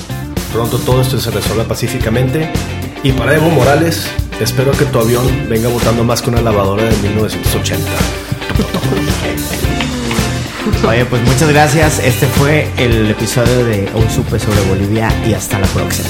pronto 0.52 0.80
todo 0.80 1.02
esto 1.02 1.16
y 1.16 1.22
se 1.22 1.32
resuelva 1.32 1.64
pacíficamente. 1.64 2.52
Y 3.04 3.14
para 3.14 3.36
Evo 3.36 3.50
Morales, 3.52 4.10
espero 4.42 4.72
que 4.72 4.84
tu 4.84 5.00
avión 5.00 5.26
venga 5.48 5.70
votando 5.70 6.04
más 6.04 6.22
que 6.22 6.30
una 6.30 6.42
lavadora 6.42 6.84
de 6.84 6.98
1980. 6.98 7.90
Oye, 10.88 11.06
pues 11.06 11.22
muchas 11.24 11.50
gracias. 11.50 12.00
Este 12.00 12.28
fue 12.28 12.70
el 12.78 13.10
episodio 13.10 13.66
de 13.66 13.90
Hoy 13.94 14.10
Supe 14.10 14.40
sobre 14.40 14.62
Bolivia 14.64 15.10
y 15.26 15.34
hasta 15.34 15.58
la 15.58 15.68
próxima. 15.68 16.10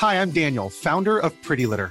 Hi, 0.00 0.14
I'm 0.14 0.30
Daniel, 0.30 0.70
founder 0.70 1.18
of 1.18 1.32
Pretty 1.42 1.66
Litter. 1.66 1.90